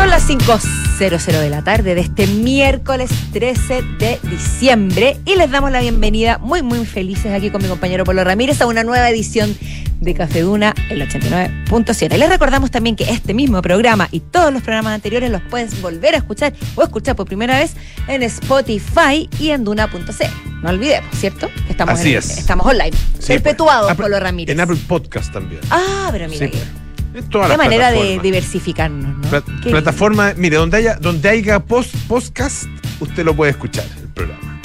Son 0.00 0.08
las 0.08 0.26
5.00 0.30 1.40
de 1.40 1.50
la 1.50 1.62
tarde 1.62 1.94
de 1.94 2.00
este 2.00 2.26
miércoles 2.26 3.10
13 3.34 3.82
de 3.98 4.18
diciembre 4.30 5.18
y 5.26 5.36
les 5.36 5.50
damos 5.50 5.70
la 5.70 5.80
bienvenida 5.82 6.38
muy 6.38 6.62
muy 6.62 6.86
felices 6.86 7.30
aquí 7.34 7.50
con 7.50 7.60
mi 7.62 7.68
compañero 7.68 8.04
Polo 8.04 8.24
Ramírez 8.24 8.62
a 8.62 8.66
una 8.66 8.82
nueva 8.82 9.10
edición 9.10 9.54
de 10.00 10.14
Café 10.14 10.40
Duna, 10.40 10.74
el 10.88 11.02
89.7. 11.02 12.16
Les 12.16 12.30
recordamos 12.30 12.70
también 12.70 12.96
que 12.96 13.04
este 13.10 13.34
mismo 13.34 13.60
programa 13.60 14.08
y 14.10 14.20
todos 14.20 14.50
los 14.54 14.62
programas 14.62 14.94
anteriores 14.94 15.30
los 15.30 15.42
puedes 15.50 15.78
volver 15.82 16.14
a 16.14 16.16
escuchar 16.18 16.54
o 16.76 16.82
escuchar 16.82 17.14
por 17.14 17.26
primera 17.26 17.58
vez 17.58 17.74
en 18.08 18.22
Spotify 18.22 19.28
y 19.38 19.50
en 19.50 19.64
Duna.c. 19.64 20.30
No 20.62 20.70
olvidemos, 20.70 21.10
¿cierto? 21.14 21.50
Estamos, 21.68 22.00
Así 22.00 22.12
en- 22.12 22.18
es. 22.20 22.38
estamos 22.38 22.64
online. 22.64 22.96
Sí, 23.18 23.34
Perpetuados, 23.34 23.84
pues. 23.94 23.96
Polo 24.08 24.18
Ramírez. 24.18 24.54
En 24.54 24.60
Apple 24.60 24.78
Podcast 24.88 25.30
también. 25.30 25.60
Ah, 25.70 26.08
pero 26.10 26.26
mira, 26.26 26.46
Sí, 26.48 26.52
En 26.54 26.89
todas 27.30 27.50
qué 27.50 27.56
manera 27.56 27.90
de 27.90 28.18
diversificarnos, 28.22 29.16
¿no? 29.18 29.28
Pla- 29.28 29.42
Qué 29.62 29.70
plataforma, 29.70 30.34
mire, 30.36 30.56
donde 30.56 30.76
haya, 30.78 30.96
donde 30.96 31.28
haya 31.28 31.60
post, 31.60 31.94
podcast, 32.08 32.64
usted 33.00 33.24
lo 33.24 33.34
puede 33.34 33.50
escuchar, 33.52 33.84
el 34.00 34.08
programa. 34.08 34.60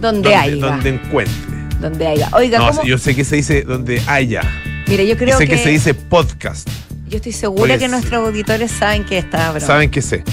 Donde 0.00 0.34
haya. 0.34 0.56
Donde 0.56 0.88
encuentre. 0.90 1.34
Donde 1.80 2.06
haya. 2.06 2.28
Oiga, 2.32 2.58
No, 2.58 2.68
¿cómo? 2.70 2.84
yo 2.84 2.98
sé 2.98 3.14
que 3.14 3.24
se 3.24 3.36
dice 3.36 3.62
donde 3.62 4.00
haya. 4.06 4.42
Mire, 4.86 5.06
yo 5.06 5.16
creo 5.16 5.36
sé 5.38 5.46
que, 5.46 5.54
que, 5.56 5.62
se 5.62 5.68
dice 5.70 5.94
podcast. 5.94 6.68
yo 7.08 7.16
estoy 7.16 7.32
segura 7.32 7.74
Pues, 7.74 7.80
que 7.80 7.88
nuestros 7.88 8.14
auditores 8.26 8.70
saben 8.70 9.04
que 9.04 9.18
está 9.18 9.50
broma. 9.52 9.66
Saben 9.66 9.90
que 9.90 10.02
sé. 10.02 10.24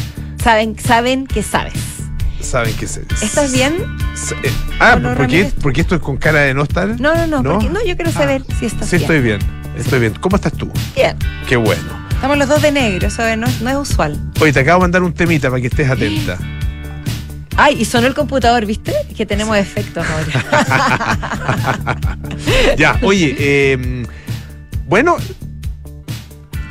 Saben, 0.43 0.77
saben 0.79 1.27
que 1.27 1.43
sabes. 1.43 1.73
Saben 2.39 2.73
que 2.75 2.87
sé. 2.87 3.03
¿Estás 3.21 3.51
bien? 3.51 3.75
S- 4.13 4.33
eh, 4.43 4.51
ah, 4.79 4.93
¿por 4.93 5.01
qué, 5.01 5.15
Ramírez? 5.43 5.53
¿por 5.61 5.73
qué 5.73 5.81
estoy 5.81 5.99
con 5.99 6.17
cara 6.17 6.39
de 6.41 6.53
no 6.53 6.63
estar? 6.63 6.87
No, 6.99 7.13
no, 7.13 7.27
no. 7.27 7.43
¿No? 7.43 7.53
porque- 7.55 7.69
no 7.69 7.83
yo 7.85 7.95
quiero 7.97 8.11
saber 8.11 8.43
si 8.59 8.65
estás 8.67 8.87
Sí, 8.89 8.95
bien. 8.97 9.01
estoy 9.03 9.21
bien. 9.21 9.39
Estoy 9.79 9.99
bien. 9.99 10.13
¿Cómo 10.19 10.35
estás 10.35 10.53
tú? 10.53 10.71
Bien. 10.95 11.15
Qué 11.47 11.55
bueno. 11.55 12.07
Estamos 12.11 12.37
los 12.37 12.49
dos 12.49 12.61
de 12.61 12.71
negro, 12.71 13.07
eso 13.07 13.23
no, 13.37 13.47
no 13.61 13.69
es 13.69 13.75
usual. 13.91 14.19
Oye, 14.41 14.51
te 14.51 14.59
acabo 14.59 14.79
de 14.79 14.83
mandar 14.83 15.03
un 15.03 15.13
temita 15.13 15.49
para 15.49 15.61
que 15.61 15.67
estés 15.67 15.89
atenta. 15.89 16.37
Ay, 17.55 17.77
y 17.81 17.85
sonó 17.85 18.07
el 18.07 18.13
computador, 18.13 18.65
¿viste? 18.65 18.93
Que 19.15 19.25
tenemos 19.25 19.55
efectos 19.57 20.05
ahora. 20.07 20.27
ya, 22.77 22.97
oye, 23.03 23.35
eh, 23.37 24.05
bueno, 24.85 25.17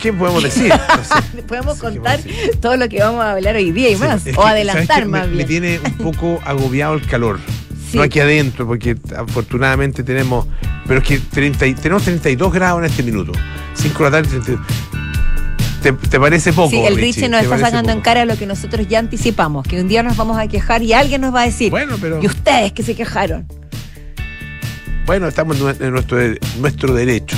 ¿qué 0.00 0.12
podemos 0.12 0.42
decir? 0.42 0.69
No 0.70 1.04
sé. 1.04 1.42
Podemos 1.48 1.75
Sí, 1.77 1.80
¿qué 1.82 1.86
contar 1.94 2.20
todo 2.60 2.77
lo 2.77 2.88
que 2.88 3.00
vamos 3.00 3.22
a 3.22 3.32
hablar 3.32 3.56
hoy 3.56 3.70
día 3.72 3.91
y 3.91 3.97
Sí, 3.97 4.02
más. 4.02 4.22
o 4.22 4.25
que, 4.25 4.48
adelantar 4.48 4.86
¿sabes 4.86 5.02
qué? 5.04 5.08
más 5.08 5.22
me, 5.28 5.34
me 5.36 5.44
bien. 5.44 5.48
tiene 5.48 5.80
un 5.84 5.92
poco 6.12 6.41
agobiado 6.47 6.94
el 6.94 7.06
calor. 7.06 7.38
Sí. 7.91 7.97
No 7.97 8.03
aquí 8.03 8.20
adentro, 8.20 8.67
porque 8.67 8.97
afortunadamente 9.17 10.03
tenemos. 10.03 10.47
Pero 10.86 11.00
es 11.00 11.06
que 11.06 11.19
30 11.19 11.67
y- 11.67 11.75
tenemos 11.75 12.03
32 12.03 12.53
grados 12.53 12.81
en 12.81 12.84
este 12.86 13.03
minuto. 13.03 13.33
5 13.75 13.98
de 14.05 14.11
la 14.11 14.17
tarde, 14.22 14.28
32. 14.28 14.61
¿Te, 15.83 15.92
te 15.92 16.19
parece 16.20 16.53
poco? 16.53 16.70
Sí, 16.70 16.78
el 16.81 16.97
Richie? 16.97 17.28
Nos 17.28 17.41
¿Te 17.41 17.47
está 17.47 17.59
sacando 17.59 17.92
en 17.92 18.00
cara 18.00 18.25
lo 18.25 18.36
que 18.36 18.47
nosotros 18.47 18.86
ya 18.89 18.98
anticipamos, 18.98 19.66
que 19.66 19.81
un 19.81 19.86
día 19.89 20.03
nos 20.03 20.16
vamos 20.16 20.36
a 20.36 20.48
quejar 20.48 20.83
y 20.83 20.92
alguien 20.92 21.20
nos 21.20 21.33
va 21.34 21.42
a 21.42 21.44
decir, 21.47 21.70
Bueno, 21.70 21.97
pero. 22.00 22.20
y 22.22 22.27
ustedes 22.27 22.72
que 22.72 22.83
se 22.83 22.94
quejaron. 22.97 23.47
Bueno, 25.06 25.28
estamos 25.28 25.56
en 25.56 25.62
nue- 25.64 25.81
en 25.81 25.92
nuestro, 25.92 26.19
nuestro 26.61 26.94
derecho. 26.94 27.36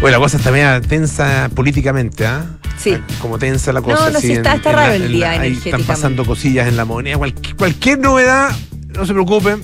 Bueno, 0.00 0.16
la 0.18 0.22
cosa 0.22 0.38
está 0.38 0.50
media 0.50 0.80
tensa 0.80 1.48
políticamente, 1.54 2.26
¿ah? 2.26 2.44
Sí. 2.76 2.96
Como 3.20 3.38
tensa 3.38 3.72
la 3.72 3.80
cosa. 3.82 4.06
No, 4.06 4.10
no, 4.10 4.20
sí, 4.20 4.32
está- 4.32 4.54
está 4.56 4.70
en 4.70 4.76
raro 4.76 4.88
la- 4.88 4.96
el 4.96 5.12
día 5.12 5.32
la- 5.36 5.40
ahí 5.42 5.60
Están 5.64 5.84
pasando 5.84 6.24
cosillas 6.24 6.66
en 6.66 6.76
la 6.76 6.84
moneda. 6.84 7.18
Cualquier 7.56 7.98
novedad, 8.00 8.50
no 8.96 9.06
se 9.06 9.12
preocupen, 9.12 9.62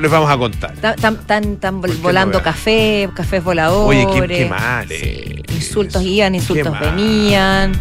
les 0.00 0.10
vamos 0.10 0.30
a 0.30 0.36
contar. 0.36 0.72
Tan, 0.76 0.96
tan, 0.96 1.16
tan, 1.26 1.56
tan 1.56 1.76
vol- 1.76 1.80
¿Por 1.88 1.90
qué 1.90 2.02
volando 2.02 2.38
no? 2.38 2.44
café, 2.44 3.08
cafés 3.14 3.42
voladores. 3.44 4.06
Oye, 4.06 4.20
qué- 4.28 4.34
qué 4.34 4.46
mal 4.46 4.88
Sí, 4.88 5.42
Insultos 5.54 6.02
iban, 6.02 6.34
insultos 6.34 6.78
venían. 6.80 7.72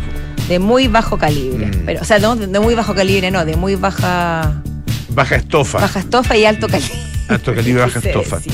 De 0.48 0.60
muy 0.60 0.88
bajo 0.88 1.18
calibre. 1.18 1.68
Mm. 1.68 1.86
Pero, 1.86 2.02
o 2.02 2.04
sea, 2.06 2.20
no, 2.20 2.36
de 2.36 2.60
muy 2.60 2.76
bajo 2.76 2.94
calibre, 2.94 3.32
no, 3.32 3.46
de 3.46 3.56
muy 3.56 3.76
baja, 3.76 4.62
Baja 5.10 5.36
estofa. 5.38 5.80
baja 5.80 6.00
estofa 6.00 6.36
y 6.38 6.46
alto 6.46 6.68
calibre. 6.68 6.94
Alto 7.30 7.56
calibre, 7.56 7.82
baja 7.82 8.00
estofa. 8.04 8.40
sí. 8.42 8.50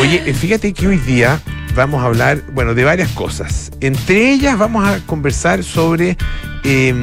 Oye, 0.00 0.22
eh, 0.26 0.34
fíjate 0.34 0.72
que 0.72 0.88
hoy 0.88 0.96
día 0.98 1.40
vamos 1.76 2.02
a 2.02 2.06
hablar, 2.06 2.42
bueno, 2.52 2.74
de 2.74 2.82
varias 2.84 3.10
cosas. 3.10 3.70
Entre 3.80 4.32
ellas 4.32 4.58
vamos 4.58 4.84
a 4.88 4.98
conversar 5.06 5.62
sobre 5.62 6.16
eh, 6.64 6.94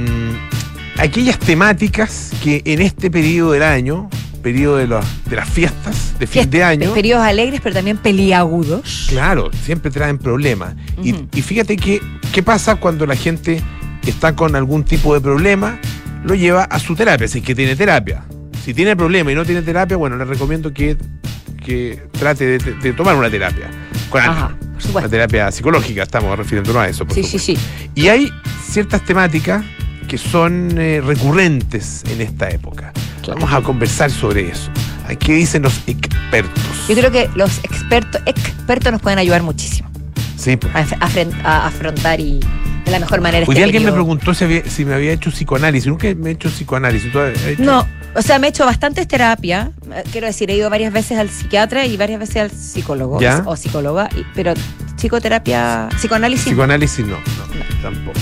aquellas 0.98 1.40
temáticas 1.40 2.32
que 2.44 2.62
en 2.66 2.82
este 2.82 3.10
periodo 3.10 3.52
del 3.54 3.64
año, 3.64 4.10
periodo 4.44 4.78
de, 4.78 4.86
los- 4.88 5.06
de 5.26 5.36
las 5.36 5.50
fiestas 5.50 6.14
de 6.20 6.28
fin 6.28 6.44
Fiesta- 6.44 6.58
de 6.58 6.64
año, 6.64 6.94
Periodos 6.94 7.26
alegres, 7.26 7.60
pero 7.64 7.74
también 7.74 7.98
peliagudos. 7.98 9.08
claro, 9.10 9.50
siempre 9.64 9.90
traen 9.90 10.18
problemas. 10.20 10.76
Y- 11.02 11.16
y, 11.34 11.42
fíjate 11.42 11.76
que, 11.78 12.00
qué 12.32 12.44
pasa 12.44 12.76
cuando 12.76 13.06
la 13.08 13.16
gente 13.16 13.62
está 14.06 14.36
con 14.36 14.56
algún 14.56 14.84
tipo 14.84 15.14
de 15.16 15.22
problema, 15.22 15.80
lo 16.24 16.36
lleva 16.36 16.64
a 16.66 16.80
su 16.80 16.96
terapia, 16.96 17.28
si 17.28 17.40
es 17.40 17.44
que 17.46 17.56
tiene 17.56 17.76
terapia. 17.76 18.24
Si 18.64 18.74
tiene 18.74 18.96
problema 18.96 19.32
y 19.32 19.36
no 19.36 19.44
tiene 19.46 19.62
terapia, 19.62 19.98
bueno, 19.98 20.16
le 20.18 20.26
recomiendo 20.26 20.72
que, 20.74 20.96
que 21.66 22.02
trate 22.12 22.46
de, 22.58 22.74
de 22.76 22.94
tomar 22.94 23.16
una 23.16 23.30
terapia. 23.30 23.70
Con. 24.10 24.22
Ajá, 24.22 24.50
por 24.50 24.68
Una 24.70 24.80
supuesto. 24.82 25.10
terapia 25.10 25.52
psicológica, 25.52 26.04
estamos 26.04 26.38
refiriéndonos 26.38 26.82
a 26.82 26.88
eso. 26.88 27.06
Por 27.06 27.16
Sí, 27.16 27.24
sí, 27.24 27.40
sí. 27.40 27.58
Y 27.96 28.08
hay 28.10 28.32
ciertas 28.70 29.04
temáticas 29.06 29.64
que 30.08 30.18
son 30.18 30.78
eh, 30.78 31.02
recurrentes 31.04 32.04
en 32.10 32.22
esta 32.22 32.50
época. 32.50 32.94
Vamos 33.28 33.52
a 33.54 33.62
conversar 33.62 34.12
sobre 34.12 34.50
eso. 34.50 34.70
¿A 35.08 35.16
¿Qué 35.16 35.34
dicen 35.34 35.64
los 35.64 35.82
expertos? 35.88 36.64
Yo 36.88 36.96
creo 36.96 37.12
que 37.12 37.30
los 37.36 37.58
expertos, 37.60 38.22
expertos 38.26 38.92
nos 38.92 39.02
pueden 39.02 39.20
ayudar 39.20 39.44
muchísimo 39.44 39.90
Sí, 40.38 40.56
pues. 40.58 40.74
a, 41.44 41.68
afrontar 41.68 42.20
y 42.20 42.40
de 42.86 42.92
la 42.92 43.00
mejor 43.00 43.22
manera 43.22 43.46
Hoy 43.48 43.54
este 43.54 43.64
alguien 43.64 43.86
me 43.86 43.92
preguntó 43.92 44.34
si, 44.34 44.44
había- 44.44 44.66
si 44.70 44.84
me 44.86 44.94
había 44.94 45.12
hecho 45.14 45.30
psicoanálisis. 45.32 45.88
Nunca 45.88 46.08
me 46.16 46.30
he 46.30 46.34
hecho 46.34 46.50
psicoanálisis. 46.50 47.12
¿Tú 47.12 47.20
has 47.20 47.42
hecho? 47.46 47.64
No, 47.64 47.88
o 48.16 48.22
sea, 48.22 48.40
me 48.40 48.48
he 48.48 48.50
hecho 48.50 48.66
bastantes 48.66 49.08
terapias. 49.08 49.70
eh, 49.92 50.04
Quiero 50.12 50.28
decir, 50.28 50.50
he 50.52 50.56
ido 50.56 50.70
varias 50.70 50.92
veces 50.92 51.18
al 51.18 51.30
psiquiatra 51.30 51.86
y 51.86 51.96
varias 51.98 52.20
veces 52.20 52.38
al 52.38 52.52
psicólogo 52.52 53.22
¿Ya? 53.22 53.42
o 53.46 53.56
psicóloga, 53.56 54.10
pero 54.36 54.54
psicoterapia, 54.98 55.90
psicoanálisis. 55.98 56.46
Psicoanálisis 56.48 57.06
no, 57.06 57.16
no, 57.18 57.82
tampoco. 57.82 58.20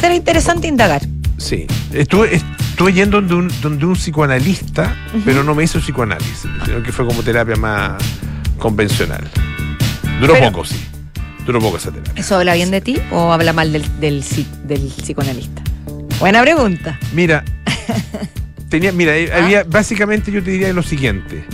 Será 0.00 0.14
interesante 0.14 0.68
indagar. 0.68 1.02
Sí. 1.38 1.66
Estuve, 1.92 2.40
estuve 2.76 2.92
yendo 2.92 3.22
donde 3.22 3.34
un, 3.34 3.60
donde 3.62 3.86
un 3.86 3.94
psicoanalista, 3.94 4.94
pero 5.24 5.42
no 5.42 5.54
me 5.54 5.64
hizo 5.64 5.78
psicoanálisis, 5.80 6.46
sino 6.66 6.82
que 6.82 6.92
fue 6.92 7.06
como 7.06 7.22
terapia 7.22 7.56
más 7.56 7.94
convencional. 8.58 9.24
Duró 10.20 10.34
Pero- 10.34 10.52
poco, 10.52 10.64
sí. 10.66 10.76
Duró 11.46 11.58
poco 11.58 11.78
esa 11.78 11.90
terapia. 11.90 12.12
¿Eso 12.16 12.36
habla 12.36 12.52
bien 12.52 12.70
de 12.70 12.82
ti 12.82 12.98
o 13.12 13.32
habla 13.32 13.54
mal 13.54 13.72
del, 13.72 13.82
del, 13.98 14.22
del 14.64 14.80
psicoanalista? 14.94 15.62
Buena 16.20 16.42
pregunta. 16.42 16.98
Mira, 17.14 17.44
tenía, 18.68 18.92
mira, 18.92 19.16
eh, 19.16 19.30
¿Ah? 19.32 19.42
había, 19.42 19.64
básicamente 19.64 20.30
yo 20.30 20.42
te 20.44 20.50
diría 20.50 20.70
lo 20.74 20.82
siguiente, 20.82 21.46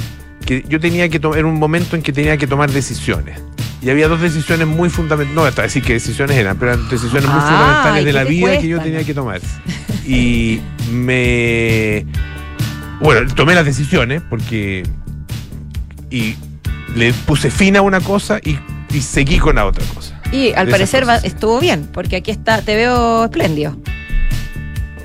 que 0.45 0.65
yo 0.69 0.81
tenía 0.81 1.09
que 1.09 1.21
tomar, 1.21 1.39
era 1.39 1.47
un 1.47 1.57
momento 1.61 1.95
en 1.95 2.03
que 2.03 2.13
tenía 2.13 2.37
que 2.37 2.49
tomar 2.49 2.69
decisiones. 2.73 3.39
Y 3.81 3.91
había 3.91 4.09
dos 4.09 4.21
decisiones 4.21 4.67
muy 4.67 4.91
fundamentales, 4.91 5.35
no 5.37 5.45
hasta 5.45 5.63
decir 5.63 5.83
qué 5.85 5.93
decisiones 5.95 6.37
eran, 6.37 6.57
pero 6.57 6.73
eran 6.73 6.89
decisiones 6.89 7.27
muy 7.29 7.39
Ah, 7.41 7.49
fundamentales 7.49 8.03
¿y 8.03 8.07
de 8.07 8.13
la 8.13 8.25
vida 8.25 8.59
que 8.59 8.67
yo 8.69 8.81
tenía 8.81 9.05
que 9.05 9.15
tomar. 9.15 9.41
Y 10.07 10.61
me... 10.91 12.05
Bueno, 13.01 13.33
tomé 13.35 13.55
las 13.55 13.65
decisiones 13.65 14.23
porque... 14.29 14.83
Y 16.11 16.37
le 16.95 17.13
puse 17.13 17.51
fin 17.51 17.77
a 17.77 17.83
una 17.83 18.01
cosa 18.01 18.39
y, 18.45 18.59
y 18.95 19.01
seguí 19.01 19.39
con 19.39 19.57
la 19.57 19.67
otra 19.67 19.85
cosa. 19.95 20.21
Y 20.31 20.53
al 20.53 20.69
parecer 20.69 21.09
va- 21.09 21.17
estuvo 21.17 21.59
bien, 21.61 21.89
porque 21.93 22.17
aquí 22.17 22.31
está, 22.31 22.63
te 22.63 22.75
veo 22.77 23.25
espléndido. 23.25 23.73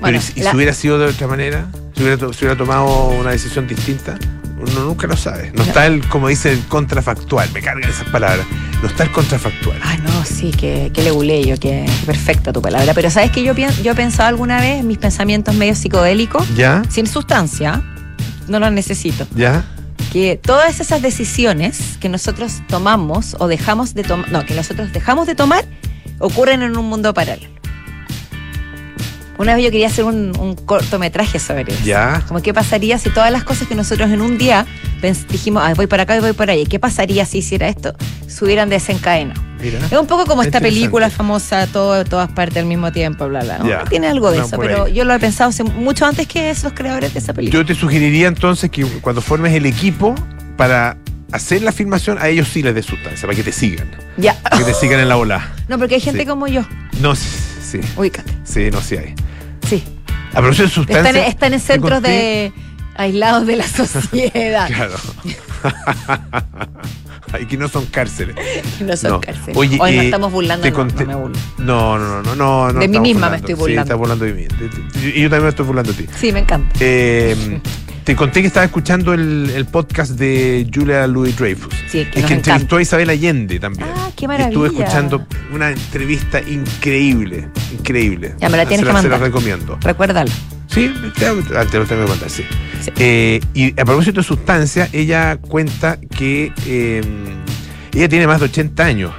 Pero 0.02 0.16
¿y 0.18 0.20
si- 0.20 0.40
y 0.40 0.42
la- 0.42 0.50
si 0.50 0.56
hubiera 0.56 0.72
sido 0.74 0.98
de 0.98 1.06
otra 1.06 1.26
manera? 1.26 1.66
Si 1.94 2.02
hubiera, 2.02 2.16
to- 2.18 2.32
si 2.32 2.44
hubiera 2.44 2.56
tomado 2.58 3.08
una 3.08 3.30
decisión 3.30 3.66
distinta, 3.66 4.18
uno 4.58 4.84
nunca 4.84 5.06
lo 5.06 5.16
sabe. 5.16 5.48
No, 5.54 5.62
No. 5.62 5.64
está 5.64 5.86
el, 5.86 6.06
como 6.08 6.28
dice, 6.28 6.52
el 6.52 6.60
contrafactual. 6.66 7.50
Me 7.52 7.60
cargan 7.62 7.88
esas 7.88 8.08
palabras. 8.08 8.46
No 8.82 8.86
está 8.88 9.02
el 9.02 9.10
contrafactual. 9.10 9.78
Ah, 9.82 9.96
no, 9.98 10.24
sí, 10.24 10.52
que, 10.52 10.90
que 10.94 11.02
leguleyo, 11.02 11.56
que 11.58 11.84
perfecta 12.06 12.52
tu 12.52 12.62
palabra. 12.62 12.94
Pero 12.94 13.10
¿sabes 13.10 13.32
que 13.32 13.42
yo, 13.42 13.52
yo 13.54 13.92
he 13.92 13.94
pensado 13.94 14.28
alguna 14.28 14.60
vez 14.60 14.80
en 14.80 14.86
mis 14.86 14.98
pensamientos 14.98 15.54
medio 15.54 15.74
psicodélicos, 15.74 16.46
¿Ya? 16.54 16.82
sin 16.88 17.06
sustancia, 17.06 17.82
no 18.46 18.60
los 18.60 18.70
necesito, 18.70 19.26
¿Ya? 19.34 19.64
que 20.12 20.36
todas 20.36 20.80
esas 20.80 21.02
decisiones 21.02 21.98
que 22.00 22.08
nosotros 22.08 22.62
tomamos 22.68 23.36
o 23.38 23.48
dejamos 23.48 23.94
de 23.94 24.04
tomar, 24.04 24.30
no, 24.30 24.46
que 24.46 24.54
nosotros 24.54 24.92
dejamos 24.92 25.26
de 25.26 25.34
tomar, 25.34 25.64
ocurren 26.18 26.62
en 26.62 26.76
un 26.76 26.88
mundo 26.88 27.12
paralelo. 27.12 27.57
Una 29.38 29.54
vez 29.54 29.64
yo 29.64 29.70
quería 29.70 29.86
hacer 29.86 30.04
un, 30.04 30.36
un 30.38 30.54
cortometraje 30.56 31.38
sobre 31.38 31.72
eso. 31.72 31.84
¿Ya? 31.84 32.22
Como 32.26 32.42
qué 32.42 32.52
pasaría 32.52 32.98
si 32.98 33.08
todas 33.10 33.30
las 33.30 33.44
cosas 33.44 33.68
que 33.68 33.74
nosotros 33.76 34.10
en 34.10 34.20
un 34.20 34.36
día 34.36 34.66
dijimos, 35.30 35.62
"Ay, 35.64 35.74
voy 35.74 35.86
para 35.86 36.02
acá 36.02 36.16
y 36.16 36.20
voy 36.20 36.32
para 36.32 36.52
allá. 36.52 36.62
¿Y 36.62 36.66
qué 36.66 36.78
pasaría 36.80 37.24
si 37.24 37.38
hiciera 37.38 37.68
esto? 37.68 37.94
Se 38.26 38.44
hubieran 38.44 38.68
desencadenado. 38.68 39.40
Mira. 39.60 39.78
Es 39.86 39.92
un 39.98 40.06
poco 40.06 40.26
como 40.26 40.42
esta 40.42 40.60
película 40.60 41.08
famosa, 41.10 41.66
todo, 41.68 42.04
todas 42.04 42.30
partes 42.30 42.58
al 42.58 42.66
mismo 42.66 42.90
tiempo, 42.92 43.28
bla, 43.28 43.40
bla. 43.40 43.84
Tiene 43.88 44.08
algo 44.08 44.30
de 44.30 44.38
No, 44.38 44.44
eso, 44.46 44.56
pero 44.58 44.84
ahí. 44.84 44.92
yo 44.92 45.04
lo 45.04 45.14
he 45.14 45.18
pensado 45.18 45.50
mucho 45.76 46.04
antes 46.06 46.26
que 46.28 46.50
esos 46.50 46.72
creadores 46.72 47.12
de 47.14 47.20
esa 47.20 47.32
película. 47.32 47.60
Yo 47.60 47.66
te 47.66 47.74
sugeriría 47.74 48.28
entonces 48.28 48.70
que 48.70 48.84
cuando 49.00 49.20
formes 49.20 49.52
el 49.54 49.66
equipo 49.66 50.14
para 50.56 50.96
hacer 51.32 51.62
la 51.62 51.72
filmación, 51.72 52.18
a 52.20 52.28
ellos 52.28 52.48
sí 52.48 52.62
les 52.62 52.74
des 52.74 52.86
sustancia, 52.86 53.22
para 53.26 53.36
que 53.36 53.42
te 53.44 53.52
sigan. 53.52 53.88
ya. 54.16 54.36
Que 54.56 54.64
te 54.64 54.74
sigan 54.74 54.98
en 55.00 55.08
la 55.08 55.16
ola. 55.16 55.48
No, 55.68 55.78
porque 55.78 55.96
hay 55.96 56.00
gente 56.00 56.20
Sí. 56.20 56.26
como 56.26 56.46
yo. 56.48 56.62
No, 57.00 57.14
sí. 57.14 57.80
Ubícate. 57.96 58.32
Sí, 58.44 58.70
no, 58.70 58.80
sí 58.80 58.96
hay. 58.96 59.14
Sí. 60.30 60.36
A 60.36 60.40
propósito 60.40 60.62
de 60.64 60.70
sustancias. 60.74 61.06
Están, 61.14 61.24
están 61.30 61.52
en 61.54 61.60
centros 61.60 62.02
de 62.02 62.52
aislados 62.96 63.46
de 63.46 63.56
la 63.56 63.66
sociedad. 63.68 64.66
Claro. 64.68 64.94
y 67.40 67.46
que 67.46 67.56
no 67.56 67.68
son 67.68 67.86
cárceles. 67.86 68.36
No 68.80 68.96
son 68.96 69.10
No. 69.12 69.20
cárceles. 69.20 69.56
Oye, 69.56 69.76
Hoy 69.80 69.96
no 69.96 70.02
eh, 70.02 70.04
estamos 70.06 70.32
burlando, 70.32 70.62
te 70.62 70.70
no, 70.70 70.84
no 70.84 71.06
me 71.06 71.14
burlo. 71.14 71.38
No, 71.58 71.98
no, 71.98 72.22
no, 72.22 72.34
no, 72.36 72.72
no. 72.72 72.80
De 72.80 72.88
mí 72.88 72.98
misma 73.00 73.28
me 73.30 73.36
burlando. 73.36 73.36
estoy 73.36 73.54
Sí, 73.54 73.60
burlando. 73.60 73.82
estás 73.82 73.98
burlando 73.98 74.24
de 74.24 74.32
mí. 74.32 74.46
Y 75.14 75.22
yo 75.22 75.28
también 75.30 75.42
me 75.44 75.48
estoy 75.50 75.66
burlando 75.66 75.92
de 75.92 76.02
ti. 76.04 76.08
Sí, 76.18 76.32
me 76.32 76.40
encanta. 76.40 76.74
Eh, 76.80 77.60
te 78.08 78.16
conté 78.16 78.40
que 78.40 78.46
estaba 78.46 78.64
escuchando 78.64 79.12
el, 79.12 79.52
el 79.54 79.66
podcast 79.66 80.12
de 80.12 80.66
Julia 80.74 81.06
Louis 81.06 81.36
Dreyfus. 81.36 81.74
Sí, 81.88 82.06
que 82.10 82.20
Es 82.20 82.24
que 82.24 82.32
entrevistó 82.32 82.50
encanta. 82.54 82.76
a 82.78 82.80
Isabel 82.80 83.10
Allende 83.10 83.60
también. 83.60 83.86
Ah, 83.94 84.08
qué 84.16 84.24
Estuve 84.24 84.28
maravilla. 84.28 84.66
escuchando 84.66 85.26
una 85.52 85.68
entrevista 85.72 86.40
increíble, 86.40 87.50
increíble. 87.70 88.34
Ya, 88.40 88.48
me 88.48 88.56
la 88.56 88.64
tienes 88.64 88.86
Se 88.86 88.90
que 88.90 88.96
Se 88.96 89.02
la 89.02 89.10
mandar. 89.10 89.20
recomiendo. 89.20 89.76
Recuérdalo. 89.82 90.30
Sí, 90.68 90.90
te, 91.18 91.26
ah, 91.26 91.34
lo 91.34 91.66
tengo 91.66 91.84
que 91.86 92.06
contar, 92.06 92.30
sí. 92.30 92.44
Sí. 92.80 92.90
Eh, 92.96 93.40
y 93.52 93.78
a 93.78 93.84
propósito 93.84 94.22
de 94.22 94.26
sustancia, 94.26 94.88
ella 94.94 95.36
cuenta 95.36 95.98
que 96.16 96.50
eh, 96.66 97.02
ella 97.92 98.08
tiene 98.08 98.26
más 98.26 98.38
de 98.40 98.46
80 98.46 98.84
años. 98.86 99.12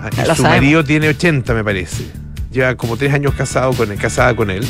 Ah, 0.00 0.10
y 0.12 0.16
Ya 0.16 0.26
lo 0.26 0.34
su 0.34 0.42
sabemos. 0.42 0.60
marido 0.64 0.82
tiene 0.82 1.08
80, 1.08 1.54
me 1.54 1.62
parece. 1.62 2.02
Lleva 2.50 2.74
como 2.74 2.96
tres 2.96 3.14
años 3.14 3.32
casado 3.34 3.72
con 3.74 3.92
él, 3.92 3.96
casada 3.98 4.34
con 4.34 4.50
él. 4.50 4.66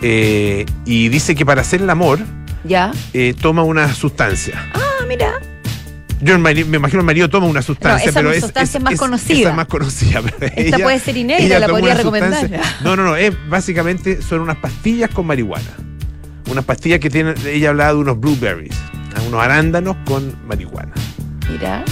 Eh, 0.00 0.64
y 0.86 1.10
dice 1.10 1.34
que 1.34 1.44
para 1.44 1.60
hacer 1.60 1.82
el 1.82 1.90
amor 1.90 2.18
¿Ya? 2.64 2.92
eh, 3.12 3.34
toma 3.40 3.62
una 3.62 3.92
sustancia. 3.94 4.70
Ah, 4.74 5.04
mira. 5.08 5.32
Yo 6.20 6.38
me 6.38 6.52
imagino 6.52 7.00
el 7.00 7.06
marido 7.06 7.28
toma 7.28 7.46
una 7.48 7.62
sustancia, 7.62 8.08
esa 8.10 8.20
pero 8.20 8.30
es, 8.30 8.40
sustancia 8.42 8.78
es 8.78 8.84
más 8.84 8.92
Esa 8.92 9.00
conocida. 9.02 9.50
es 9.50 9.56
más 9.56 9.66
conocida. 9.66 10.22
pero 10.22 10.36
Esta 10.54 10.76
ella- 10.76 10.84
puede 10.84 10.98
ser 11.00 11.16
inédita, 11.16 11.58
la 11.58 11.66
podría 11.68 11.94
recomendar. 11.94 12.48
No, 12.84 12.94
no, 12.94 13.02
no. 13.04 13.16
Es, 13.16 13.32
básicamente 13.48 14.22
son 14.22 14.40
unas 14.40 14.56
pastillas 14.58 15.10
con 15.10 15.26
marihuana. 15.26 15.66
Unas 16.48 16.64
pastillas 16.64 17.00
que 17.00 17.10
tienen. 17.10 17.34
Ella 17.44 17.70
hablaba 17.70 17.92
de 17.94 17.98
unos 17.98 18.20
blueberries, 18.20 18.76
ah, 19.16 19.20
unos 19.26 19.42
arándanos 19.42 19.96
con 20.04 20.32
marihuana. 20.46 20.92
Mira. 21.50 21.84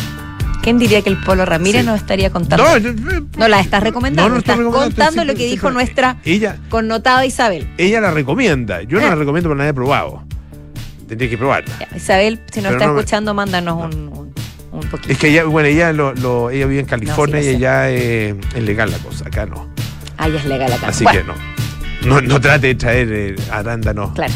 ¿Quién 0.63 0.79
diría 0.79 1.01
que 1.03 1.09
el 1.09 1.17
Polo 1.17 1.47
Ramírez 1.47 1.81
Sí. 1.81 1.87
nos 1.87 1.97
estaría 2.01 2.31
contando? 2.31 2.63
No, 2.65 2.77
yo- 2.77 2.93
No 3.39 3.49
la 3.49 3.61
estás 3.61 3.83
recomendando, 3.83 4.29
No, 4.29 4.35
no 4.35 4.39
estás 4.41 4.59
recomendando, 4.59 4.95
contando 4.95 5.25
lo 5.25 5.35
que 5.35 5.47
dijo 5.47 5.71
nuestra 5.71 6.19
Ella, 6.25 6.59
connotada 6.69 7.25
Isabel. 7.25 7.67
ella 7.79 8.01
la 8.03 8.11
recomienda. 8.11 8.83
Yo 8.83 9.01
no 9.01 9.07
Ah. 9.07 9.11
la 9.11 9.15
recomiendo 9.17 9.49
porque 9.49 9.63
la 9.65 9.69
he 9.71 9.75
probado. 9.75 10.23
Tendría 11.11 11.29
que 11.29 11.37
probarla. 11.37 11.75
Isabel, 11.95 12.41
si 12.53 12.61
nos 12.61 12.69
Pero 12.69 12.77
está 12.77 12.87
no 12.87 12.93
me- 12.95 13.01
escuchando, 13.01 13.35
mándanos 13.35 13.85
un, 13.85 14.09
un, 14.09 14.35
un 14.73 14.81
poquito. 14.91 15.13
Es 15.13 15.19
que 15.19 15.29
ella, 15.29 15.45
bueno, 15.45 15.69
ella, 15.69 15.93
lo, 15.93 16.15
lo- 16.15 16.51
ella 16.51 16.67
vive 16.67 16.81
en 16.81 16.87
California 16.87 17.41
sí, 17.43 17.47
lo 17.49 17.51
y 17.51 17.51
sé. 17.51 17.57
allá 17.67 17.91
eh, 17.91 18.35
es 18.55 18.63
legal 18.63 18.91
la 18.91 18.99
cosa. 18.99 19.27
Acá 19.27 19.45
no. 19.45 19.69
Ah, 20.17 20.29
ya 20.29 20.37
es 20.39 20.45
legal 20.47 20.73
acá. 20.73 20.87
Así 20.89 21.03
Bueno, 21.05 21.35
que 22.01 22.07
no. 22.07 22.21
no. 22.21 22.21
No 22.23 22.41
trate 22.41 22.69
de 22.69 22.75
traer 22.77 23.09
eh, 23.13 23.37
arándanos. 23.51 24.13
Claro. 24.13 24.33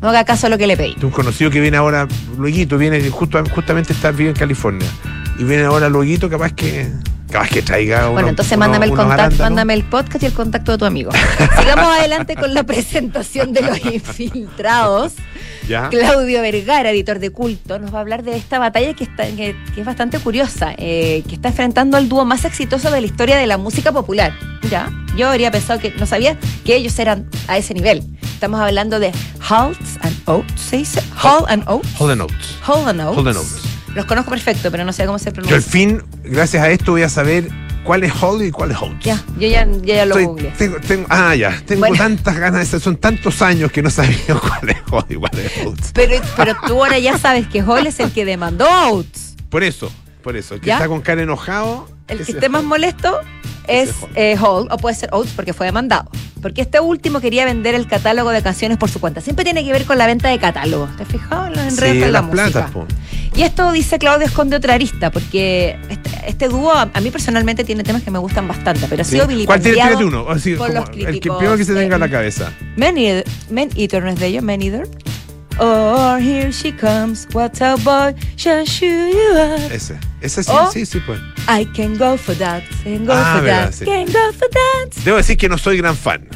No 0.00 0.08
haga 0.10 0.24
caso 0.24 0.46
a 0.46 0.50
lo 0.50 0.58
que 0.58 0.66
le 0.66 0.76
pedí. 0.76 0.96
Un 1.02 1.10
conocido 1.10 1.50
que 1.50 1.60
viene 1.60 1.76
ahora, 1.76 2.06
luego 2.38 2.76
viene 2.78 3.00
justo, 3.10 3.42
justamente 3.52 3.92
está 3.92 4.10
vive 4.12 4.30
en 4.30 4.36
California. 4.36 4.88
Y 5.38 5.44
viene 5.44 5.64
ahora 5.64 5.88
luego, 5.88 6.28
capaz 6.30 6.52
que 6.52 6.88
capaz 7.30 7.48
que 7.48 7.62
traiga 7.62 8.08
Bueno, 8.08 8.28
entonces 8.28 8.52
unos- 8.56 8.58
mándame 8.68 8.86
el 8.86 8.92
unos 8.92 9.04
contacto, 9.06 9.22
arándanos. 9.22 9.50
mándame 9.50 9.74
el 9.74 9.84
podcast 9.84 10.22
y 10.22 10.26
el 10.26 10.32
contacto 10.34 10.72
de 10.72 10.78
tu 10.78 10.84
amigo. 10.84 11.10
Sigamos 11.58 11.86
adelante 11.86 12.34
con 12.36 12.52
la 12.52 12.62
presentación 12.66 13.52
de 13.54 13.62
los 13.62 13.78
infiltrados. 13.86 15.14
¿Ya? 15.68 15.88
Claudio 15.90 16.42
Vergara, 16.42 16.90
editor 16.90 17.18
de 17.18 17.30
culto, 17.30 17.78
nos 17.78 17.92
va 17.94 17.98
a 17.98 18.00
hablar 18.02 18.22
de 18.22 18.36
esta 18.36 18.58
batalla 18.58 18.94
que, 18.94 19.04
está, 19.04 19.24
que, 19.26 19.56
que 19.74 19.80
es 19.80 19.86
bastante 19.86 20.18
curiosa, 20.18 20.74
eh, 20.76 21.22
que 21.28 21.34
está 21.36 21.48
enfrentando 21.48 21.96
al 21.96 22.08
dúo 22.08 22.24
más 22.24 22.44
exitoso 22.44 22.90
de 22.90 23.00
la 23.00 23.06
historia 23.06 23.36
de 23.36 23.46
la 23.46 23.58
música 23.58 23.92
popular. 23.92 24.32
Ya, 24.70 24.90
yo 25.16 25.28
habría 25.28 25.50
pensado 25.50 25.78
que 25.80 25.90
no 25.92 26.06
sabía 26.06 26.36
que 26.64 26.76
ellos 26.76 26.98
eran 26.98 27.28
a 27.48 27.58
ese 27.58 27.74
nivel. 27.74 28.02
Estamos 28.22 28.60
hablando 28.60 28.98
de 28.98 29.12
Halts 29.48 29.98
and 30.02 30.16
Oates, 30.26 30.60
¿se 30.60 30.78
dice? 30.78 31.00
Hall 31.22 31.44
and 31.48 31.62
Oates. 31.68 31.90
Hold 32.00 32.10
the 32.12 32.16
notes. 32.16 32.58
Hall 32.66 32.88
and 32.88 33.00
Oates. 33.00 33.16
Hold 33.16 33.28
the 33.28 33.34
notes. 33.34 33.62
Los 33.94 34.06
conozco 34.06 34.30
perfecto, 34.30 34.70
pero 34.70 34.84
no 34.84 34.92
sé 34.92 35.04
cómo 35.04 35.18
se 35.18 35.26
Yo 35.26 35.28
al 35.30 35.34
pronuncia. 35.46 35.70
fin, 35.70 36.02
gracias 36.24 36.62
a 36.62 36.70
esto, 36.70 36.92
voy 36.92 37.02
a 37.02 37.08
saber 37.08 37.48
cuál 37.84 38.04
es 38.04 38.12
Holly 38.22 38.46
y 38.46 38.50
cuál 38.50 38.70
es 38.70 38.76
Oates. 38.78 39.04
Ya, 39.04 39.22
yo 39.38 39.48
ya, 39.48 39.64
yo 39.66 39.80
ya 39.84 40.06
lo 40.06 40.14
Estoy- 40.14 40.24
googleé. 40.26 40.50
tengo, 40.58 40.76
tengo- 40.80 41.06
ah, 41.10 41.34
ya. 41.34 41.60
Tengo 41.66 41.80
Bueno. 41.80 41.96
tantas 41.96 42.38
ganas 42.38 42.60
de 42.60 42.66
saber, 42.66 42.80
son 42.82 42.96
tantos 42.96 43.42
años 43.42 43.70
que 43.72 43.82
no 43.82 43.90
sabía 43.90 44.16
cuál 44.40 44.68
es 44.70 44.76
Holly 44.90 45.04
y 45.10 45.14
cuál 45.16 45.38
es 45.38 45.66
Oates. 45.66 45.90
Pero, 45.92 46.22
pero 46.36 46.54
tú 46.66 46.74
ahora 46.82 46.98
ya 46.98 47.18
sabes 47.18 47.46
que 47.48 47.62
Hall 47.62 47.86
es 47.86 47.98
el 48.00 48.12
que 48.12 48.24
demandó 48.24 48.66
a. 48.70 48.90
Por 49.50 49.62
eso, 49.64 49.90
por 50.22 50.36
eso. 50.36 50.54
El 50.54 50.60
que 50.60 50.68
¿Ya? 50.68 50.74
está 50.74 50.88
con 50.88 51.00
cara 51.00 51.22
enojado. 51.22 51.88
El 52.08 52.24
que 52.24 52.32
esté 52.32 52.46
es 52.46 52.52
más 52.52 52.64
molesto 52.64 53.18
es 53.66 53.90
es 53.90 53.94
Hall. 54.02 54.10
eh, 54.16 54.36
Hall, 54.40 54.68
o 54.70 54.76
puede 54.76 54.94
ser 54.96 55.08
Oates 55.12 55.32
porque 55.34 55.52
fue 55.52 55.66
demandado. 55.66 56.10
Porque 56.42 56.60
este 56.60 56.80
último 56.80 57.20
quería 57.20 57.44
vender 57.44 57.74
el 57.74 57.86
catálogo 57.86 58.30
de 58.30 58.42
canciones 58.42 58.76
por 58.76 58.90
su 58.90 59.00
cuenta. 59.00 59.20
Siempre 59.20 59.44
tiene 59.44 59.64
que 59.64 59.72
ver 59.72 59.84
con 59.86 59.96
la 59.96 60.06
venta 60.06 60.28
de 60.28 60.38
catálogos. 60.38 60.94
¿Te 60.96 61.04
has 61.04 61.08
fijado 61.08 61.46
en 61.46 61.52
los 61.52 61.60
enredos 61.60 61.94
Sí, 61.94 62.00
de 62.00 62.06
la 62.06 62.10
las 62.20 62.24
música? 62.24 62.50
platas, 62.50 62.70
po. 62.72 62.86
Y 63.34 63.42
esto, 63.42 63.72
dice 63.72 63.98
Claudio, 63.98 64.26
esconde 64.26 64.56
otra 64.56 64.74
arista, 64.74 65.10
porque 65.10 65.78
este, 65.88 66.10
este 66.26 66.48
dúo 66.48 66.70
a, 66.72 66.90
a 66.92 67.00
mí 67.00 67.10
personalmente 67.10 67.64
tiene 67.64 67.82
temas 67.82 68.02
que 68.02 68.10
me 68.10 68.18
gustan 68.18 68.46
bastante, 68.46 68.86
pero 68.90 69.00
ha 69.02 69.04
sido 69.04 69.26
Sí. 69.28 69.46
¿Cuál 69.46 69.62
uno. 70.04 70.28
Así, 70.28 70.54
por 70.54 70.68
los 70.74 70.84
el 70.90 70.94
que 70.96 71.04
críticos, 71.06 71.38
primero 71.38 71.56
que 71.56 71.64
se 71.64 71.72
tenga 71.74 71.94
en 71.94 72.00
la 72.00 72.10
cabeza. 72.10 72.52
Man 72.76 72.98
Eater, 72.98 73.24
Man 73.50 73.68
Eater, 73.74 74.02
¿no 74.02 74.10
es 74.10 74.18
de 74.20 74.26
ellos? 74.26 74.42
Man 74.42 74.60
Eater. 74.60 74.88
Oh, 75.58 76.16
here 76.16 76.50
she 76.50 76.72
comes, 76.72 77.26
what 77.32 77.60
a 77.60 77.76
boy 77.84 78.14
shall 78.36 78.64
show 78.64 78.86
you 78.86 79.36
up. 79.36 79.70
Ese. 79.70 79.98
Ese 80.20 80.42
sí, 80.42 80.50
O- 80.52 80.70
sí, 80.72 80.86
sí, 80.86 81.00
pues. 81.04 81.20
I 81.48 81.64
can 81.66 81.96
go 81.98 82.16
for 82.16 82.34
that, 82.36 82.62
can 82.84 83.04
go 83.04 83.12
Ah, 83.12 83.34
for 83.36 83.42
verdad, 83.44 83.64
that, 83.70 83.74
sí. 83.74 83.84
can 83.84 84.06
go 84.06 84.32
for 84.32 84.48
that. 84.48 84.94
Debo 85.04 85.16
decir 85.18 85.36
que 85.36 85.48
no 85.48 85.58
soy 85.58 85.76
gran 85.78 85.96
fan, 85.96 86.26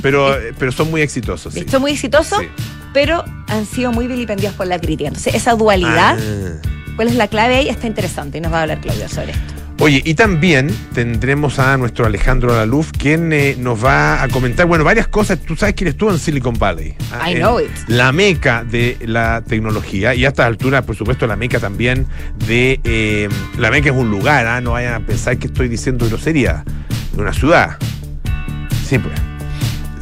pero, 0.00 0.36
pero 0.58 0.70
son 0.72 0.90
muy 0.90 1.00
exitosos. 1.02 1.54
Sí. 1.54 1.64
Son 1.68 1.80
muy 1.82 1.92
exitosos, 1.92 2.38
Sí. 2.40 2.48
pero 2.92 3.24
han 3.48 3.66
sido 3.66 3.90
muy 3.92 4.06
vilipendiados 4.06 4.56
por 4.56 4.66
la 4.66 4.78
crítica. 4.78 5.08
Entonces, 5.08 5.34
esa 5.34 5.54
dualidad, 5.54 6.16
Ah. 6.20 6.68
¿cuál 6.96 7.08
es 7.08 7.14
la 7.16 7.28
clave 7.28 7.56
ahí? 7.56 7.68
Está 7.68 7.86
interesante 7.86 8.38
y 8.38 8.40
nos 8.40 8.52
va 8.52 8.58
a 8.58 8.62
hablar 8.62 8.80
Claudio 8.80 9.08
sobre 9.08 9.32
esto. 9.32 9.54
Oye, 9.82 10.00
y 10.04 10.14
también 10.14 10.70
tendremos 10.94 11.58
a 11.58 11.76
nuestro 11.76 12.06
Alejandro 12.06 12.54
Laluf, 12.54 12.92
quien 12.96 13.32
eh, 13.32 13.56
nos 13.58 13.84
va 13.84 14.22
a 14.22 14.28
comentar, 14.28 14.64
bueno, 14.66 14.84
varias 14.84 15.08
cosas. 15.08 15.40
Tú 15.40 15.56
sabes 15.56 15.74
que 15.74 15.82
él 15.82 15.88
estuvo 15.88 16.12
en 16.12 16.20
Silicon 16.20 16.56
Valley. 16.56 16.94
ah, 17.10 17.28
I 17.28 17.34
know 17.34 17.58
it. 17.58 17.66
La 17.88 18.12
meca 18.12 18.62
de 18.62 18.96
la 19.04 19.42
tecnología. 19.42 20.14
Y 20.14 20.24
a 20.24 20.28
estas 20.28 20.46
alturas, 20.46 20.84
por 20.84 20.94
supuesto, 20.94 21.26
la 21.26 21.34
meca 21.34 21.58
también 21.58 22.06
de... 22.46 22.78
eh, 22.84 23.28
la 23.58 23.72
meca 23.72 23.90
es 23.90 23.96
un 23.96 24.08
lugar, 24.08 24.46
ah, 24.46 24.60
no 24.60 24.70
vayan 24.70 24.94
a 24.94 25.04
pensar 25.04 25.36
que 25.36 25.48
estoy 25.48 25.68
diciendo 25.68 26.06
grosería. 26.06 26.62
Es 27.12 27.18
una 27.18 27.32
ciudad. 27.32 27.76
Sí, 28.86 29.00
pues. 29.00 29.31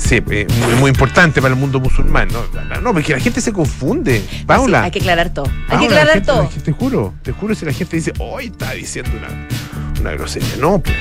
Sí, 0.01 0.21
eh, 0.31 0.47
muy, 0.65 0.75
muy 0.77 0.91
importante 0.91 1.43
para 1.43 1.53
el 1.55 1.61
mundo 1.61 1.79
musulmán. 1.79 2.29
No, 2.33 2.81
no 2.81 2.93
porque 2.95 3.13
la 3.13 3.21
gente 3.21 3.41
se 3.41 3.53
confunde. 3.53 4.23
Paula. 4.47 4.79
Sí, 4.81 4.85
hay 4.87 4.91
que 4.93 4.99
aclarar 5.01 5.35
todo. 5.35 5.47
Hay 5.69 5.79
que 5.79 5.95
la 5.95 6.01
aclarar 6.01 6.13
gente- 6.15 6.27
todo. 6.27 6.49
gente- 6.49 6.61
te 6.65 6.73
juro, 6.73 7.15
te 7.23 7.33
juro 7.33 7.55
si 7.55 7.67
la 7.67 7.73
gente 7.73 7.97
dice, 7.97 8.13
hoy 8.19 8.47
está 8.47 8.73
diciendo 8.73 9.11
una, 9.17 10.01
una 10.01 10.11
grosería. 10.13 10.49
No, 10.59 10.79
pues. 10.81 10.97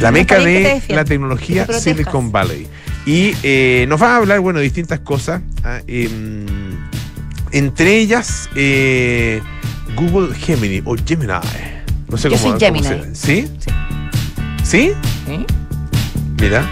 La 0.00 0.10
meca 0.10 0.36
te 0.38 0.44
de 0.44 0.82
la 0.88 1.04
tecnología 1.04 1.66
te. 1.66 1.78
Silicon 1.80 2.32
Valley. 2.32 2.66
Y 3.04 3.34
eh, 3.42 3.84
nos 3.88 4.00
va 4.02 4.14
a 4.14 4.16
hablar, 4.16 4.40
bueno, 4.40 4.58
de 4.58 4.64
distintas 4.64 5.00
cosas. 5.00 5.42
ah, 5.62 5.80
em, 5.86 6.46
entre 7.52 7.96
ellas, 7.98 8.48
eh, 8.54 9.42
Google 9.96 10.34
Gemini 10.34 10.80
o 10.84 10.96
Gemini. 10.96 11.32
No 12.08 12.16
sé 12.16 12.30
Yo 12.30 12.36
cómo, 12.36 12.58
soy 12.58 12.68
cómo 12.68 12.82
Gemini. 12.82 13.14
se- 13.14 13.14
¿Sí? 13.14 13.48
Sí. 13.58 13.70
¿Sí? 14.62 14.92
¿Sí? 15.26 15.46
Mira. 16.40 16.66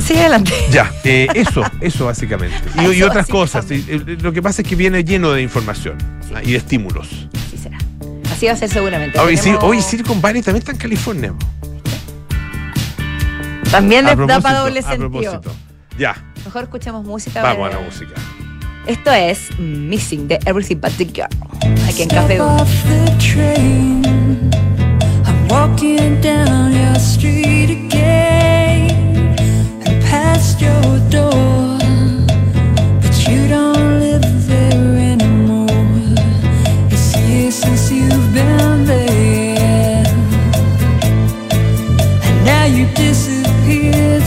Sí. 0.00 0.08
Sigue 0.08 0.20
adelante. 0.20 0.52
Ya, 0.70 0.90
eh, 1.04 1.28
eso, 1.34 1.62
eso 1.80 2.06
básicamente. 2.06 2.56
Y, 2.94 3.02
otras 3.02 3.26
cosas. 3.26 3.64
sí. 3.66 3.84
Eh, 3.88 4.16
Lo 4.20 4.32
que 4.32 4.42
pasa 4.42 4.62
es 4.62 4.68
que 4.68 4.74
viene 4.76 5.04
lleno 5.04 5.32
de 5.32 5.42
información 5.42 5.96
Sí. 6.26 6.32
ah, 6.36 6.40
y 6.42 6.52
de 6.52 6.56
estímulos. 6.58 7.08
Así 7.46 7.58
será. 7.62 7.78
Así 8.32 8.46
va 8.46 8.52
a 8.52 8.56
ser 8.56 8.68
seguramente. 8.70 9.18
Hoy, 9.18 9.36
sí, 9.36 9.44
Tenemos- 9.44 9.64
hoy 9.64 9.80
Silicon 9.82 10.20
Valley 10.20 10.42
también 10.42 10.60
está 10.62 10.72
en 10.72 10.78
California. 10.78 11.34
También 13.70 14.06
A 14.08 14.16
da 14.16 14.40
para 14.40 14.60
doble 14.60 14.80
a 14.80 14.82
sentido. 14.82 15.10
propósito. 15.10 15.54
Ya, 15.98 16.16
Mejor 16.44 16.64
escuchemos 16.64 17.04
música. 17.04 17.42
vamos 17.42 17.70
a 17.70 17.76
la 17.78 17.80
música. 17.84 18.14
Esto 18.86 19.12
es 19.12 19.56
Missing 19.58 20.26
de 20.26 20.38
Everything 20.46 20.76
But 20.76 20.92
the 20.96 21.04
Girl. 21.04 21.28
Aquí 21.86 22.02
en 22.02 22.08
Café 22.08 22.38
Duna. 22.38 22.64
Past 30.40 30.60
your 30.60 30.98
door, 31.10 31.78
but 33.02 33.14
you 33.28 33.46
don't 33.46 34.00
live 34.00 34.46
there 34.48 34.96
anymore. 35.12 35.68
It's 36.90 37.14
years 37.28 37.56
since 37.56 37.92
you've 37.92 38.32
been 38.32 38.86
there, 38.86 40.06
and 42.26 42.44
now 42.46 42.64
you 42.64 42.86
disappeared 42.94 44.22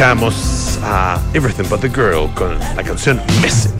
Escuchamos 0.00 0.78
a 0.82 1.20
Everything 1.34 1.68
But 1.68 1.80
the 1.82 1.90
Girl 1.90 2.26
con 2.34 2.58
la 2.74 2.82
canción 2.82 3.20
Missing. 3.42 3.70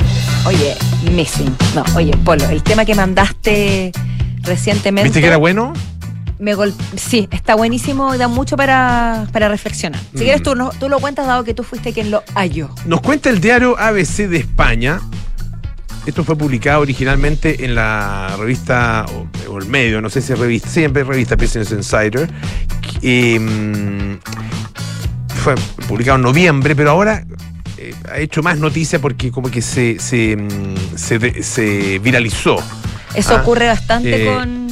Oye, 0.45 0.77
Missing. 1.13 1.57
No, 1.75 1.83
oye, 1.97 2.15
Polo, 2.27 2.45
el 2.51 2.63
tema 2.63 2.85
que 2.85 2.95
mandaste 2.95 3.91
recientemente. 4.43 5.05
¿Viste 5.09 5.23
que 5.23 5.27
era 5.29 5.39
bueno? 5.39 5.73
me 6.39 6.53
gol- 6.55 6.75
sí, 6.95 7.27
está 7.31 7.55
buenísimo 7.55 8.15
y 8.15 8.19
da 8.19 8.29
mucho 8.29 8.55
para, 8.59 9.29
para 9.33 9.49
reflexionar. 9.49 9.99
Si 10.13 10.17
Mm. 10.19 10.21
quieres, 10.21 10.43
tú, 10.43 10.55
no- 10.55 10.69
tú 10.79 10.91
lo 10.91 10.99
cuentas 10.99 11.27
dado 11.27 11.43
que 11.43 11.55
tú 11.55 11.63
fuiste 11.63 11.95
quien 11.95 12.11
lo 12.11 12.23
halló. 12.35 12.69
Nos 12.85 13.01
cuenta 13.01 13.31
el 13.31 13.41
diario 13.41 13.79
ABC 13.79 14.29
de 14.29 14.37
España. 14.37 15.01
Esto 16.05 16.23
fue 16.23 16.37
publicado 16.37 16.83
originalmente 16.83 17.65
en 17.65 17.75
la 17.75 18.37
revista, 18.39 19.07
o, 19.15 19.27
o 19.51 19.57
el 19.59 19.65
medio, 19.69 20.03
no 20.03 20.11
sé 20.11 20.21
si 20.21 20.35
es 20.35 20.39
revista, 20.39 20.69
siempre 20.69 21.03
revista 21.03 21.35
Business 21.37 21.71
Insider. 21.73 22.29
mm, 23.03 24.19
fue 25.41 25.55
publicado 25.89 26.17
en 26.17 26.23
noviembre, 26.23 26.77
pero 26.77 26.91
ahora 26.91 27.25
eh, 27.79 27.95
ha 28.13 28.19
hecho 28.19 28.43
más 28.43 28.59
noticia 28.59 28.99
porque 29.01 29.31
como 29.31 29.51
que 29.51 29.63
se, 29.63 29.99
se, 29.99 30.37
mm, 30.37 30.97
se 31.43 31.99
viralizó. 31.99 32.57
Eso 33.15 33.35
Ah, 33.37 33.41
ocurre 33.43 33.67
bastante 33.67 34.23
eh, 34.23 34.27
con. 34.27 34.69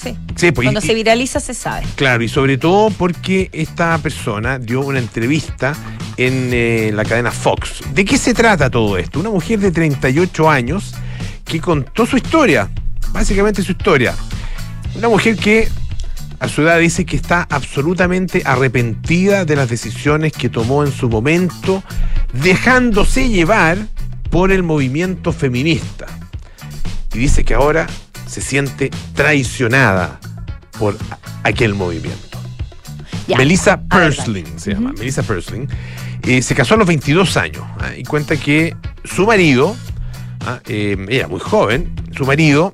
Sí. 0.00 0.16
Sí, 0.36 0.52
pues, 0.52 0.64
Cuando 0.66 0.80
y- 0.80 0.86
se 0.86 0.94
viraliza 0.94 1.40
se 1.40 1.52
sabe. 1.54 1.84
Claro, 1.96 2.22
y 2.22 2.28
sobre 2.28 2.56
todo 2.56 2.90
porque 2.90 3.50
esta 3.52 3.98
persona 3.98 4.58
dio 4.58 4.80
una 4.80 4.98
entrevista 4.98 5.74
en 6.16 6.50
eh, 6.52 6.90
la 6.94 7.04
cadena 7.04 7.30
Fox. 7.30 7.80
¿De 7.92 8.04
qué 8.04 8.16
se 8.16 8.32
trata 8.32 8.70
todo 8.70 8.96
esto? 8.96 9.20
Una 9.20 9.28
mujer 9.30 9.58
de 9.60 9.70
38 9.72 10.48
años 10.48 10.94
que 11.44 11.60
contó 11.60 12.06
su 12.06 12.16
historia, 12.16 12.70
básicamente 13.12 13.62
su 13.62 13.72
historia. 13.72 14.14
Una 14.94 15.08
mujer 15.08 15.36
que 15.36 15.68
a 16.40 16.48
su 16.48 16.62
edad 16.62 16.78
dice 16.80 17.04
que 17.04 17.16
está 17.16 17.46
absolutamente 17.50 18.42
arrepentida 18.46 19.44
de 19.44 19.56
las 19.56 19.68
decisiones 19.68 20.32
que 20.32 20.48
tomó 20.48 20.82
en 20.84 20.90
su 20.90 21.10
momento, 21.10 21.84
dejándose 22.32 23.28
llevar 23.28 23.76
por 24.30 24.50
el 24.50 24.62
movimiento 24.62 25.34
feminista. 25.34 26.06
Y 27.12 27.18
dice 27.18 27.44
que 27.44 27.52
ahora 27.52 27.86
se 28.26 28.40
siente 28.40 28.90
traicionada 29.14 30.18
por 30.78 30.96
aquel 31.42 31.74
movimiento. 31.74 32.38
Melissa 33.36 33.82
Persling 33.82 34.58
se 34.58 34.72
llama. 34.72 34.92
Melissa 34.98 35.22
Persling. 35.22 35.68
eh, 36.22 36.40
se 36.40 36.54
casó 36.54 36.74
a 36.74 36.78
los 36.78 36.86
22 36.86 37.36
años 37.36 37.62
ah, 37.80 37.90
y 37.96 38.02
cuenta 38.04 38.36
que 38.36 38.74
su 39.04 39.26
marido, 39.26 39.76
ah, 40.46 40.60
eh, 40.66 40.96
ella 41.08 41.28
muy 41.28 41.40
joven, 41.40 41.94
su 42.16 42.24
marido 42.24 42.72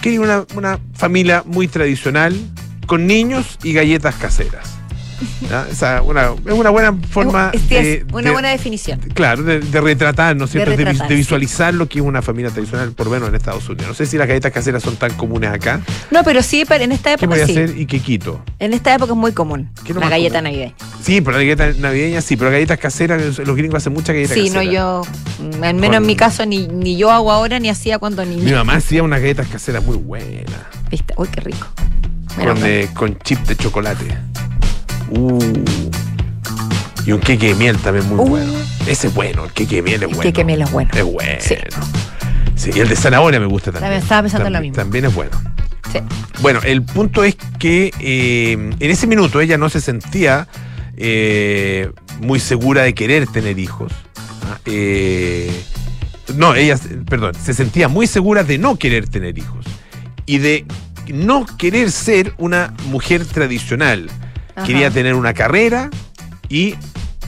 quería 0.00 0.20
una, 0.20 0.44
una 0.54 0.78
familia 0.94 1.42
muy 1.44 1.66
tradicional 1.66 2.34
con 2.90 3.06
niños 3.06 3.56
y 3.62 3.72
galletas 3.72 4.16
caseras. 4.16 4.68
¿ya? 5.48 5.66
Esa, 5.70 6.00
una- 6.02 6.30
es 6.46 6.52
una 6.52 6.70
buena 6.70 6.92
forma 7.10 7.50
Es- 7.52 7.60
es 7.62 7.68
de, 7.68 8.06
una 8.12 8.22
de- 8.22 8.30
buena 8.32 8.48
definición. 8.48 8.98
Claro, 9.14 9.42
de, 9.44 9.60
de 9.60 9.80
retratar, 9.80 10.34
¿no 10.34 10.46
es 10.46 10.50
cierto? 10.50 10.74
De, 10.76 10.94
sí. 10.94 11.14
visualizar 11.14 11.72
lo 11.72 11.86
que 11.88 11.98
es 12.00 12.04
una 12.04 12.20
familia 12.22 12.50
tradicional, 12.50 12.90
por 12.92 13.06
lo 13.06 13.12
menos 13.12 13.28
en 13.28 13.34
Estados 13.36 13.68
Unidos. 13.68 13.86
No 13.88 13.94
sé 13.94 14.06
si 14.06 14.16
las 14.16 14.26
galletas 14.26 14.50
caseras 14.50 14.82
son 14.82 14.96
tan 14.96 15.12
comunes 15.14 15.50
acá. 15.50 15.82
No, 16.10 16.24
pero 16.24 16.42
sí, 16.42 16.64
pero 16.66 16.82
en 16.84 16.90
esta 16.92 17.10
¿Qué 17.10 17.24
época 17.26 17.36
voy 17.36 17.40
a 17.42 17.46
sí. 17.46 17.52
hacer 17.52 17.78
y 17.78 17.86
qué 17.86 18.00
quito? 18.00 18.42
En 18.58 18.72
esta 18.72 18.92
época 18.94 19.12
es 19.12 19.18
muy 19.18 19.30
común. 19.32 19.68
¿Qué 19.84 19.94
La 19.94 20.08
galleta 20.08 20.38
común? 20.40 20.44
navideña. 20.52 20.74
Sí, 21.02 21.20
pero 21.20 21.32
la 21.36 21.44
galleta 21.44 21.70
navideña 21.78 22.20
sí, 22.22 22.36
pero 22.36 22.50
galletas 22.50 22.78
caseras, 22.78 23.38
los 23.38 23.56
gringos 23.56 23.76
hacen 23.76 23.92
muchas 23.92 24.14
galletas 24.16 24.34
Sí, 24.34 24.48
no 24.48 24.54
caseras. 24.56 24.74
yo. 24.74 25.02
mm, 25.38 25.62
Al 25.64 25.74
menos 25.74 25.86
Con- 25.88 25.94
en 25.96 26.06
mi 26.06 26.16
caso, 26.16 26.44
ni, 26.46 26.66
ni 26.66 26.96
yo 26.96 27.10
hago 27.12 27.30
ahora 27.30 27.58
ni 27.60 27.68
hacía 27.68 27.98
cuando 27.98 28.24
Mi 28.24 28.36
niña. 28.36 28.56
mamá 28.56 28.74
hacía 28.76 29.02
unas 29.02 29.20
galletas 29.20 29.46
caseras 29.48 29.84
muy 29.84 29.96
buenas, 29.98 30.46
¿Viste? 30.90 31.12
Uy, 31.18 31.28
qué 31.28 31.40
rico. 31.42 31.66
Con, 32.36 32.46
mal. 32.60 32.64
eh, 32.66 32.88
con 32.94 33.18
chip 33.18 33.38
de 33.40 33.56
chocolate. 33.56 34.06
Uh. 35.10 35.38
Y 37.06 37.12
un 37.12 37.20
queque 37.20 37.48
de 37.48 37.54
miel 37.54 37.76
también 37.78 38.06
muy 38.08 38.18
Uh. 38.18 38.26
bueno. 38.28 38.52
Ese 38.86 39.08
es 39.08 39.14
bueno, 39.14 39.44
el 39.44 39.52
queque 39.52 39.76
de 39.76 39.82
miel 39.82 39.96
es 39.96 40.02
El 40.02 40.08
bueno. 40.08 40.22
queque 40.22 40.40
de 40.40 40.44
miel 40.44 40.62
es 40.62 40.70
bueno. 40.70 40.90
Es 40.94 41.04
bueno. 41.04 41.38
Sí. 41.40 41.54
Sí. 42.56 42.70
y 42.74 42.80
el 42.80 42.88
de 42.88 42.96
zanahoria 42.96 43.40
me 43.40 43.46
gusta 43.46 43.72
también. 43.72 43.84
También 43.84 44.02
estaba 44.02 44.22
pensando 44.22 44.46
en 44.46 44.52
lo 44.52 44.56
También- 44.58 44.72
mismo. 44.72 44.82
También 44.82 45.04
es 45.06 45.14
bueno. 45.14 45.30
Sí. 45.92 45.98
Bueno, 46.42 46.60
el 46.62 46.82
punto 46.82 47.24
es 47.24 47.36
que 47.58 47.90
eh, 48.00 48.52
en 48.52 48.90
ese 48.90 49.06
minuto 49.06 49.40
ella 49.40 49.56
no 49.58 49.68
se 49.70 49.80
sentía 49.80 50.46
eh, 50.96 51.90
muy 52.20 52.38
segura 52.38 52.82
de 52.82 52.94
querer 52.94 53.26
tener 53.26 53.58
hijos. 53.58 53.92
Ah, 54.46 54.58
eh, 54.66 55.50
no, 56.36 56.54
ella, 56.54 56.78
perdón, 57.08 57.32
se 57.34 57.54
sentía 57.54 57.88
muy 57.88 58.06
segura 58.06 58.44
de 58.44 58.58
no 58.58 58.76
querer 58.76 59.08
tener 59.08 59.36
hijos 59.38 59.64
y 60.26 60.38
de 60.38 60.64
no 61.08 61.46
querer 61.58 61.90
ser 61.90 62.34
una 62.38 62.74
mujer 62.86 63.24
tradicional. 63.24 64.10
Ajá. 64.54 64.66
Quería 64.66 64.90
tener 64.90 65.14
una 65.14 65.34
carrera 65.34 65.90
y 66.48 66.74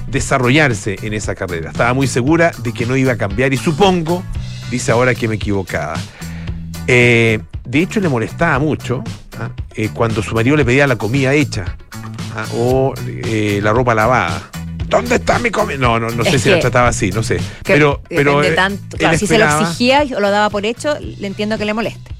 desarrollarse 0.09 0.99
en 1.02 1.14
esa 1.14 1.35
carrera. 1.35 1.71
Estaba 1.71 1.95
muy 1.95 2.07
segura 2.07 2.52
de 2.62 2.73
que 2.73 2.87
no 2.87 2.97
iba 2.97 3.12
a 3.12 3.17
cambiar 3.17 3.52
y 3.52 3.57
supongo, 3.57 4.23
dice 4.71 4.93
ahora 4.93 5.14
que 5.14 5.29
me 5.29 5.37
equivocaba. 5.37 5.95
Eh, 6.87 7.41
de 7.64 7.81
hecho, 7.81 8.00
le 8.00 8.09
molestaba 8.09 8.59
mucho 8.59 9.02
¿ah? 9.38 9.50
eh, 9.75 9.88
cuando 9.95 10.23
su 10.23 10.35
marido 10.35 10.57
le 10.57 10.64
pedía 10.64 10.87
la 10.87 10.97
comida 10.97 11.33
hecha 11.33 11.76
¿ah? 12.37 12.45
o 12.55 12.95
eh, 13.07 13.61
la 13.62 13.73
ropa 13.73 13.95
lavada. 13.95 14.50
¿Dónde 14.87 15.14
está 15.14 15.38
mi 15.38 15.50
comida? 15.50 15.79
No, 15.79 15.99
no, 15.99 16.11
no 16.11 16.23
sé 16.23 16.37
Es 16.37 16.43
si 16.43 16.50
la 16.50 16.61
trataba 16.61 16.88
así, 16.88 17.11
no 17.11 17.23
sé. 17.23 17.37
Que 17.64 17.75
pero, 17.75 18.02
pero 18.09 18.43
tanto. 18.55 18.99
Claro, 18.99 19.17
si 19.17 19.26
se 19.26 19.38
lo 19.38 19.47
exigía 19.47 20.05
o 20.14 20.21
lo 20.21 20.31
daba 20.31 20.50
por 20.50 20.67
hecho, 20.67 20.99
le 21.00 21.26
entiendo 21.26 21.57
que 21.57 21.64
le 21.64 21.73
moleste. 21.73 22.11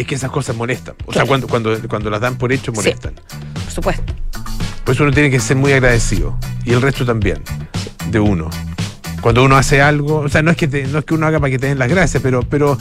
Es 0.00 0.06
que 0.06 0.14
esas 0.14 0.30
cosas 0.30 0.56
molestan. 0.56 0.94
O 1.06 1.12
sea, 1.12 1.24
cuando, 1.26 1.46
cuando, 1.46 1.76
cuando 1.88 2.08
las 2.10 2.20
dan 2.20 2.36
por 2.36 2.52
hecho, 2.52 2.72
molestan. 2.72 3.14
Por 3.52 3.70
supuesto. 3.72 4.12
Por 4.84 4.94
eso 4.94 5.02
uno 5.04 5.12
tiene 5.12 5.30
que 5.30 5.38
ser 5.40 5.56
muy 5.56 5.72
agradecido. 5.72 6.38
Y 6.64 6.72
el 6.72 6.80
resto 6.80 7.04
también. 7.04 7.42
De 8.08 8.18
uno. 8.18 8.48
Cuando 9.20 9.44
uno 9.44 9.56
hace 9.56 9.82
algo. 9.82 10.20
O 10.20 10.28
sea, 10.28 10.42
no 10.42 10.50
es 10.50 10.56
que, 10.56 10.68
te- 10.68 10.86
no 10.86 11.00
es 11.00 11.04
que 11.04 11.14
uno 11.14 11.26
haga 11.26 11.38
para 11.38 11.50
que 11.50 11.58
te 11.58 11.66
den 11.66 11.78
las 11.78 11.88
gracias, 11.88 12.22
pero, 12.22 12.42
pero 12.42 12.78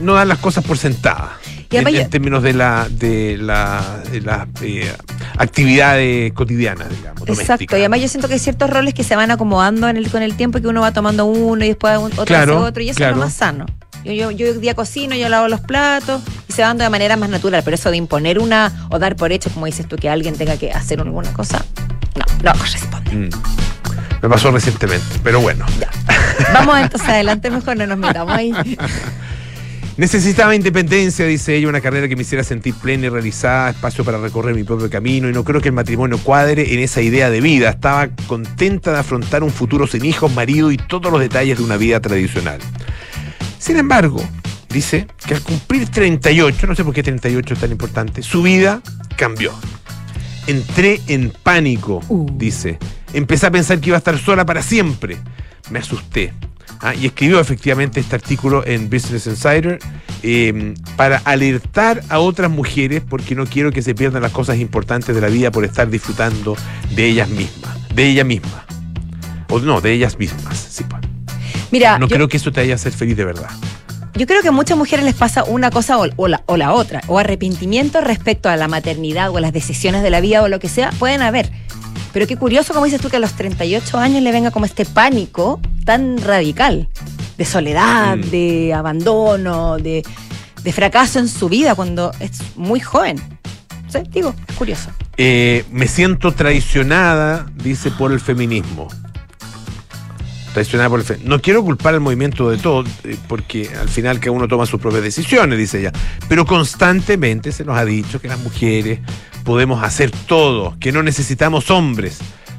no 0.00 0.14
dan 0.14 0.28
las 0.28 0.38
cosas 0.38 0.64
por 0.64 0.78
sentadas. 0.78 1.30
Y 1.70 1.76
En, 1.76 1.86
en 1.88 2.10
términos 2.10 2.42
de 2.42 2.52
la 2.52 2.86
de 2.90 3.38
la, 3.38 4.02
de 4.10 4.20
las 4.20 4.46
eh, 4.62 4.92
actividades 5.38 6.32
cotidianas, 6.34 6.90
digamos. 6.90 7.26
Exacto. 7.28 7.76
Y 7.76 7.80
además 7.80 8.00
yo 8.00 8.08
siento 8.08 8.28
que 8.28 8.34
hay 8.34 8.40
ciertos 8.40 8.68
roles 8.68 8.92
que 8.94 9.04
se 9.04 9.16
van 9.16 9.30
acomodando 9.30 9.88
en 9.88 9.96
el, 9.96 10.10
con 10.10 10.22
el 10.22 10.36
tiempo 10.36 10.58
y 10.58 10.60
que 10.62 10.68
uno 10.68 10.82
va 10.82 10.92
tomando 10.92 11.24
uno 11.24 11.64
y 11.64 11.68
después 11.68 11.96
otro 11.96 12.24
Claro, 12.26 12.58
hace 12.58 12.64
otro. 12.68 12.82
Y 12.82 12.88
eso 12.90 12.96
claro. 12.98 13.12
es 13.12 13.18
lo 13.18 13.24
más 13.24 13.32
sano. 13.34 13.66
Yo, 14.04 14.12
yo, 14.12 14.30
yo 14.30 14.54
día 14.54 14.74
cocino, 14.74 15.14
yo 15.14 15.28
lavo 15.28 15.48
los 15.48 15.60
platos 15.60 16.22
y 16.48 16.52
se 16.52 16.62
va 16.62 16.68
dando 16.68 16.84
de 16.84 16.90
manera 16.90 17.16
más 17.16 17.28
natural. 17.28 17.62
Pero 17.64 17.74
eso 17.74 17.90
de 17.90 17.96
imponer 17.96 18.38
una 18.38 18.86
o 18.90 18.98
dar 18.98 19.16
por 19.16 19.32
hecho, 19.32 19.50
como 19.50 19.66
dices 19.66 19.86
tú, 19.86 19.96
que 19.96 20.08
alguien 20.08 20.36
tenga 20.36 20.56
que 20.56 20.72
hacer 20.72 21.00
alguna 21.00 21.32
cosa, 21.32 21.64
no, 22.16 22.52
no 22.52 22.58
corresponde. 22.58 23.10
Mm. 23.12 23.30
Me 24.22 24.28
pasó 24.28 24.50
recientemente, 24.52 25.18
pero 25.22 25.40
bueno. 25.40 25.66
Ya. 25.80 25.90
Vamos 26.52 26.78
entonces 26.78 27.08
adelante, 27.08 27.50
mejor 27.50 27.76
no 27.76 27.86
nos 27.86 27.98
metamos 27.98 28.32
ahí. 28.32 28.52
Necesitaba 29.96 30.54
independencia, 30.54 31.26
dice 31.26 31.54
ella, 31.54 31.68
una 31.68 31.82
carrera 31.82 32.08
que 32.08 32.16
me 32.16 32.22
hiciera 32.22 32.42
sentir 32.42 32.74
plena 32.74 33.06
y 33.06 33.08
realizada, 33.10 33.70
espacio 33.70 34.04
para 34.04 34.16
recorrer 34.16 34.54
mi 34.54 34.64
propio 34.64 34.88
camino 34.88 35.28
y 35.28 35.32
no 35.32 35.44
creo 35.44 35.60
que 35.60 35.68
el 35.68 35.74
matrimonio 35.74 36.18
cuadre 36.18 36.72
en 36.72 36.80
esa 36.80 37.02
idea 37.02 37.28
de 37.28 37.42
vida. 37.42 37.68
Estaba 37.68 38.08
contenta 38.26 38.92
de 38.92 39.00
afrontar 39.00 39.42
un 39.42 39.50
futuro 39.50 39.86
sin 39.86 40.04
hijos, 40.06 40.32
marido 40.32 40.72
y 40.72 40.78
todos 40.78 41.12
los 41.12 41.20
detalles 41.20 41.58
de 41.58 41.64
una 41.64 41.76
vida 41.76 42.00
tradicional. 42.00 42.58
Sin 43.62 43.76
embargo, 43.76 44.20
dice 44.68 45.06
que 45.24 45.34
al 45.34 45.40
cumplir 45.40 45.88
38, 45.88 46.66
no 46.66 46.74
sé 46.74 46.82
por 46.82 46.92
qué 46.92 47.04
38 47.04 47.54
es 47.54 47.60
tan 47.60 47.70
importante, 47.70 48.20
su 48.20 48.42
vida 48.42 48.82
cambió. 49.16 49.52
Entré 50.48 51.00
en 51.06 51.32
pánico, 51.44 52.00
Uh. 52.08 52.26
dice. 52.36 52.80
Empecé 53.12 53.46
a 53.46 53.52
pensar 53.52 53.78
que 53.78 53.90
iba 53.90 53.96
a 53.96 53.98
estar 53.98 54.18
sola 54.18 54.44
para 54.44 54.64
siempre. 54.64 55.16
Me 55.70 55.78
asusté. 55.78 56.32
Ah, 56.80 56.92
y 56.96 57.06
escribió 57.06 57.38
efectivamente 57.38 58.00
este 58.00 58.16
artículo 58.16 58.66
en 58.66 58.90
Business 58.90 59.28
Insider 59.28 59.78
eh, 60.24 60.74
para 60.96 61.18
alertar 61.18 62.02
a 62.08 62.18
otras 62.18 62.50
mujeres 62.50 63.00
porque 63.08 63.36
no 63.36 63.46
quiero 63.46 63.70
que 63.70 63.82
se 63.82 63.94
pierdan 63.94 64.22
las 64.22 64.32
cosas 64.32 64.58
importantes 64.58 65.14
de 65.14 65.20
la 65.20 65.28
vida 65.28 65.52
por 65.52 65.64
estar 65.64 65.88
disfrutando 65.88 66.56
de 66.96 67.06
ellas 67.06 67.28
mismas, 67.28 67.76
de 67.94 68.08
ella 68.08 68.24
misma. 68.24 68.64
O 69.50 69.60
no, 69.60 69.80
de 69.80 69.92
ellas 69.92 70.18
mismas. 70.18 70.58
sí, 70.58 70.82
pues. 70.82 71.11
Mira, 71.72 71.98
no 71.98 72.06
yo, 72.06 72.14
creo 72.14 72.28
que 72.28 72.36
eso 72.36 72.52
te 72.52 72.60
haya 72.60 72.76
hacer 72.76 72.92
feliz 72.92 73.16
de 73.16 73.24
verdad. 73.24 73.48
yo 74.14 74.26
creo 74.26 74.42
que 74.42 74.48
a 74.48 74.52
muchas 74.52 74.78
mujeres 74.78 75.04
les 75.04 75.14
pasa 75.14 75.42
una 75.44 75.70
cosa 75.70 75.98
o, 75.98 76.06
o 76.16 76.28
la, 76.28 76.42
o 76.46 76.56
la 76.56 76.72
otra, 76.72 77.00
o 77.08 77.18
arrepentimiento 77.18 78.00
respecto 78.00 78.48
a 78.48 78.56
la 78.56 78.68
maternidad 78.68 79.30
o 79.30 79.38
a 79.38 79.40
las 79.40 79.52
decisiones 79.52 80.02
de 80.04 80.10
la 80.10 80.20
vida 80.20 80.42
o 80.42 80.48
lo 80.48 80.60
que 80.60 80.68
sea, 80.68 80.90
pueden 80.98 81.22
haber. 81.22 81.50
Pero 82.12 82.26
qué 82.26 82.36
curioso, 82.36 82.74
como 82.74 82.84
dices 82.84 83.00
tú, 83.00 83.08
que 83.08 83.16
a 83.16 83.20
los 83.20 83.32
38 83.32 83.98
años 83.98 84.22
le 84.22 84.30
venga 84.32 84.50
como 84.50 84.66
este 84.66 84.84
pánico 84.84 85.60
tan 85.86 86.18
radical 86.18 86.88
de 87.38 87.44
soledad, 87.46 88.18
Mm. 88.18 88.30
de 88.30 88.74
abandono, 88.74 89.78
de, 89.78 90.02
de 90.62 90.72
fracaso 90.72 91.18
en 91.18 91.26
su 91.28 91.48
vida 91.48 91.74
cuando 91.74 92.12
es 92.20 92.32
muy 92.54 92.80
joven. 92.80 93.16
Sí, 93.88 93.98
digo, 94.10 94.34
es 94.46 94.54
curioso. 94.56 94.90
Eh, 95.16 95.64
me 95.70 95.86
siento 95.88 96.32
traicionada, 96.32 97.46
dice, 97.56 97.90
por 97.90 98.12
el 98.12 98.20
feminismo. 98.20 98.88
Traicionada 100.52 100.90
por 100.90 101.00
el 101.00 101.06
feminismo. 101.06 101.34
No 101.34 101.42
quiero 101.42 101.62
culpar 101.62 101.94
al 101.94 102.00
movimiento 102.00 102.50
de 102.50 102.58
todo, 102.58 102.84
eh, 103.04 103.16
porque 103.28 103.70
al 103.80 103.88
final 103.88 104.20
cada 104.20 104.32
uno 104.32 104.48
toma 104.48 104.66
sus 104.66 104.80
propias 104.80 105.02
decisiones, 105.02 105.58
dice 105.58 105.80
ella. 105.80 105.92
Pero 106.28 106.44
constantemente 106.44 107.52
se 107.52 107.64
nos 107.64 107.76
ha 107.76 107.84
dicho 107.84 108.20
que 108.20 108.28
las 108.28 108.38
mujeres 108.38 109.00
podemos 109.44 109.82
hacer 109.82 110.10
todo, 110.10 110.76
que 110.78 110.92
no 110.92 111.02
necesitamos 111.02 111.70
hombres. 111.70 112.18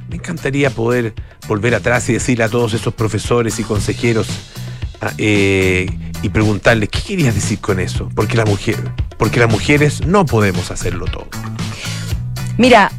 Me 0.10 0.16
encantaría 0.16 0.70
poder 0.70 1.14
volver 1.48 1.76
atrás 1.76 2.10
y 2.10 2.14
decirle 2.14 2.44
a 2.44 2.50
todos 2.50 2.74
esos 2.74 2.94
profesores 2.94 3.60
y 3.60 3.64
consejeros 3.64 4.28
ah, 5.02 5.12
eh, 5.18 5.88
y 6.22 6.30
preguntarles, 6.30 6.90
¿qué 6.90 7.02
querías 7.02 7.36
decir 7.36 7.60
con 7.60 7.80
eso? 7.80 8.10
Porque, 8.16 8.38
la 8.38 8.46
mujer, 8.46 8.78
porque 9.18 9.40
las 9.40 9.50
mujeres 9.50 10.06
no 10.06 10.26
podemos 10.26 10.72
hacerlo 10.72 11.06
todo. 11.06 11.28
Mira, 12.58 12.92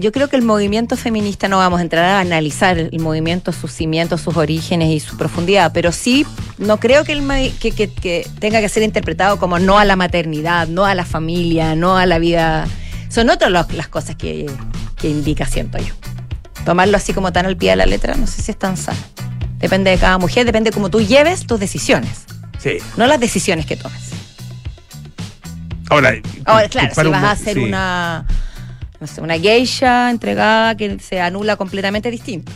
yo 0.00 0.12
creo 0.12 0.28
que 0.28 0.36
el 0.36 0.42
movimiento 0.42 0.96
feminista 0.96 1.46
no 1.48 1.58
vamos 1.58 1.78
a 1.78 1.82
entrar 1.82 2.04
a 2.04 2.20
analizar 2.20 2.78
el 2.78 2.98
movimiento, 3.00 3.52
sus 3.52 3.70
cimientos, 3.72 4.20
sus 4.22 4.36
orígenes 4.36 4.88
y 4.90 4.98
su 5.00 5.16
profundidad, 5.16 5.72
pero 5.72 5.92
sí 5.92 6.26
no 6.58 6.78
creo 6.80 7.04
que, 7.04 7.12
el, 7.12 7.52
que, 7.60 7.70
que- 7.72 7.88
que 7.92 8.26
tenga 8.38 8.60
que 8.60 8.68
ser 8.68 8.82
interpretado 8.82 9.38
como 9.38 9.58
no 9.58 9.78
a 9.78 9.84
la 9.84 9.96
maternidad, 9.96 10.66
no 10.68 10.84
a 10.86 10.94
la 10.94 11.04
familia, 11.04 11.74
no 11.76 11.96
a 11.96 12.06
la 12.06 12.18
vida. 12.18 12.66
Son 13.10 13.28
otras 13.30 13.50
las 13.50 13.88
cosas 13.88 14.16
que, 14.16 14.46
que 14.96 15.08
indica, 15.08 15.44
siento 15.46 15.78
yo. 15.78 15.94
Tomarlo 16.64 16.96
así 16.96 17.12
como 17.12 17.32
tan 17.32 17.46
al 17.46 17.56
pie 17.56 17.70
de 17.70 17.76
la 17.76 17.86
letra, 17.86 18.14
no 18.14 18.26
sé 18.26 18.42
si 18.42 18.50
es 18.50 18.58
tan 18.58 18.76
sano. 18.76 18.98
Depende 19.58 19.90
de 19.90 19.98
cada 19.98 20.16
mujer, 20.18 20.46
depende 20.46 20.70
de 20.70 20.74
cómo 20.74 20.88
tú 20.90 21.00
lleves 21.00 21.46
tus 21.46 21.60
decisiones, 21.60 22.24
Sí. 22.58 22.78
no 22.96 23.06
las 23.06 23.20
decisiones 23.20 23.66
que 23.66 23.76
tomes. 23.76 24.00
Ahora, 25.88 26.12
Ahora, 26.44 26.68
claro, 26.68 26.94
si 26.94 27.08
vas 27.08 27.24
a 27.24 27.30
hacer 27.32 27.54
sí. 27.54 27.60
una, 27.60 28.24
no 29.00 29.06
sé, 29.06 29.20
una 29.20 29.38
geisha 29.38 30.10
entregada 30.10 30.76
que 30.76 30.98
se 31.00 31.20
anula 31.20 31.56
completamente 31.56 32.10
distinto. 32.10 32.52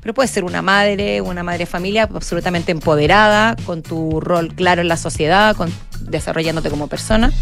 Pero 0.00 0.14
puede 0.14 0.28
ser 0.28 0.44
una 0.44 0.62
madre, 0.62 1.20
una 1.20 1.42
madre 1.42 1.66
familia 1.66 2.04
absolutamente 2.04 2.70
empoderada, 2.70 3.56
con 3.64 3.82
tu 3.82 4.20
rol 4.20 4.54
claro 4.54 4.80
en 4.82 4.88
la 4.88 4.96
sociedad, 4.96 5.56
con, 5.56 5.72
desarrollándote 6.00 6.70
como 6.70 6.86
persona. 6.86 7.32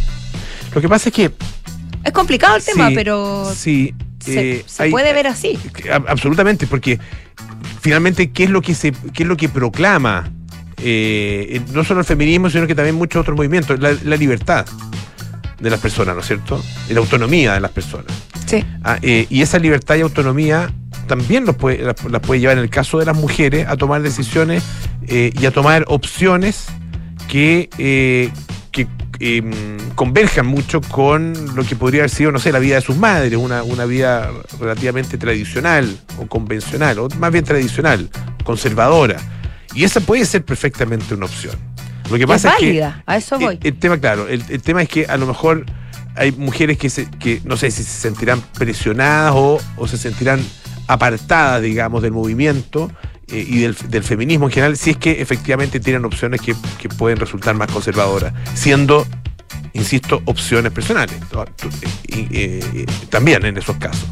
Lo 0.75 0.81
que 0.81 0.89
pasa 0.89 1.11
es 1.11 1.15
que. 1.15 1.31
Es 2.05 2.13
complicado 2.13 2.57
el 2.57 2.65
tema, 2.65 2.91
pero 2.95 3.51
Sí. 3.55 3.95
se, 4.21 4.51
eh, 4.61 4.65
se 4.67 4.85
hay- 4.85 4.91
puede 4.91 5.13
ver 5.13 5.27
así. 5.27 5.59
Ab- 5.91 6.05
Absolutamente, 6.09 6.67
porque 6.67 6.99
finalmente, 7.81 8.31
¿qué 8.31 8.45
es 8.45 8.51
lo 8.51 8.63
que 8.63 8.75
se, 8.75 8.93
qué 8.93 9.23
es 9.25 9.29
lo 9.29 9.37
que 9.37 9.49
proclama? 9.49 10.31
eh, 10.87 11.63
no 11.73 11.83
solo 11.85 12.01
el 12.01 12.07
feminismo, 12.07 12.51
sino 12.51 12.67
que 12.67 12.75
también 12.75 12.95
muchos 12.97 13.21
otros 13.23 13.37
movimientos, 13.37 13.79
la, 13.81 13.97
la 14.05 14.17
libertad 14.17 14.67
de 15.65 15.71
las 15.71 15.81
personas, 15.81 16.15
¿no 16.15 16.21
es 16.21 16.27
cierto? 16.27 16.63
Y 16.89 16.93
la 16.93 17.01
autonomía 17.01 17.55
de 17.55 17.61
las 17.61 17.73
personas. 17.73 18.13
Sí. 18.47 18.65
Ah, 18.85 18.99
eh, 19.03 19.27
y 19.29 19.43
esa 19.43 19.59
libertad 19.59 19.97
y 19.97 20.03
autonomía 20.03 20.71
también 21.07 21.45
los 21.45 21.57
puede, 21.57 21.79
las, 21.79 22.03
las 22.05 22.21
puede 22.21 22.41
llevar 22.41 22.59
en 22.59 22.65
el 22.65 22.71
caso 22.71 22.99
de 22.99 23.07
las 23.07 23.17
mujeres 23.17 23.67
a 23.69 23.77
tomar 23.77 24.03
decisiones 24.03 24.63
eh, 25.07 25.33
y 25.39 25.47
a 25.47 25.51
tomar 25.51 25.85
opciones 25.89 26.67
que, 27.29 27.69
eh, 27.79 28.31
que 28.71 28.87
eh, 29.21 29.43
converjan 29.95 30.47
mucho 30.47 30.81
con 30.81 31.55
lo 31.55 31.65
que 31.65 31.77
podría 31.77 32.03
haber 32.03 32.11
sido, 32.11 32.33
no 32.33 32.39
sé, 32.39 32.53
la 32.53 32.59
vida 32.59 32.77
de 32.77 32.81
sus 32.81 32.97
madres, 32.97 33.37
una, 33.37 33.63
una 33.63 33.85
vida 33.85 34.31
relativamente 34.61 35.19
tradicional 35.19 35.97
o 36.19 36.27
convencional, 36.27 36.99
o 36.99 37.09
más 37.19 37.33
bien 37.33 37.45
tradicional, 37.45 38.09
conservadora. 38.45 39.17
Y 39.75 39.85
esa 39.85 40.01
puede 40.01 40.25
ser 40.25 40.45
perfectamente 40.45 41.15
una 41.15 41.27
opción. 41.27 41.57
Lo 42.11 42.17
que 42.17 42.23
Es 42.25 42.29
pasa 42.29 42.51
es, 42.51 42.57
que 42.57 42.67
válida, 42.67 43.03
a 43.07 43.17
eso 43.17 43.39
voy. 43.39 43.59
el, 43.61 43.67
el 43.69 43.79
tema, 43.79 43.99
claro, 43.99 44.29
el, 44.29 44.43
el 44.49 44.63
tema 44.63 44.83
es 44.83 44.89
que 44.89 45.07
a 45.07 45.17
lo 45.17 45.27
mejor 45.27 45.65
hay 46.17 46.33
mujeres 46.33 46.79
que, 46.79 46.91
se, 46.91 47.11
que 47.11 47.41
no 47.45 47.57
sé 47.57 47.71
si 47.71 47.83
se 47.83 48.01
sentirán 48.01 48.41
presionadas 48.59 49.33
o, 49.35 49.61
o 49.77 49.89
se 49.89 49.97
sentirán 49.99 50.41
apartadas, 50.87 51.63
digamos, 51.63 52.03
del 52.03 52.13
movimiento 52.13 52.91
eh, 53.29 53.45
y 53.49 53.61
del, 53.61 53.75
del 53.89 54.03
feminismo 54.05 54.47
en 54.47 54.53
general, 54.53 54.77
si 54.77 54.91
es 54.91 54.97
que 54.99 55.23
efectivamente 55.23 55.81
tienen 55.81 56.05
opciones 56.05 56.41
que, 56.41 56.55
que 56.79 56.89
pueden 56.91 57.19
resultar 57.19 57.55
más 57.55 57.71
conservadoras, 57.73 58.33
siendo, 58.55 59.07
insisto, 59.73 60.21
opciones 60.27 60.73
personales. 60.73 61.17
Eh, 62.09 62.29
eh, 62.31 62.87
también 63.09 63.45
en 63.47 63.57
esos 63.57 63.77
casos. 63.79 64.07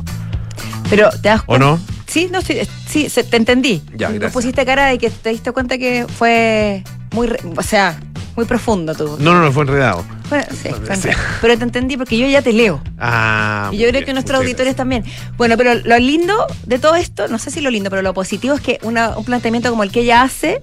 Pero 0.96 1.10
te 1.10 1.28
das 1.28 1.40
¿O 1.42 1.44
cuenta. 1.46 1.66
no? 1.66 1.80
Sí, 2.06 2.28
no, 2.30 2.40
sí, 2.42 2.56
sí, 2.88 3.08
se- 3.08 3.24
te 3.24 3.36
entendí. 3.36 3.82
Ya, 3.96 4.08
Me 4.08 4.18
gracias. 4.18 4.32
pusiste 4.32 4.64
cara 4.66 4.86
de 4.86 4.98
que 4.98 5.10
te 5.10 5.30
diste 5.30 5.50
cuenta 5.52 5.78
que 5.78 6.06
fue 6.18 6.84
muy, 7.12 7.28
o 7.56 7.62
sea, 7.62 7.98
muy 8.36 8.44
profundo 8.44 8.94
tú. 8.94 9.16
No, 9.18 9.32
no, 9.34 9.40
no 9.42 9.52
fue 9.52 9.62
enredado. 9.64 10.04
Fue- 10.28 10.44
sí, 10.50 10.68
fue 10.84 10.94
enredado. 10.94 11.20
Pero 11.40 11.58
te 11.58 11.64
entendí 11.64 11.96
porque 11.96 12.18
yo 12.18 12.26
ya 12.26 12.42
te 12.42 12.52
leo. 12.52 12.82
Ah, 12.98 13.68
Y 13.72 13.76
yo 13.78 13.82
creo 13.84 13.92
bien, 13.92 14.04
que 14.04 14.12
nuestros 14.12 14.40
auditores 14.40 14.76
también. 14.76 15.04
Bueno, 15.36 15.56
pero 15.56 15.74
lo 15.74 15.98
lindo 15.98 16.46
de 16.66 16.78
todo 16.78 16.96
esto, 16.96 17.28
no 17.28 17.38
sé 17.38 17.50
si 17.50 17.60
lo 17.62 17.70
lindo, 17.70 17.88
pero 17.90 18.02
lo 18.02 18.12
positivo 18.14 18.54
es 18.54 18.60
que 18.60 18.78
una- 18.82 19.16
un 19.16 19.24
planteamiento 19.24 19.70
como 19.70 19.82
el 19.82 19.90
que 19.90 20.00
ella 20.00 20.22
hace 20.22 20.62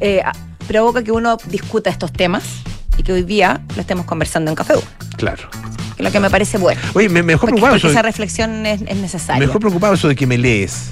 eh, 0.00 0.22
provoca 0.66 1.02
que 1.02 1.12
uno 1.12 1.36
discuta 1.46 1.90
estos 1.90 2.12
temas 2.12 2.42
y 2.96 3.02
que 3.04 3.12
hoy 3.12 3.22
día 3.22 3.60
lo 3.74 3.80
estemos 3.80 4.04
conversando 4.06 4.50
en 4.50 4.54
Café 4.56 4.74
U. 4.76 4.82
Claro. 5.16 5.48
Lo 5.98 6.10
que 6.12 6.20
me 6.20 6.30
parece 6.30 6.58
bueno. 6.58 6.80
Oye, 6.94 7.08
me, 7.08 7.22
mejor 7.22 7.40
Porque, 7.40 7.52
preocupado 7.54 7.72
porque 7.74 7.86
eso 7.88 7.90
esa 7.90 8.02
reflexión 8.02 8.66
es, 8.66 8.82
es 8.82 8.96
necesaria. 8.96 9.46
mejor 9.46 9.60
preocupado 9.60 9.94
eso 9.94 10.08
de 10.08 10.16
que 10.16 10.26
me 10.26 10.38
lees. 10.38 10.90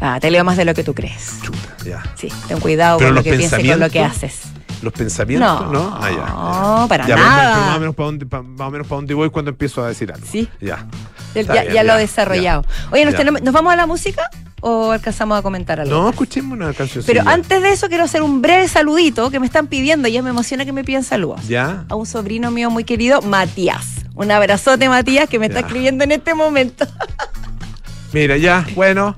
Ah, 0.00 0.18
te 0.20 0.30
leo 0.30 0.44
más 0.44 0.56
de 0.56 0.64
lo 0.64 0.74
que 0.74 0.84
tú 0.84 0.92
crees. 0.94 1.38
Chuta, 1.42 1.58
ya. 1.84 2.02
Sí, 2.16 2.28
ten 2.48 2.60
cuidado 2.60 2.98
Pero 2.98 3.10
con 3.10 3.14
lo 3.16 3.22
que 3.22 3.34
piensas 3.34 3.62
y 3.62 3.68
con 3.68 3.80
lo 3.80 3.88
que 3.90 4.00
haces. 4.00 4.40
los 4.82 4.92
pensamientos, 4.92 5.62
No, 5.62 5.72
¿no? 5.72 5.98
Ah, 6.00 6.10
ya, 6.10 6.16
ya. 6.82 6.88
para 6.88 7.06
Ya, 7.06 7.16
nada. 7.16 7.56
más 7.66 7.76
o 7.76 7.80
menos 7.80 7.94
para 7.94 8.06
dónde, 8.06 8.26
más 8.26 8.68
o 8.68 8.70
menos 8.70 8.86
para 8.86 8.96
dónde 8.96 9.14
voy 9.14 9.30
cuando 9.30 9.50
empiezo 9.52 9.82
a 9.82 9.88
decir 9.88 10.12
algo. 10.12 10.26
Sí. 10.30 10.48
Ya. 10.60 10.84
Ya, 11.34 11.62
bien, 11.64 11.86
lo 11.86 11.94
he 11.94 11.98
desarrollado. 12.00 12.64
Oye, 12.92 13.04
¿nos, 13.06 13.14
tenemos- 13.14 13.42
¿nos 13.42 13.52
vamos 13.54 13.72
a 13.72 13.76
la 13.76 13.86
música 13.86 14.28
o 14.66 14.92
alcanzamos 14.92 15.38
a 15.38 15.42
comentar 15.42 15.78
algo? 15.78 15.94
No, 15.94 16.08
escuchemos 16.08 16.52
una 16.56 16.72
canción. 16.72 17.04
Pero 17.06 17.22
antes 17.26 17.60
de 17.60 17.70
eso 17.70 17.88
quiero 17.88 18.04
hacer 18.04 18.22
un 18.22 18.40
breve 18.40 18.66
saludito 18.66 19.30
que 19.30 19.38
me 19.38 19.44
están 19.44 19.66
pidiendo, 19.66 20.08
ya 20.08 20.22
me 20.22 20.30
emociona 20.30 20.64
que 20.64 20.72
me 20.72 20.84
pidan 20.84 21.04
saludos. 21.04 21.46
Ya. 21.46 21.84
A 21.90 21.94
un 21.94 22.06
sobrino 22.06 22.50
mío 22.50 22.70
muy 22.70 22.84
querido, 22.84 23.20
Matías. 23.20 23.84
Un 24.14 24.30
abrazote, 24.30 24.88
Matías, 24.88 25.28
que 25.28 25.38
me 25.38 25.46
está 25.46 25.60
escribiendo 25.60 26.04
en 26.04 26.12
este 26.12 26.32
momento. 26.32 26.86
Mira, 28.14 28.38
ya, 28.38 28.66
bueno. 28.74 29.14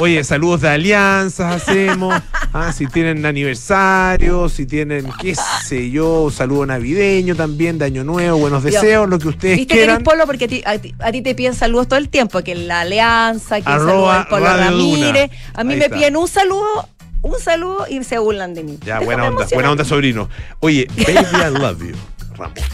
Oye, 0.00 0.22
saludos 0.22 0.60
de 0.60 0.68
alianzas 0.68 1.62
hacemos. 1.62 2.20
Ah, 2.52 2.72
si 2.72 2.86
tienen 2.88 3.24
aniversario, 3.26 4.48
si 4.48 4.66
tienen, 4.66 5.06
qué 5.20 5.34
sé 5.64 5.90
yo, 5.90 6.30
saludo 6.32 6.66
navideño 6.66 7.36
también, 7.36 7.78
de 7.78 7.84
Año 7.84 8.02
Nuevo, 8.02 8.38
buenos 8.38 8.64
deseos, 8.64 9.08
lo 9.08 9.20
que 9.20 9.28
ustedes 9.28 9.56
Viste 9.56 9.74
que 9.74 9.82
eres 9.84 9.96
quieran. 9.98 10.02
polo 10.04 10.26
porque 10.26 10.46
a 10.46 10.48
ti, 10.48 10.62
a 10.66 10.76
ti- 10.78 10.92
a 10.98 11.12
ti 11.12 11.22
te 11.22 11.36
piden 11.36 11.54
saludos 11.54 11.86
todo 11.86 11.98
el 12.00 12.08
tiempo, 12.08 12.42
que 12.42 12.56
la 12.56 12.80
alianza, 12.80 13.60
que 13.60 13.68
el 13.68 13.72
Arroba 13.74 14.22
al 14.22 14.26
polo. 14.28 14.46
Ramírez. 14.46 15.30
A 15.54 15.62
mí 15.62 15.74
Ahí 15.74 15.78
me 15.78 15.84
está. 15.84 15.96
piden 15.96 16.16
un 16.16 16.26
saludo, 16.26 16.88
un 17.22 17.38
saludo 17.38 17.86
y 17.88 18.02
se 18.02 18.18
burlan 18.18 18.52
de 18.54 18.64
mí. 18.64 18.78
Ya, 18.84 18.98
buena 18.98 19.28
onda, 19.28 19.46
buena 19.52 19.70
onda, 19.70 19.84
sobrino. 19.84 20.28
Oye, 20.58 20.88
baby, 20.96 21.18
I 21.34 21.50
love 21.56 21.80
you, 21.80 21.94
Ramones. 22.36 22.64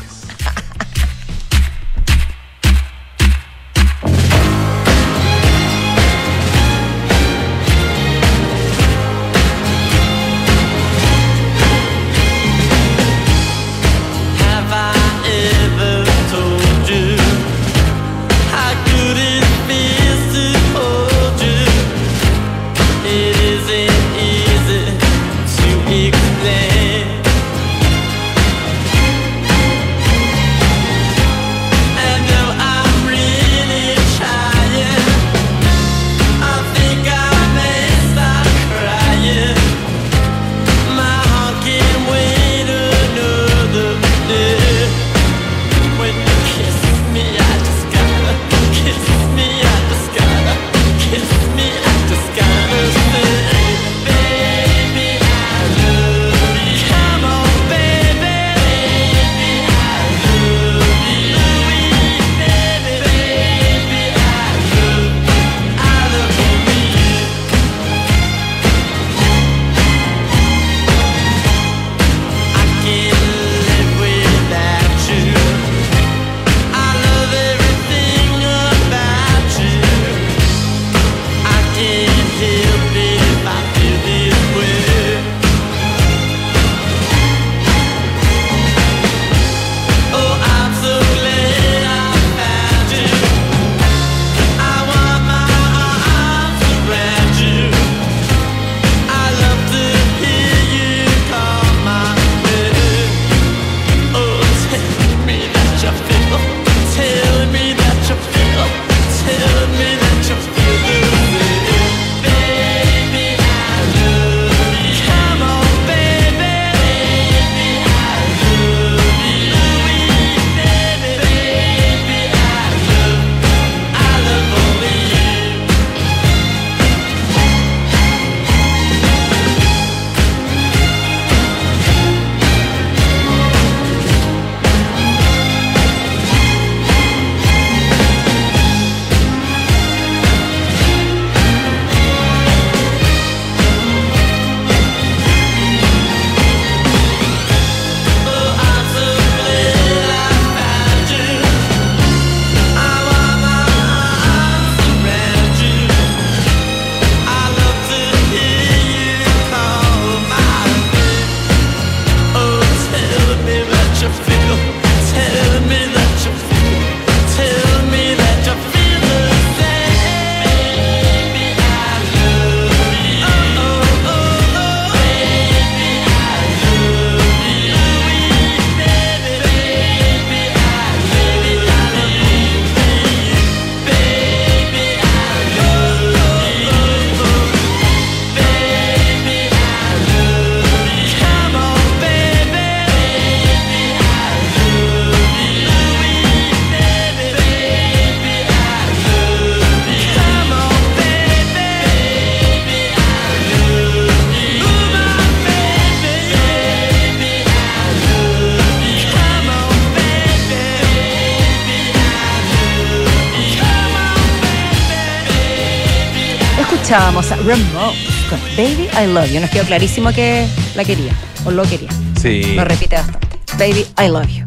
Escuchábamos 216.97 217.31
a 217.31 217.37
Ramones 217.37 218.25
con 218.31 218.41
Baby 218.57 218.89
I 219.05 219.07
Love 219.13 219.31
You. 219.31 219.41
Nos 219.41 219.51
quedó 219.51 219.65
clarísimo 219.65 220.15
que 220.15 220.49
la 220.75 220.83
quería, 220.83 221.13
o 221.45 221.51
lo 221.51 221.63
quería. 221.65 221.91
Sí. 222.19 222.55
Lo 222.55 222.65
repite 222.65 222.97
bastante. 222.97 223.29
Baby 223.59 223.85
I 224.03 224.09
Love 224.09 224.29
You. 224.29 224.45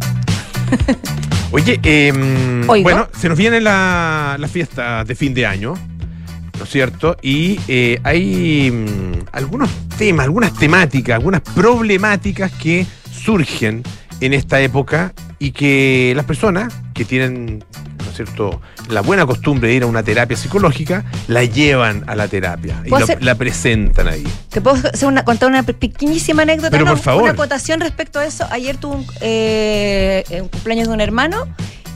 Oye, 1.52 1.80
em, 1.84 2.66
bueno, 2.66 3.08
se 3.16 3.30
nos 3.30 3.38
vienen 3.38 3.64
la- 3.64 4.36
las 4.40 4.50
fiestas 4.50 5.08
de 5.08 5.14
fin 5.14 5.36
de 5.36 5.46
año, 5.46 5.76
¿no 6.58 6.64
es 6.64 6.70
cierto? 6.72 7.18
Y 7.22 7.60
eh, 7.68 8.00
hay 8.04 8.72
mm, 8.72 9.26
algunos 9.32 9.70
temas, 10.00 10.26
algunas 10.26 10.52
temáticas, 10.56 11.14
algunas 11.18 11.42
problemáticas 11.42 12.52
que 12.54 12.84
surgen 13.12 13.84
en 14.22 14.34
esta 14.34 14.60
época 14.60 15.14
y 15.38 15.52
que 15.52 16.14
las 16.16 16.26
personas 16.26 16.74
que 16.96 17.06
tienen, 17.06 17.60
¿no 17.60 17.66
es 17.69 17.69
cierto?, 18.26 18.62
la 18.90 19.02
buena 19.02 19.26
costumbre 19.26 19.70
de 19.70 19.76
ir 19.76 19.84
a 19.84 19.86
una 19.86 20.04
terapia 20.04 20.36
psicológica, 20.38 21.04
la 21.28 21.44
llevan 21.44 22.04
a 22.08 22.16
la 22.16 22.28
terapia 22.28 22.82
y 22.86 22.90
¿Puedo 22.90 23.00
lo- 23.06 23.14
hacer- 23.14 23.24
la 23.24 23.36
presentan 23.36 24.08
ahí. 24.08 24.24
¿Te 24.50 24.62
puedo 24.62 24.76
hacer 24.88 25.08
una, 25.08 25.24
contar 25.26 25.50
una 25.50 25.64
pe- 25.64 25.74
pequeñísima 25.74 26.42
anécdota? 26.44 26.72
Pero 26.72 26.86
No, 26.86 26.92
por 26.92 27.00
favor. 27.00 27.24
Una 27.24 27.32
acotación 27.34 27.80
respecto 27.82 28.20
a 28.20 28.26
eso. 28.26 28.46
Ayer 28.52 28.78
tuve 28.78 28.96
un, 28.98 29.06
eh, 29.22 30.24
un 30.42 30.48
cumpleaños 30.50 30.88
de 30.88 30.94
un 30.94 31.02
hermano 31.02 31.48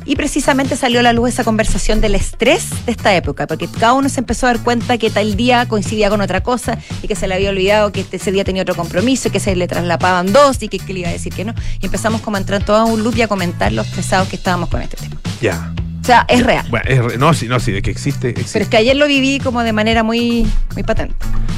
y 0.05 0.17
precisamente 0.17 0.75
salió 0.75 0.99
a 0.99 1.03
la 1.03 1.13
luz 1.13 1.29
esa 1.29 1.45
conversación 1.45 2.01
del 2.01 2.15
estrés 2.15 2.65
de 2.85 2.91
esta 2.91 3.15
época, 3.15 3.47
porque 3.47 3.69
cada 3.69 3.93
uno 3.93 4.09
se 4.09 4.19
empezó 4.19 4.47
a 4.47 4.53
dar 4.53 4.61
cuenta 4.61 4.97
que 4.97 5.09
tal 5.09 5.37
día 5.37 5.65
coincidía 5.69 6.09
con 6.09 6.19
otra 6.19 6.41
cosa 6.43 6.77
y 7.01 7.07
que 7.07 7.15
se 7.15 7.25
le 7.25 7.35
había 7.35 7.49
olvidado 7.51 7.93
que 7.93 8.01
este- 8.01 8.17
ese 8.17 8.33
día 8.33 8.43
tenía 8.43 8.63
otro 8.63 8.75
compromiso 8.75 9.29
y 9.29 9.31
que 9.31 9.39
se 9.39 9.55
le 9.55 9.65
traslapaban 9.65 10.33
dos 10.33 10.61
y 10.61 10.67
que, 10.67 10.77
que 10.79 10.93
le 10.93 10.99
iba 11.01 11.09
a 11.09 11.13
decir 11.13 11.33
que 11.33 11.45
no. 11.45 11.53
Y 11.79 11.85
empezamos 11.85 12.19
como 12.19 12.35
a 12.35 12.39
entrar 12.41 12.65
todo 12.65 12.75
a 12.77 12.83
un 12.85 13.01
loop 13.01 13.15
y 13.15 13.21
a 13.21 13.29
comentar 13.29 13.71
los 13.71 13.87
estresados 13.87 14.27
que 14.27 14.35
estábamos 14.35 14.67
con 14.67 14.81
este 14.81 14.97
tema. 14.97 15.15
Ya. 15.41 15.73
O 16.03 16.05
sea, 16.05 16.25
es 16.27 16.43
real. 16.45 16.65
Bueno, 16.69 16.85
es 16.89 16.99
re- 17.03 17.17
no, 17.17 17.33
sí, 17.33 17.47
no, 17.47 17.61
sí, 17.61 17.71
de 17.71 17.81
que 17.81 17.89
existe, 17.89 18.27
existe. 18.29 18.51
Pero 18.53 18.63
es 18.63 18.69
que 18.69 18.75
ayer 18.75 18.95
lo 18.97 19.07
viví 19.07 19.39
como 19.39 19.63
de 19.63 19.71
manera 19.71 20.03
muy, 20.03 20.45
muy 20.73 20.83
patente. 20.83 21.15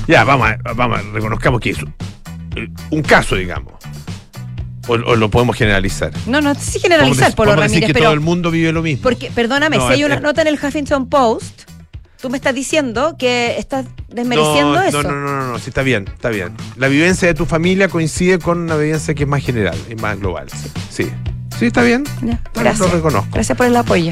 Ya, 0.07 0.23
vamos 0.23 0.47
a, 0.47 0.73
vamos 0.73 0.99
a 0.99 1.01
reconozcamos 1.13 1.59
que 1.59 1.71
es 1.71 1.77
un 2.91 3.01
caso, 3.01 3.35
digamos. 3.35 3.73
O, 4.87 4.93
o 4.93 5.15
lo 5.15 5.31
podemos 5.31 5.55
generalizar. 5.55 6.11
No, 6.27 6.41
no, 6.41 6.53
sí 6.53 6.79
generalizar, 6.79 7.33
podemos 7.33 7.55
decir 7.63 7.77
Ramírez, 7.77 7.87
que 7.87 7.93
pero... 7.95 8.05
todo 8.05 8.13
el 8.13 8.19
mundo 8.19 8.51
vive 8.51 8.71
lo 8.71 8.83
mismo. 8.83 9.01
Porque, 9.01 9.31
perdóname, 9.31 9.77
No, 9.77 9.87
si 9.87 9.93
hay 9.93 9.99
es- 10.01 10.05
una 10.05 10.15
es- 10.15 10.21
nota 10.21 10.43
en 10.43 10.47
el 10.49 10.59
Huffington 10.63 11.09
Post, 11.09 11.63
tú 12.21 12.29
me 12.29 12.37
estás 12.37 12.53
diciendo 12.53 13.15
que 13.17 13.57
estás 13.57 13.87
desmereciendo 14.09 14.75
no, 14.75 14.81
eso. 14.83 15.01
No, 15.01 15.09
no, 15.11 15.21
no, 15.21 15.37
no, 15.39 15.51
no, 15.53 15.57
sí, 15.57 15.69
está 15.71 15.81
bien, 15.81 16.05
está 16.07 16.29
bien. 16.29 16.53
La 16.77 16.87
vivencia 16.87 17.27
de 17.27 17.33
tu 17.33 17.47
familia 17.47 17.87
coincide 17.89 18.37
con 18.37 18.59
una 18.59 18.75
vivencia 18.75 19.15
que 19.15 19.23
es 19.23 19.29
más 19.29 19.43
general 19.43 19.75
y 19.89 19.95
más 19.95 20.19
global. 20.19 20.45
Sí, 20.51 20.69
sí, 20.91 21.11
Sí, 21.59 21.67
está 21.67 21.83
bien. 21.83 22.03
Ya, 22.21 22.39
gracias. 22.53 22.79
Lo 22.87 22.95
reconozco. 22.95 23.29
Gracias 23.33 23.57
por 23.57 23.67
el 23.67 23.75
apoyo. 23.75 24.11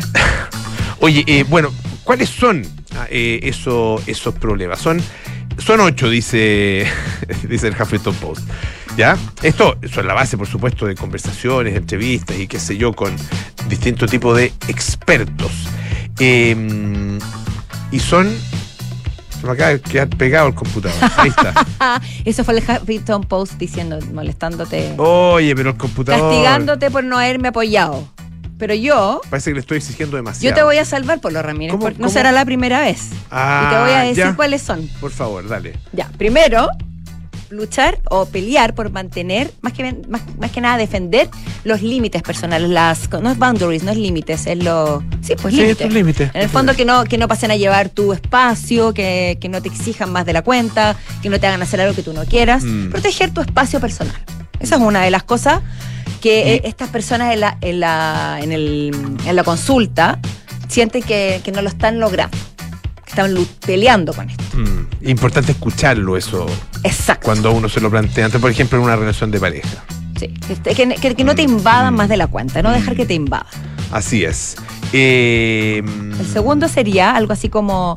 Oye, 1.00 1.24
eh, 1.28 1.44
bueno, 1.48 1.72
¿cuáles 2.04 2.30
son 2.30 2.64
ah, 2.96 3.06
eh, 3.10 3.40
eso- 3.44 4.02
esos 4.08 4.34
problemas? 4.36 4.80
Son, 4.80 5.02
son 5.58 5.82
ocho, 5.82 6.10
dice, 6.10 6.88
dice 7.50 7.68
el 7.68 7.76
Huffington 7.80 8.16
Post. 8.16 8.48
¿Ya? 8.96 9.18
Esto 9.42 9.78
son 9.92 10.08
la 10.08 10.14
base, 10.14 10.38
por 10.38 10.48
supuesto, 10.48 10.86
de 10.86 10.94
conversaciones, 10.96 11.76
entrevistas 11.76 12.38
y 12.38 12.48
qué 12.48 12.60
sé 12.60 12.78
yo, 12.78 12.94
con 12.94 13.14
distintos 13.68 14.10
tipos 14.12 14.38
de 14.38 14.54
expertos. 14.68 15.52
Eh, 16.20 17.18
y 17.92 18.00
son. 18.00 18.32
Se 19.44 19.48
me 19.48 19.54
acaba 19.56 19.72
de 19.72 19.82
quedar 19.82 20.08
pegado 20.08 20.48
el 20.48 20.56
computador. 20.56 20.96
Ahí 21.18 21.28
está. 21.30 21.54
Eso 22.24 22.46
fue 22.46 22.58
el 22.58 22.64
Huffington 22.64 23.26
Post 23.26 23.56
diciendo, 23.58 24.00
molestándote, 24.14 24.94
Oye, 24.98 25.54
pero 25.54 25.72
el 25.72 25.76
computador. 25.78 26.22
castigándote 26.22 26.90
por 26.90 27.04
no 27.04 27.18
haberme 27.20 27.50
apoyado. 27.50 28.08
Pero 28.58 28.74
yo, 28.74 29.20
Parece 29.30 29.50
que 29.50 29.56
le 29.56 29.60
estoy 29.60 29.80
exigiendo 29.80 30.16
demasiado. 30.16 30.50
yo 30.50 30.56
te 30.56 30.64
voy 30.64 30.78
a 30.78 30.86
salvar 30.86 31.20
por 31.20 31.34
los 31.34 31.44
Ramírez, 31.44 31.74
¿Cómo- 31.74 31.84
porque 31.84 32.00
no 32.00 32.08
será 32.08 32.32
la 32.32 32.46
primera 32.46 32.80
vez. 32.80 33.10
Ah, 33.30 33.66
y 33.68 33.74
te 33.76 33.82
voy 33.82 33.92
a 33.92 34.00
decir 34.00 34.16
ya. 34.24 34.36
cuáles 34.38 34.62
son. 34.62 34.88
Por 35.02 35.12
favor, 35.12 35.46
dale. 35.46 35.74
Ya, 35.92 36.10
primero, 36.18 36.70
luchar 37.54 38.00
o 38.10 38.26
pelear 38.26 38.74
por 38.76 38.90
mantener, 38.92 39.52
más 39.62 39.74
que, 39.74 39.96
más, 40.10 40.22
más 40.40 40.52
que 40.52 40.60
nada 40.62 40.78
defender 40.78 41.30
los 41.64 41.82
límites 41.82 42.22
personales, 42.22 42.70
las 42.70 43.10
no 43.12 43.32
es 43.32 43.38
boundaries, 43.38 43.84
no 43.84 43.92
es 43.92 43.98
límites, 43.98 44.46
es 44.48 44.64
lo 44.64 45.04
sí, 45.22 45.36
pues 45.42 45.54
Sí, 45.54 45.62
límites. 45.62 45.86
tus 45.88 45.94
límites. 45.94 46.32
En 46.34 46.42
el 46.42 46.50
fondo 46.50 46.76
que 46.76 46.86
no, 46.86 47.04
que 47.06 47.18
no 47.18 47.28
pasen 47.28 47.52
a 47.52 47.56
llevar 47.56 47.90
tu 47.90 48.12
espacio, 48.14 48.94
que, 48.94 49.38
que 49.40 49.50
no 49.50 49.62
te 49.62 49.70
exijan 49.70 50.12
más 50.12 50.26
de 50.26 50.34
la 50.34 50.42
cuenta, 50.42 50.96
que 51.22 51.30
no 51.30 51.40
te 51.40 51.48
hagan 51.48 51.62
hacer 51.62 51.80
algo 51.82 51.96
que 51.96 52.04
tú 52.04 52.14
no 52.14 52.26
quieras. 52.26 52.64
Mm. 52.64 52.90
Proteger 52.90 53.32
tu 53.32 53.42
espacio 53.42 53.80
personal. 53.80 54.16
Esa 54.60 54.76
es 54.76 54.82
una 54.82 55.02
de 55.02 55.12
las 55.12 55.24
cosas 55.24 55.62
que 56.22 56.40
Y- 56.40 56.50
eh, 56.52 56.62
estas 56.66 56.90
personas 56.90 57.34
en 57.34 57.40
la, 57.42 57.58
en 57.62 57.80
la, 57.80 58.40
en 58.42 58.52
el, 58.52 58.92
en 59.26 59.36
la 59.36 59.44
consulta 59.44 60.20
sienten 60.70 61.04
que, 61.04 61.42
que 61.44 61.52
no 61.52 61.62
lo 61.62 61.70
están 61.70 62.00
logrando, 62.00 62.36
que 63.06 63.10
están 63.10 63.36
peleando 63.66 64.14
con 64.14 64.30
esto. 64.30 64.43
Importante 65.06 65.52
escucharlo 65.52 66.16
eso 66.18 66.46
Exacto. 66.84 67.26
cuando 67.26 67.52
uno 67.52 67.68
se 67.70 67.82
lo 67.82 67.90
plantea, 67.92 68.26
antes, 68.26 68.40
por 68.40 68.50
ejemplo, 68.52 68.78
en 68.78 68.86
una 68.86 68.96
relación 68.96 69.32
de 69.32 69.40
pareja. 69.40 69.84
Sí, 70.20 70.28
que, 70.76 71.14
que- 71.16 71.24
no 71.24 71.36
te 71.36 71.42
invadan 71.42 71.94
Mm. 71.94 71.98
más 71.98 72.10
de 72.10 72.18
la 72.18 72.28
cuenta, 72.28 72.62
no 72.62 72.72
dejar 72.72 72.96
que 72.96 73.06
te 73.06 73.14
invadan. 73.14 73.48
Así 73.92 74.24
es. 74.24 74.56
Eh, 74.94 75.82
El 76.20 76.26
segundo 76.28 76.68
sería 76.68 77.12
algo 77.16 77.34
así 77.34 77.50
como 77.50 77.96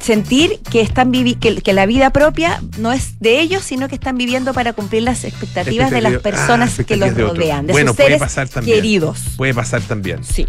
sentir 0.00 0.60
que 0.70 0.80
están 0.80 1.10
vivi 1.10 1.34
que, 1.34 1.60
que 1.60 1.72
la 1.72 1.86
vida 1.86 2.10
propia 2.10 2.60
no 2.78 2.92
es 2.92 3.18
de 3.20 3.40
ellos, 3.40 3.62
sino 3.62 3.88
que 3.88 3.94
están 3.94 4.16
viviendo 4.16 4.52
para 4.54 4.72
cumplir 4.72 5.02
las 5.02 5.24
expectativas 5.24 5.90
de 5.90 6.00
las 6.00 6.14
personas 6.18 6.78
ah, 6.78 6.84
que 6.84 6.96
los 6.96 7.14
rodean, 7.14 7.66
de 7.66 7.72
Bueno, 7.72 7.90
sus 7.90 7.96
puede 7.96 8.08
seres 8.10 8.20
pasar 8.20 8.48
también. 8.48 8.76
queridos. 8.76 9.18
Puede 9.36 9.54
pasar 9.54 9.80
también. 9.82 10.22
Sí, 10.24 10.46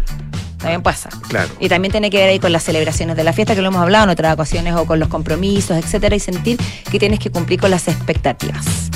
también 0.60 0.82
pasa. 0.82 1.08
Claro. 1.28 1.48
Y 1.58 1.68
también 1.68 1.90
tiene 1.92 2.10
que 2.10 2.18
ver 2.18 2.28
ahí 2.28 2.38
con 2.38 2.52
las 2.52 2.62
celebraciones 2.62 3.16
de 3.16 3.24
la 3.24 3.32
fiesta, 3.32 3.54
que 3.54 3.62
lo 3.62 3.68
hemos 3.68 3.82
hablado 3.82 4.04
en 4.04 4.10
otras 4.10 4.34
ocasiones, 4.34 4.74
o 4.74 4.86
con 4.86 5.00
los 5.00 5.08
compromisos, 5.08 5.76
etcétera, 5.76 6.14
y 6.14 6.20
sentir 6.20 6.58
que 6.90 6.98
tienes 6.98 7.18
que 7.18 7.30
cumplir 7.30 7.60
con 7.60 7.70
las 7.70 7.88
expectativas. 7.88 8.90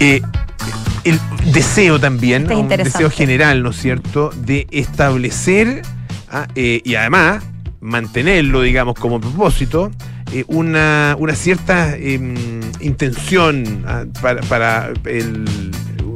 Eh, 0.00 0.20
el 1.04 1.20
deseo 1.52 1.98
también, 1.98 2.42
Este 2.42 2.54
es 2.54 2.60
un 2.60 2.68
deseo 2.68 3.10
general, 3.10 3.62
¿no 3.62 3.70
es 3.70 3.76
cierto?, 3.76 4.30
de 4.30 4.66
establecer 4.70 5.82
ah, 6.30 6.46
eh, 6.54 6.80
y 6.84 6.94
además 6.94 7.44
mantenerlo, 7.80 8.62
digamos, 8.62 8.94
como 8.94 9.20
propósito, 9.20 9.90
eh, 10.32 10.44
una, 10.46 11.16
una 11.18 11.34
cierta 11.34 11.96
em, 11.96 12.60
intención 12.80 13.84
ah, 13.86 14.04
para, 14.22 14.40
para 14.42 14.92
el. 15.04 15.44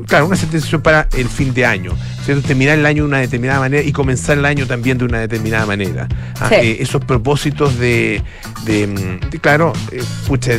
Claro, 0.07 0.27
una 0.27 0.37
intención 0.37 0.81
para 0.83 1.09
el 1.16 1.29
fin 1.29 1.53
de 1.53 1.66
año, 1.66 1.92
¿cierto? 2.25 2.47
Terminar 2.47 2.79
el 2.79 2.87
año 2.87 3.03
de 3.03 3.09
una 3.09 3.19
determinada 3.19 3.59
manera 3.61 3.83
y 3.83 3.92
comenzar 3.92 4.38
el 4.38 4.45
año 4.45 4.66
también 4.66 4.99
de 4.99 5.05
una 5.05 5.19
determinada 5.19 5.66
manera. 5.66 6.07
Ah, 6.40 6.49
Sí. 6.49 6.55
eh, 6.57 6.77
esos 6.81 7.05
propósitos 7.05 7.77
de, 7.79 8.23
de, 8.64 8.87
mm, 8.87 9.31
de, 9.31 9.38
claro, 9.40 9.73
eh, 9.90 10.03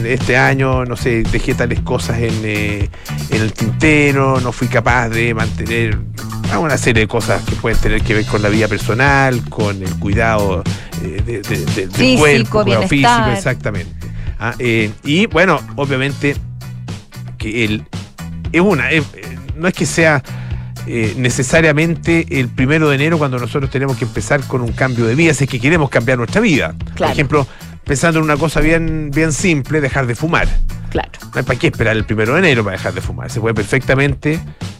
este 0.09 0.37
año, 0.37 0.83
no 0.85 0.97
sé, 0.97 1.23
dejé 1.23 1.53
tales 1.53 1.79
cosas 1.79 2.19
en, 2.19 2.33
eh, 2.43 2.89
en 3.29 3.41
el 3.41 3.53
tintero, 3.53 4.41
no 4.41 4.51
fui 4.51 4.67
capaz 4.67 5.09
de 5.09 5.33
mantener 5.33 5.97
ah, 6.51 6.59
una 6.59 6.77
serie 6.77 7.01
de 7.03 7.07
cosas 7.07 7.41
que 7.43 7.55
pueden 7.55 7.77
tener 7.79 8.01
que 8.01 8.13
ver 8.15 8.25
con 8.25 8.41
la 8.41 8.49
vida 8.49 8.67
personal, 8.67 9.41
con 9.49 9.81
el 9.81 9.95
cuidado 9.97 10.61
eh, 11.03 11.21
de- 11.25 11.41
de- 11.41 11.65
de- 11.65 11.87
del 11.87 11.91
Físico, 11.91 12.19
cuerpo, 12.21 12.63
cuidado 12.63 12.87
físico, 12.87 13.09
exactamente. 13.33 14.07
Ah, 14.39 14.53
eh, 14.59 14.91
y 15.03 15.25
bueno, 15.27 15.59
obviamente 15.77 16.35
que 17.37 17.63
el, 17.65 17.83
es 18.51 18.61
una, 18.61 18.91
es- 18.91 19.05
no 19.57 19.67
es 19.67 19.73
que 19.73 19.85
sea 19.85 20.23
eh, 20.85 21.15
necesariamente 21.17 22.25
el 22.39 22.47
primero 22.47 22.89
de 22.89 22.95
enero 22.95 23.17
cuando 23.17 23.37
nosotros 23.37 23.69
tenemos 23.69 23.97
que 23.97 24.05
empezar 24.05 24.41
con 24.43 24.61
un 24.61 24.71
cambio 24.71 25.05
de 25.05 25.15
vida, 25.15 25.33
si 25.33 25.43
es 25.43 25.49
que 25.49 25.59
queremos 25.59 25.89
cambiar 25.89 26.17
nuestra 26.17 26.39
vida. 26.39 26.75
Por 26.95 27.09
ejemplo, 27.09 27.45
pensando 27.83 28.19
en 28.19 28.25
una 28.25 28.37
cosa 28.37 28.61
bien, 28.61 29.11
bien 29.13 29.33
simple, 29.33 29.81
dejar 29.81 30.07
de 30.07 30.15
fumar. 30.15 30.47
Claro. 30.89 31.11
No 31.21 31.31
hay 31.35 31.43
para 31.43 31.59
qué 31.59 31.67
esperar 31.67 31.97
el 31.97 32.05
primero 32.05 32.33
de 32.33 32.39
enero 32.39 32.63
para 32.63 32.77
dejar 32.77 32.93
de 32.93 33.01
fumar. 33.01 33.29
Se 33.29 33.41
puede 33.41 33.53
perfectamente 33.53 34.39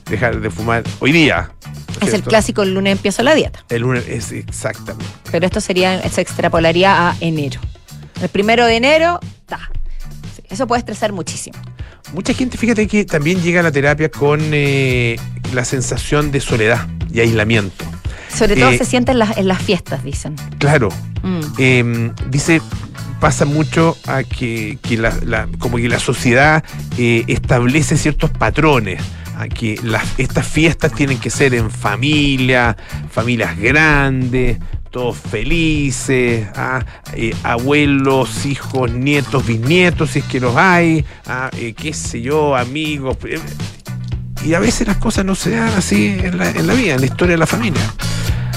dejar 0.10 0.40
de 0.40 0.50
fumar 0.50 0.84
hoy 1.00 1.12
día. 1.12 1.52
¿no 2.00 2.08
Es 2.08 2.14
el 2.14 2.24
clásico 2.24 2.64
el 2.64 2.74
lunes 2.74 2.94
empiezo 2.94 3.22
la 3.24 3.36
dieta. 3.36 3.66
El 3.70 3.82
lunes 3.82 4.08
es 4.08 4.32
exactamente. 4.32 5.12
Pero 5.30 5.46
esto 5.46 5.60
sería, 5.60 6.08
se 6.10 6.22
extrapolaría 6.22 7.10
a 7.10 7.16
enero. 7.20 7.60
El 8.22 8.30
primero 8.30 8.66
de 8.66 8.78
enero, 8.78 9.20
ta. 9.46 9.60
Sí, 10.36 10.44
eso 10.50 10.68
puede 10.68 10.80
estresar 10.80 11.12
muchísimo. 11.12 11.58
Mucha 12.14 12.34
gente, 12.34 12.58
fíjate 12.58 12.88
que 12.88 13.06
también 13.06 13.42
llega 13.42 13.60
a 13.60 13.64
la 13.64 13.72
terapia 13.72 14.10
con 14.10 14.40
eh, 14.42 15.18
la 15.54 15.66
sensación 15.66 16.32
de 16.32 16.40
soledad 16.40 16.88
y 17.14 17.20
aislamiento. 17.20 17.86
Sobre 18.36 18.56
todo 18.56 18.70
Eh, 18.72 18.78
se 18.78 18.86
siente 18.86 19.12
en 19.12 19.20
las, 19.20 19.38
en 19.38 19.48
las 19.48 19.62
fiestas, 19.62 20.04
dicen. 20.04 20.36
Claro, 20.60 20.90
Mm. 21.24 21.40
eh, 21.58 22.12
dice 22.30 22.62
pasa 23.20 23.46
mucho 23.46 23.98
a 24.06 24.22
que, 24.24 24.78
que 24.84 24.96
la, 24.98 25.12
la- 25.26 25.48
como 25.58 25.78
que 25.78 25.90
la 25.90 26.00
sociedad 26.00 26.64
eh, 27.00 27.24
establece 27.28 27.98
ciertos 27.98 28.30
patrones 28.30 29.02
a 29.38 29.48
que 29.48 29.80
las, 29.84 30.04
estas 30.20 30.48
fiestas 30.48 30.94
tienen 30.94 31.18
que 31.20 31.32
ser 31.32 31.56
en 31.56 31.72
familia 31.72 32.78
familias 33.10 33.58
grandes 33.58 34.58
todos 34.98 35.16
felices 35.18 36.48
ah, 36.56 36.84
eh, 37.14 37.36
abuelos 37.44 38.46
hijos 38.48 38.92
nietos 38.92 39.46
bisnietos 39.46 40.10
si 40.12 40.20
es 40.20 40.26
que 40.26 40.40
los 40.40 40.56
hay 40.56 41.06
ah, 41.28 41.52
eh, 41.56 41.74
qué 41.78 41.94
sé 41.94 42.22
yo 42.22 42.56
amigos 42.56 43.16
eh, 43.26 43.40
y 44.44 44.56
a 44.56 44.60
veces 44.60 44.88
las 44.88 44.98
cosas 44.98 45.24
no 45.24 45.36
se 45.36 45.52
dan 45.52 45.70
así 45.78 46.18
en 46.24 46.38
la, 46.40 46.50
en 46.50 46.66
la 46.66 46.74
vida 46.74 46.96
en 46.96 47.02
la 47.02 47.06
historia 47.06 47.34
de 47.34 47.38
la 47.38 47.46
familia 47.46 47.82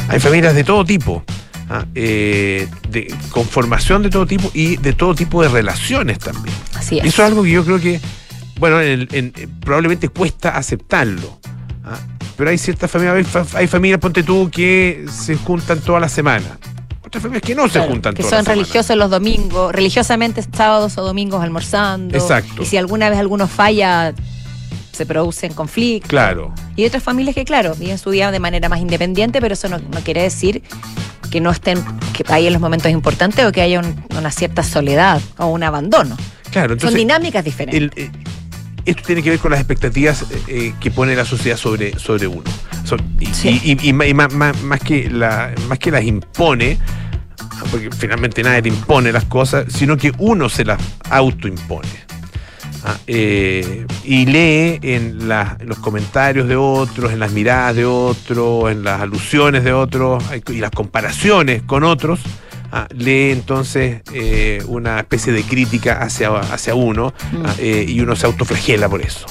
hay 0.09 0.19
familias 0.19 0.55
de 0.55 0.65
todo 0.65 0.83
tipo. 0.85 1.23
ah, 1.69 1.85
eh, 1.95 2.67
de, 2.89 3.15
con 3.31 3.45
formación 3.47 4.03
de 4.03 4.09
todo 4.11 4.27
tipo 4.27 4.51
y 4.55 4.77
de 4.77 4.93
todo 4.95 5.15
tipo 5.15 5.41
de 5.43 5.49
relaciones 5.49 6.19
también. 6.19 6.55
Así 6.75 6.99
es. 6.99 7.05
Y 7.05 7.09
eso 7.09 7.23
es 7.23 7.29
algo 7.29 7.45
que 7.45 7.51
yo 7.53 7.65
creo 7.65 7.79
que, 7.81 8.01
bueno, 8.59 8.81
en- 8.81 9.07
en- 9.13 9.33
probablemente 9.61 10.09
cuesta 10.09 10.57
aceptarlo. 10.57 11.39
¿ah? 11.85 11.97
Pero 12.41 12.51
hay 12.53 12.57
ciertas 12.57 12.91
familias, 12.91 13.17
hay, 13.17 13.25
fa- 13.25 13.59
hay 13.59 13.67
familias, 13.67 14.01
ponte 14.01 14.23
tú, 14.23 14.49
que 14.51 15.05
se 15.13 15.37
juntan 15.37 15.79
toda 15.81 16.01
la 16.01 16.09
semana. 16.09 16.59
Otras 17.05 17.21
familias 17.23 17.43
que 17.43 17.55
no 17.55 17.69
se 17.69 17.81
juntan 17.81 18.15
que 18.15 18.23
toda 18.23 18.31
son 18.31 18.39
la 18.39 18.45
semana. 18.45 18.63
religiosos 18.63 18.97
los 18.97 19.11
domingos, 19.11 19.73
religiosamente 19.75 20.43
sábados 20.57 20.97
o 20.97 21.03
domingos 21.03 21.43
almorzando. 21.43 22.17
Exacto. 22.17 22.63
Y 22.63 22.65
si 22.65 22.79
alguna 22.79 23.11
vez 23.11 23.19
alguno 23.19 23.47
falla, 23.47 24.15
se 24.91 25.05
producen 25.05 25.53
conflictos. 25.53 26.09
Claro. 26.09 26.55
Y 26.77 26.81
hay 26.81 26.87
otras 26.89 27.03
familias 27.03 27.35
que, 27.35 27.45
claro, 27.45 27.75
viven 27.75 27.99
su 27.99 28.11
día 28.11 28.31
de 28.31 28.41
manera 28.41 28.71
más 28.71 28.81
independiente, 28.81 29.43
pero 29.43 29.53
eso 29.53 29.69
no, 29.69 29.77
no 29.79 30.01
quiere 30.03 30.23
decir 30.23 30.63
que 31.31 31.43
no 31.43 31.51
estén, 31.51 31.79
que 32.15 32.25
hay 32.33 32.47
en 32.47 32.55
los 32.55 32.63
momentos 32.63 32.91
importantes 32.91 33.45
o 33.45 33.53
que 33.53 33.61
haya 33.61 33.81
un- 33.81 34.03
una 34.17 34.31
cierta 34.31 34.63
soledad 34.63 35.21
o 35.37 35.49
un 35.49 35.63
abandono. 35.63 36.17
Claro, 36.51 36.81
Son 36.81 36.95
dinámicas 36.95 37.45
diferentes. 37.45 37.79
el- 37.81 37.93
eh, 37.97 38.11
esto 38.85 39.03
tiene 39.07 39.23
que 39.23 39.31
ver 39.31 39.39
con 39.39 39.51
las 39.51 39.61
expectativas 39.61 40.23
eh, 40.23 40.43
eh, 40.49 40.75
que 40.81 40.91
pone 40.91 41.15
la 41.15 41.25
sociedad 41.25 41.57
sobre, 41.57 41.99
sobre 41.99 42.27
uno. 42.27 42.43
Y, 43.21 43.27
Sí. 43.27 43.61
y- 43.83 43.93
ma- 43.93 44.29
ma- 44.29 44.53
más, 44.65 44.81
que 44.81 45.09
la, 45.11 45.53
más 45.69 45.79
que 45.79 45.91
las 45.91 46.03
impone, 46.05 46.79
porque 47.71 47.91
finalmente 47.97 48.43
nadie 48.43 48.63
te 48.63 48.69
impone 48.69 49.13
las 49.13 49.25
cosas, 49.27 49.67
sino 49.73 49.97
que 49.97 50.13
uno 50.19 50.49
se 50.49 50.65
las 50.65 50.81
autoimpone. 51.11 51.89
Ah, 52.83 52.97
eh, 53.07 53.87
y 54.05 54.25
lee 54.25 54.79
en, 54.83 55.29
la- 55.29 55.57
en 55.61 55.69
los 55.69 55.79
comentarios 55.79 56.49
de 56.49 56.57
otros, 56.57 57.13
en 57.13 57.19
las 57.21 57.31
miradas 57.33 57.77
de 57.77 57.85
otros, 57.85 58.71
en 58.73 58.83
las 58.83 59.01
alusiones 59.03 59.65
de 59.65 59.73
otros 59.75 60.25
y 60.49 60.55
las 60.61 60.71
comparaciones 60.71 61.63
con 61.63 61.85
otros, 61.85 62.21
ah, 62.73 62.87
lee 62.95 63.31
entonces 63.33 64.03
eh, 64.13 64.63
una 64.67 65.01
especie 65.01 65.33
de 65.33 65.43
crítica 65.43 65.99
hacia, 66.03 66.31
hacia 66.39 66.75
uno 66.75 67.13
Mm. 67.33 67.43
ah, 67.47 67.55
eh, 67.59 67.85
y 67.89 68.01
uno 68.01 68.15
se 68.17 68.27
autoflagela 68.27 68.89
por 68.89 69.03
eso. 69.03 69.27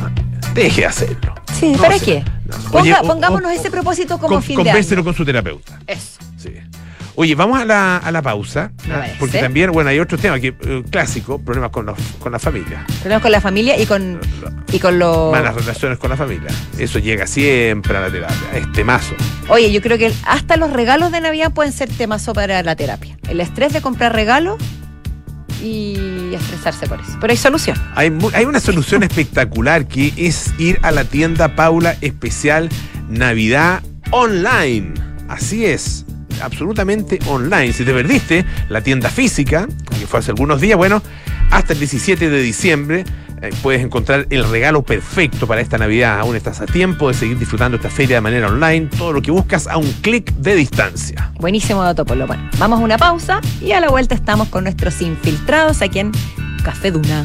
Ah, 0.00 0.10
deje 0.54 0.82
de 0.82 0.86
hacerlo. 0.86 1.34
sí, 1.58 1.72
no 1.72 1.78
¿para 1.78 1.98
qué? 1.98 2.24
No. 2.46 2.56
Ponga- 2.70 2.98
Oye, 3.00 3.08
pongámonos 3.08 3.50
o- 3.50 3.54
ese 3.54 3.70
propósito 3.70 4.18
como 4.18 4.34
con- 4.34 4.42
fin 4.42 4.56
de 4.56 4.62
año. 4.62 4.70
convérselo 4.70 5.04
con 5.04 5.14
su 5.14 5.24
terapeuta. 5.24 5.78
Eso. 5.86 6.18
Sí. 6.36 6.50
Oye, 7.14 7.34
vamos 7.34 7.60
a 7.60 7.64
la, 7.64 7.98
a 7.98 8.10
la 8.10 8.22
pausa, 8.22 8.72
ah, 8.90 9.04
porque 9.18 9.38
también, 9.38 9.70
bueno, 9.70 9.90
hay 9.90 10.00
otro 10.00 10.16
tema 10.16 10.40
que 10.40 10.54
eh, 10.58 10.82
clásico, 10.90 11.38
problemas 11.38 11.70
con, 11.70 11.84
los, 11.84 11.98
con 12.18 12.32
la 12.32 12.38
familia. 12.38 12.86
Problemas 13.00 13.22
con 13.22 13.32
la 13.32 13.40
familia 13.40 13.78
y 13.78 13.84
con, 13.84 14.18
y 14.72 14.78
con 14.78 14.98
los... 14.98 15.30
malas 15.30 15.54
relaciones 15.54 15.98
con 15.98 16.08
la 16.08 16.16
familia. 16.16 16.48
Eso 16.78 16.98
llega 16.98 17.26
siempre 17.26 17.96
a 17.96 18.00
la 18.00 18.10
terapia, 18.10 18.36
es 18.54 18.72
temazo. 18.72 19.14
Oye, 19.48 19.70
yo 19.70 19.82
creo 19.82 19.98
que 19.98 20.12
hasta 20.24 20.56
los 20.56 20.72
regalos 20.72 21.12
de 21.12 21.20
Navidad 21.20 21.52
pueden 21.52 21.72
ser 21.72 21.90
temazo 21.90 22.32
para 22.32 22.62
la 22.62 22.76
terapia. 22.76 23.18
El 23.28 23.40
estrés 23.40 23.74
de 23.74 23.82
comprar 23.82 24.14
regalos 24.14 24.56
y 25.62 26.34
estresarse 26.34 26.86
por 26.86 27.00
eso. 27.00 27.18
Pero 27.20 27.30
hay 27.30 27.36
solución. 27.36 27.76
Hay, 27.94 28.10
hay 28.32 28.44
una 28.46 28.60
solución 28.60 29.02
espectacular 29.02 29.86
que 29.86 30.12
es 30.16 30.52
ir 30.58 30.78
a 30.82 30.90
la 30.90 31.04
tienda 31.04 31.54
Paula 31.54 31.96
especial 32.00 32.70
Navidad 33.08 33.82
online. 34.10 34.94
Así 35.28 35.64
es, 35.64 36.04
absolutamente 36.42 37.18
online. 37.26 37.72
Si 37.72 37.84
te 37.84 37.92
perdiste 37.92 38.44
la 38.68 38.82
tienda 38.82 39.08
física, 39.08 39.68
que 39.98 40.06
fue 40.06 40.20
hace 40.20 40.30
algunos 40.30 40.60
días, 40.60 40.76
bueno, 40.76 41.02
hasta 41.50 41.72
el 41.72 41.78
17 41.78 42.30
de 42.30 42.42
diciembre 42.42 43.04
eh, 43.42 43.50
puedes 43.60 43.82
encontrar 43.82 44.26
el 44.30 44.48
regalo 44.48 44.82
perfecto 44.82 45.46
para 45.46 45.60
esta 45.60 45.76
Navidad. 45.76 46.20
Aún 46.20 46.36
estás 46.36 46.60
a 46.60 46.66
tiempo 46.66 47.08
de 47.08 47.14
seguir 47.14 47.38
disfrutando 47.38 47.76
esta 47.76 47.90
feria 47.90 48.16
de 48.16 48.20
manera 48.20 48.48
online. 48.48 48.86
Todo 48.86 49.12
lo 49.12 49.20
que 49.20 49.30
buscas 49.30 49.66
a 49.66 49.76
un 49.76 49.90
clic 50.00 50.32
de 50.34 50.54
distancia. 50.54 51.32
Buenísimo 51.40 51.82
dato, 51.82 52.04
Polo. 52.04 52.26
Bueno, 52.26 52.48
vamos 52.58 52.80
a 52.80 52.82
una 52.84 52.98
pausa 52.98 53.40
y 53.60 53.72
a 53.72 53.80
la 53.80 53.90
vuelta 53.90 54.14
estamos 54.14 54.48
con 54.48 54.64
nuestros 54.64 55.02
infiltrados 55.02 55.82
aquí 55.82 55.98
en 55.98 56.12
Café 56.62 56.92
Duna. 56.92 57.24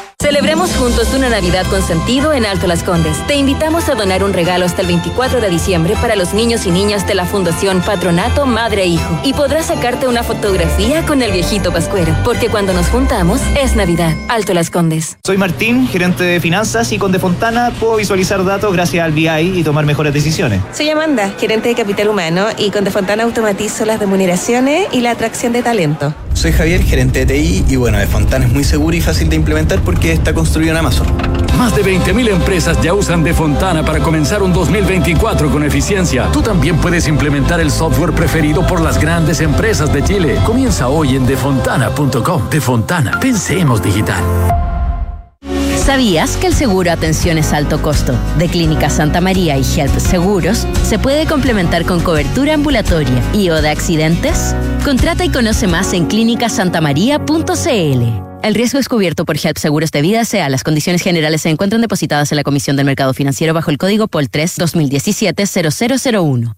Celebremos 0.21 0.75
juntos 0.75 1.15
una 1.15 1.29
Navidad 1.29 1.65
con 1.65 1.81
sentido 1.81 2.31
en 2.31 2.45
Alto 2.45 2.67
Las 2.67 2.83
Condes. 2.83 3.17
Te 3.25 3.35
invitamos 3.35 3.89
a 3.89 3.95
donar 3.95 4.23
un 4.23 4.33
regalo 4.33 4.65
hasta 4.65 4.81
el 4.81 4.87
24 4.87 5.41
de 5.41 5.49
diciembre 5.49 5.95
para 5.99 6.15
los 6.15 6.35
niños 6.35 6.67
y 6.67 6.71
niñas 6.71 7.07
de 7.07 7.15
la 7.15 7.25
Fundación 7.25 7.81
Patronato 7.81 8.45
Madre 8.45 8.83
e 8.83 8.85
Hijo. 8.85 9.19
Y 9.23 9.33
podrás 9.33 9.65
sacarte 9.65 10.07
una 10.07 10.21
fotografía 10.21 11.03
con 11.07 11.23
el 11.23 11.31
viejito 11.31 11.73
Pascuero, 11.73 12.15
porque 12.23 12.49
cuando 12.49 12.71
nos 12.71 12.85
juntamos 12.89 13.41
es 13.59 13.75
Navidad. 13.75 14.13
Alto 14.29 14.53
Las 14.53 14.69
Condes. 14.69 15.17
Soy 15.25 15.37
Martín, 15.37 15.87
gerente 15.87 16.23
de 16.23 16.39
finanzas 16.39 16.91
y 16.91 16.99
con 16.99 17.11
Defontana 17.11 17.71
puedo 17.79 17.95
visualizar 17.95 18.45
datos 18.45 18.71
gracias 18.73 19.03
al 19.03 19.13
BI 19.13 19.27
y 19.27 19.63
tomar 19.63 19.87
mejores 19.87 20.13
decisiones. 20.13 20.61
Soy 20.71 20.87
Amanda, 20.91 21.33
gerente 21.39 21.69
de 21.69 21.73
capital 21.73 22.09
humano 22.09 22.45
y 22.59 22.69
con 22.69 22.83
Defontana 22.83 23.23
automatizo 23.23 23.85
las 23.85 23.99
remuneraciones 23.99 24.87
y 24.91 25.01
la 25.01 25.09
atracción 25.09 25.51
de 25.51 25.63
talento. 25.63 26.13
Soy 26.33 26.51
Javier, 26.51 26.81
gerente 26.83 27.25
de 27.25 27.33
TI 27.33 27.65
y 27.69 27.75
bueno, 27.75 27.97
de 27.97 28.07
Fontana 28.07 28.45
es 28.45 28.51
muy 28.51 28.63
seguro 28.63 28.95
y 28.95 29.01
fácil 29.01 29.29
de 29.29 29.35
implementar 29.35 29.81
porque 29.81 30.10
está 30.13 30.33
construido 30.33 30.71
en 30.71 30.77
Amazon. 30.77 31.07
Más 31.57 31.75
de 31.75 31.83
20.000 31.83 32.29
empresas 32.29 32.81
ya 32.81 32.93
usan 32.93 33.23
De 33.23 33.33
Fontana 33.33 33.83
para 33.83 33.99
comenzar 33.99 34.41
un 34.41 34.53
2024 34.53 35.51
con 35.51 35.63
eficiencia. 35.63 36.27
Tú 36.31 36.41
también 36.41 36.77
puedes 36.77 37.07
implementar 37.07 37.59
el 37.59 37.71
software 37.71 38.13
preferido 38.13 38.65
por 38.65 38.81
las 38.81 38.99
grandes 38.99 39.41
empresas 39.41 39.91
de 39.93 40.03
Chile. 40.03 40.37
Comienza 40.45 40.87
hoy 40.87 41.15
en 41.15 41.25
defontana.com. 41.25 42.49
De 42.49 42.61
Fontana, 42.61 43.19
pensemos 43.19 43.81
digital. 43.81 44.23
¿Sabías 45.85 46.37
que 46.37 46.47
el 46.47 46.53
seguro 46.53 46.91
Atenciones 46.91 47.53
Alto 47.53 47.81
Costo 47.81 48.13
de 48.37 48.47
Clínica 48.47 48.89
Santa 48.89 49.19
María 49.19 49.57
y 49.57 49.63
Health 49.63 49.99
Seguros 49.99 50.67
se 50.83 50.99
puede 50.99 51.25
complementar 51.25 51.85
con 51.85 52.01
cobertura 52.01 52.53
ambulatoria 52.53 53.21
y 53.33 53.49
o 53.49 53.61
de 53.61 53.69
accidentes? 53.69 54.55
Contrata 54.85 55.25
y 55.25 55.29
conoce 55.29 55.67
más 55.67 55.93
en 55.93 56.05
clínicasantamaría.cl. 56.05 58.30
El 58.43 58.55
riesgo 58.55 58.79
es 58.79 58.89
cubierto 58.89 59.23
por 59.23 59.37
HELP 59.37 59.57
Seguros 59.57 59.91
de 59.91 60.01
Vida 60.01 60.25
SEA. 60.25 60.49
Las 60.49 60.63
condiciones 60.63 61.03
generales 61.03 61.43
se 61.43 61.49
encuentran 61.49 61.79
depositadas 61.79 62.31
en 62.31 62.37
la 62.37 62.43
Comisión 62.43 62.75
del 62.75 62.87
Mercado 62.87 63.13
Financiero 63.13 63.53
bajo 63.53 63.69
el 63.69 63.77
código 63.77 64.07
POL 64.07 64.31
3 64.31 64.57
2017-0001. 64.57 66.55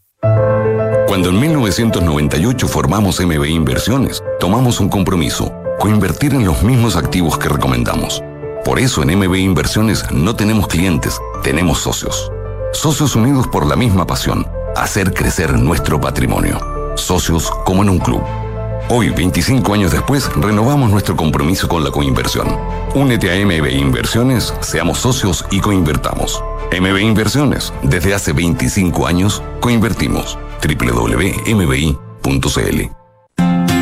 Cuando 1.08 1.30
en 1.30 1.40
1998 1.42 2.68
formamos 2.70 3.20
MB 3.20 3.46
Inversiones, 3.48 4.24
tomamos 4.40 4.80
un 4.80 4.88
compromiso, 4.88 5.54
coinvertir 5.78 6.34
en 6.34 6.46
los 6.46 6.64
mismos 6.64 6.96
activos 6.96 7.38
que 7.38 7.50
recomendamos. 7.50 8.24
Por 8.64 8.80
eso 8.80 9.04
en 9.04 9.20
MB 9.20 9.36
Inversiones 9.36 10.06
no 10.10 10.38
tenemos 10.38 10.70
clientes, 10.70 11.20
tenemos 11.44 11.80
socios. 11.80 12.32
Socios 12.72 13.14
unidos 13.18 13.46
por 13.48 13.68
la 13.68 13.76
misma 13.76 14.08
pasión, 14.08 14.48
hacer 14.78 15.14
crecer 15.14 15.52
nuestro 15.60 16.00
patrimonio. 16.00 16.62
Socios 16.96 17.52
como 17.66 17.84
en 17.84 17.90
un 17.90 18.00
club. 18.00 18.24
Hoy, 18.90 19.10
25 19.10 19.74
años 19.74 19.92
después, 19.92 20.30
renovamos 20.36 20.92
nuestro 20.92 21.16
compromiso 21.16 21.68
con 21.68 21.84
la 21.84 21.92
coinversión. 21.92 22.48
Únete 22.96 23.32
a 23.32 23.46
MB 23.46 23.70
Inversiones, 23.72 24.54
seamos 24.60 25.00
socios 25.00 25.46
y 25.52 25.62
coinvertamos. 25.62 26.44
MB 26.72 27.00
Inversiones, 27.00 27.74
desde 27.84 28.14
hace 28.14 28.34
25 28.34 29.08
años, 29.08 29.42
coinvertimos. 29.62 30.38
www.mbi.cl 30.62 31.84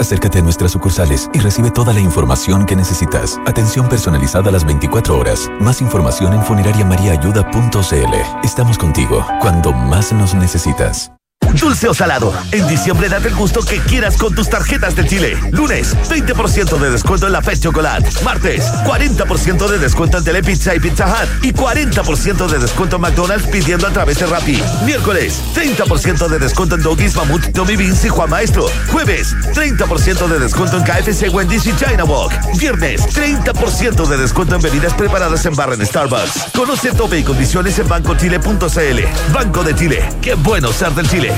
Acércate 0.00 0.38
a 0.38 0.42
nuestras 0.42 0.72
sucursales 0.72 1.28
y 1.34 1.40
recibe 1.40 1.70
toda 1.70 1.92
la 1.92 2.00
información 2.00 2.66
que 2.66 2.76
necesitas. 2.76 3.38
Atención 3.46 3.88
personalizada 3.88 4.48
a 4.48 4.52
las 4.52 4.64
24 4.64 5.18
horas. 5.18 5.50
Más 5.60 5.80
información 5.80 6.34
en 6.34 6.42
funerariamariaayuda.cl. 6.42 8.44
Estamos 8.44 8.78
contigo 8.78 9.26
cuando 9.40 9.72
más 9.72 10.12
nos 10.12 10.34
necesitas. 10.34 11.17
Dulce 11.54 11.88
o 11.88 11.94
salado. 11.94 12.32
En 12.52 12.66
diciembre 12.68 13.08
date 13.08 13.28
el 13.28 13.34
gusto 13.34 13.60
que 13.60 13.78
quieras 13.78 14.16
con 14.16 14.34
tus 14.34 14.48
tarjetas 14.48 14.94
de 14.94 15.06
Chile. 15.06 15.38
Lunes, 15.50 15.96
20% 16.08 16.78
de 16.78 16.90
descuento 16.90 17.26
en 17.26 17.32
la 17.32 17.42
Fed 17.42 17.60
Chocolate. 17.60 18.08
Martes, 18.24 18.64
40% 18.84 19.68
de 19.68 19.78
descuento 19.78 20.18
en 20.18 20.24
Telepizza 20.24 20.74
y 20.74 20.80
Pizza 20.80 21.06
Hut. 21.06 21.44
Y 21.44 21.52
40% 21.52 22.46
de 22.48 22.58
descuento 22.58 22.96
en 22.96 23.02
McDonald's 23.02 23.46
pidiendo 23.48 23.86
a 23.86 23.90
través 23.90 24.18
de 24.18 24.26
Rappi. 24.26 24.62
Miércoles, 24.84 25.40
30% 25.54 26.28
de 26.28 26.38
descuento 26.38 26.74
en 26.74 26.82
Doggies, 26.82 27.16
Mamut, 27.16 27.52
Tommy 27.52 27.76
Beans 27.76 28.04
y 28.04 28.08
Juan 28.08 28.30
Maestro. 28.30 28.66
Jueves, 28.90 29.34
30% 29.54 30.28
de 30.28 30.38
descuento 30.38 30.78
en 30.78 30.84
KFC, 30.84 31.28
Wendy's 31.32 31.66
y 31.66 31.74
China 31.76 32.04
Walk. 32.04 32.32
Viernes, 32.58 33.02
30% 33.14 34.06
de 34.06 34.16
descuento 34.16 34.54
en 34.54 34.62
bebidas 34.62 34.94
preparadas 34.94 35.44
en 35.46 35.54
barra 35.54 35.74
en 35.74 35.86
Starbucks. 35.86 36.52
Conoce 36.54 36.92
tope 36.92 37.18
y 37.18 37.24
condiciones 37.24 37.78
en 37.78 37.88
bancochile.cl. 37.88 39.32
Banco 39.32 39.64
de 39.64 39.74
Chile. 39.74 40.08
Qué 40.20 40.34
bueno 40.34 40.72
ser 40.72 40.92
del 40.92 41.08
Chile. 41.08 41.37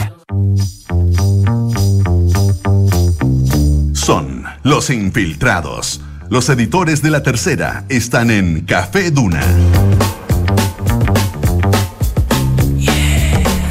Son 3.94 4.44
los 4.62 4.90
infiltrados. 4.90 6.00
Los 6.28 6.48
editores 6.48 7.02
de 7.02 7.10
la 7.10 7.22
tercera 7.22 7.84
están 7.88 8.30
en 8.30 8.60
Café 8.62 9.10
Duna. 9.10 9.42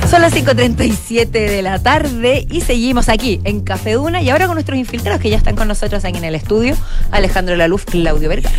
Son 0.09 0.21
las 0.21 0.33
5.37 0.33 1.29
de 1.29 1.61
la 1.61 1.77
tarde 1.79 2.47
y 2.49 2.61
seguimos 2.61 3.09
aquí 3.09 3.39
en 3.43 3.61
Café 3.61 3.93
Duna 3.93 4.21
y 4.21 4.29
ahora 4.29 4.47
con 4.47 4.55
nuestros 4.55 4.77
infiltrados 4.77 5.21
que 5.21 5.29
ya 5.29 5.37
están 5.37 5.55
con 5.55 5.67
nosotros 5.67 6.03
aquí 6.03 6.17
en 6.17 6.23
el 6.23 6.35
estudio, 6.35 6.75
Alejandro 7.11 7.55
Laluz, 7.55 7.85
Claudio 7.85 8.27
Vergara. 8.27 8.55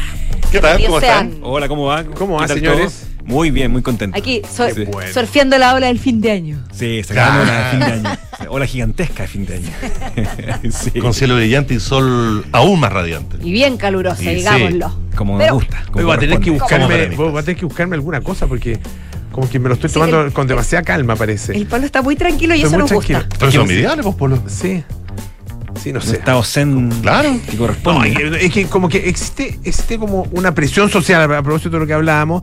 ¿Qué 0.52 0.60
tal? 0.60 0.80
¿Cómo 0.82 0.98
están? 0.98 1.38
Hola, 1.42 1.68
¿cómo 1.68 1.86
va? 1.86 2.04
¿Cómo 2.04 2.36
¿Qué 2.38 2.42
va, 2.42 2.48
señores? 2.48 2.92
todo? 3.00 3.09
Muy 3.30 3.50
bien, 3.50 3.70
muy 3.70 3.80
contento. 3.82 4.18
Aquí 4.18 4.42
Sí. 4.50 4.84
surfeando 5.14 5.56
la 5.58 5.74
ola 5.74 5.86
del 5.86 5.98
fin 5.98 6.20
de 6.20 6.30
año. 6.32 6.58
Sí, 6.72 7.02
sacando 7.04 7.44
la 7.44 7.58
de 7.64 7.70
fin 7.70 7.80
de 7.80 7.86
año. 8.08 8.18
Ola 8.48 8.66
gigantesca 8.66 9.22
de 9.22 9.28
fin 9.28 9.46
de 9.46 9.54
año. 9.56 9.68
Sí. 10.70 10.90
Con 11.00 11.14
cielo 11.14 11.36
brillante 11.36 11.74
y 11.74 11.80
sol 11.80 12.44
aún 12.52 12.80
más 12.80 12.92
radiante. 12.92 13.36
Y 13.42 13.52
bien 13.52 13.76
calurosa, 13.76 14.22
Y 14.22 14.26
sí, 14.26 14.34
digámoslo. 14.36 14.94
Como 15.14 15.38
Pero- 15.38 15.54
nos 15.54 15.62
gusta. 15.64 15.84
Como 15.90 16.06
voy 16.06 16.16
a 16.16 16.18
tener 16.18 16.40
que 16.40 16.50
buscarme, 16.50 17.08
voy 17.16 17.38
a 17.38 17.42
tener 17.42 17.56
que 17.56 17.64
buscarme 17.66 17.94
alguna 17.96 18.20
cosa 18.20 18.46
porque 18.46 18.78
como 19.32 19.48
que 19.48 19.58
me 19.60 19.68
lo 19.68 19.74
estoy 19.74 19.90
tomando 19.90 20.32
con 20.32 20.46
demasiada 20.46 20.82
calma, 20.82 21.14
parece. 21.16 21.56
El 21.56 21.66
Pablo 21.66 21.86
está 21.86 22.02
muy 22.02 22.16
tranquilo 22.16 22.54
y 22.54 22.62
Estoy 22.62 22.68
eso 22.68 22.76
muy 22.78 22.82
nos 22.82 22.92
gusta. 22.92 23.18
tranquilo. 23.20 23.36
Pero 23.38 23.52
son 23.52 23.70
ideales, 23.70 24.04
vos, 24.04 24.14
Polo. 24.16 24.42
Sí. 24.48 24.82
Sí, 25.80 25.92
no 25.92 26.00
sé. 26.00 26.16
estado 26.16 26.42
zen 26.42 26.90
Claro. 27.00 27.30
que 27.46 27.52
No, 27.52 27.58
corresponde. 27.58 28.08
es 28.08 28.16
que- 28.16 28.46
es 28.46 28.52
que 28.52 28.66
como 28.66 28.88
que 28.88 29.08
existe, 29.08 29.58
existe 29.64 29.98
como 29.98 30.22
una 30.32 30.52
presión 30.52 30.90
social, 30.90 31.22
a 31.32 31.42
propósito 31.42 31.70
de 31.70 31.78
lo 31.78 31.86
que 31.86 31.94
hablábamos, 31.94 32.42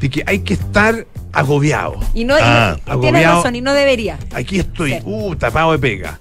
de 0.00 0.10
que 0.10 0.22
hay 0.26 0.40
que 0.40 0.54
estar 0.54 1.06
agobiado. 1.32 1.98
Y 2.14 2.24
no, 2.24 2.34
Ah, 2.40 2.74
y- 2.76 2.78
y 2.78 2.82
tienes 2.84 2.92
agobiado. 2.92 3.36
razón, 3.36 3.56
y 3.56 3.60
no 3.60 3.72
debería. 3.74 4.18
Aquí 4.34 4.58
estoy, 4.60 4.92
Sí. 4.94 4.98
uh, 5.04 5.34
tapado 5.36 5.72
de 5.72 5.78
pega. 5.78 6.18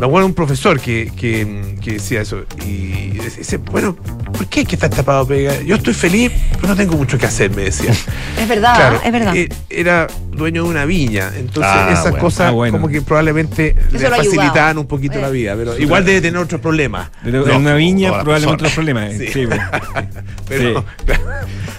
Me 0.00 0.06
acuerdo 0.06 0.20
de 0.20 0.30
un 0.30 0.34
profesor 0.34 0.80
que, 0.80 1.12
que, 1.14 1.76
que 1.82 1.92
decía 1.92 2.22
eso. 2.22 2.44
Y 2.66 3.10
dice, 3.18 3.58
bueno, 3.58 3.94
¿por 4.32 4.46
qué 4.46 4.60
hay 4.60 4.66
que 4.66 4.76
estar 4.76 4.88
tapado 4.88 5.26
de 5.26 5.34
pega? 5.36 5.60
Yo 5.62 5.76
estoy 5.76 5.92
feliz, 5.92 6.32
pero 6.54 6.68
no 6.68 6.76
tengo 6.76 6.96
mucho 6.96 7.18
que 7.18 7.26
hacer, 7.26 7.50
me 7.50 7.64
decía. 7.64 7.92
Es 8.40 8.48
verdad, 8.48 8.74
Claro, 8.76 9.00
es 9.04 9.12
verdad. 9.12 9.36
eh, 9.36 9.50
Era 9.68 10.06
dueño 10.32 10.64
de 10.64 10.70
una 10.70 10.86
viña, 10.86 11.30
entonces 11.36 11.70
Ah, 11.76 11.88
esas 11.92 12.02
bueno. 12.12 12.18
cosas 12.18 12.48
Ah, 12.48 12.50
bueno. 12.52 12.72
como 12.72 12.88
que 12.88 13.02
probablemente 13.02 13.76
Eso 13.92 13.98
le 13.98 14.08
facilitaban 14.16 14.78
un 14.78 14.86
poquito 14.86 15.18
Eh. 15.18 15.20
la 15.20 15.28
vida, 15.28 15.54
pero 15.54 15.78
igual 15.78 16.02
debe 16.06 16.22
tener 16.22 16.40
otros 16.40 16.62
problemas. 16.62 17.10
Pero 17.22 17.44
No, 17.44 17.52
en 17.52 17.60
una 17.60 17.74
viña 17.74 18.22
probablemente 18.22 18.64
personas. 18.64 18.72
problemas. 18.72 19.12
Sí. 19.18 19.26
Sí, 19.32 19.46
pues. 19.46 19.60
Pero, 20.48 20.84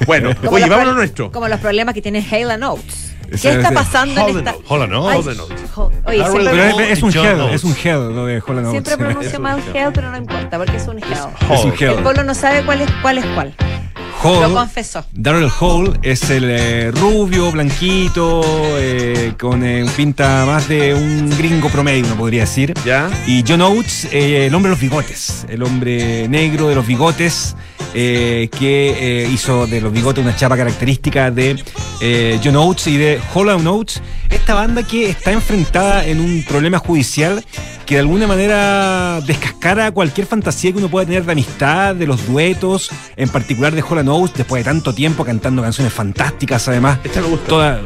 bueno, 0.05 0.29
oye, 0.47 0.69
vámonos 0.69 0.95
nuestro. 0.95 1.31
Como 1.31 1.47
los 1.47 1.59
problemas 1.59 1.95
que 1.95 2.03
tiene 2.03 2.23
Hale 2.31 2.63
Oates. 2.63 3.10
¿Qué 3.41 3.49
está 3.49 3.71
pasando 3.71 4.27
en 4.27 4.37
esta. 4.39 4.55
jo- 5.73 5.91
Oye, 6.05 6.23
siempre, 6.31 6.69
es, 6.69 6.97
es 6.97 7.03
un 7.03 7.11
Oates. 7.17 7.53
es 7.55 7.63
un 7.63 7.75
hell 7.83 8.15
lo 8.15 8.25
de 8.25 8.43
Holland 8.45 8.67
Oates. 8.67 8.71
siempre 8.71 8.97
pronuncio 8.97 9.39
mal. 9.39 9.61
Hale, 9.73 9.91
pero 9.93 10.11
no 10.11 10.17
importa, 10.17 10.57
porque 10.57 10.75
es 10.77 10.87
un 10.87 10.99
Hale. 11.03 11.29
Es 11.53 11.63
un 11.63 11.71
El 11.97 12.03
pueblo 12.03 12.23
no 12.23 12.33
sabe 12.35 12.63
cuál 12.65 12.81
es 12.81 12.89
cuál. 13.01 13.17
Es 13.19 13.25
cuál. 13.27 13.55
Hall, 14.23 14.41
Lo 14.41 14.53
confesó. 14.53 15.03
Darrell 15.13 15.49
Hall 15.59 15.99
es 16.03 16.29
el 16.29 16.45
eh, 16.47 16.91
rubio, 16.91 17.51
blanquito, 17.51 18.41
eh, 18.77 19.33
con 19.39 19.63
eh, 19.63 19.85
pinta 19.95 20.45
más 20.45 20.67
de 20.67 20.93
un 20.93 21.29
gringo 21.37 21.69
promedio, 21.69 22.05
uno 22.05 22.15
podría 22.15 22.41
decir. 22.41 22.73
¿Ya? 22.85 23.09
Y 23.25 23.43
John 23.47 23.61
Oates, 23.61 24.07
eh, 24.11 24.45
el 24.47 24.53
hombre 24.55 24.69
de 24.69 24.75
los 24.75 24.81
bigotes, 24.81 25.45
el 25.49 25.63
hombre 25.63 26.27
negro 26.27 26.67
de 26.67 26.75
los 26.75 26.85
bigotes, 26.85 27.55
eh, 27.93 28.49
que 28.57 29.23
eh, 29.23 29.29
hizo 29.29 29.67
de 29.67 29.81
los 29.81 29.91
bigotes 29.91 30.23
una 30.23 30.35
chapa 30.35 30.55
característica 30.55 31.29
de 31.29 31.61
eh, 31.99 32.39
John 32.43 32.55
Oates 32.55 32.87
y 32.87 32.97
de 32.97 33.19
Holland 33.33 33.67
Oates, 33.67 34.01
esta 34.29 34.53
banda 34.53 34.83
que 34.83 35.09
está 35.09 35.31
enfrentada 35.31 36.05
en 36.05 36.21
un 36.21 36.45
problema 36.47 36.77
judicial 36.79 37.43
que 37.85 37.95
de 37.95 38.01
alguna 38.01 38.27
manera 38.27 39.19
descascara 39.27 39.91
cualquier 39.91 40.25
fantasía 40.25 40.71
que 40.71 40.77
uno 40.77 40.87
pueda 40.87 41.05
tener 41.05 41.25
de 41.25 41.33
amistad, 41.33 41.93
de 41.93 42.07
los 42.07 42.25
duetos, 42.25 42.89
en 43.17 43.27
particular 43.27 43.75
de 43.75 43.83
Holland 43.83 44.07
Oates, 44.11 44.37
después 44.37 44.63
de 44.63 44.69
tanto 44.71 44.93
tiempo 44.93 45.23
cantando 45.25 45.61
canciones 45.61 45.93
fantásticas, 45.93 46.67
además. 46.67 46.99
Esta 47.03 47.21
me 47.21 47.27
gusta. 47.27 47.47
Toda, 47.47 47.81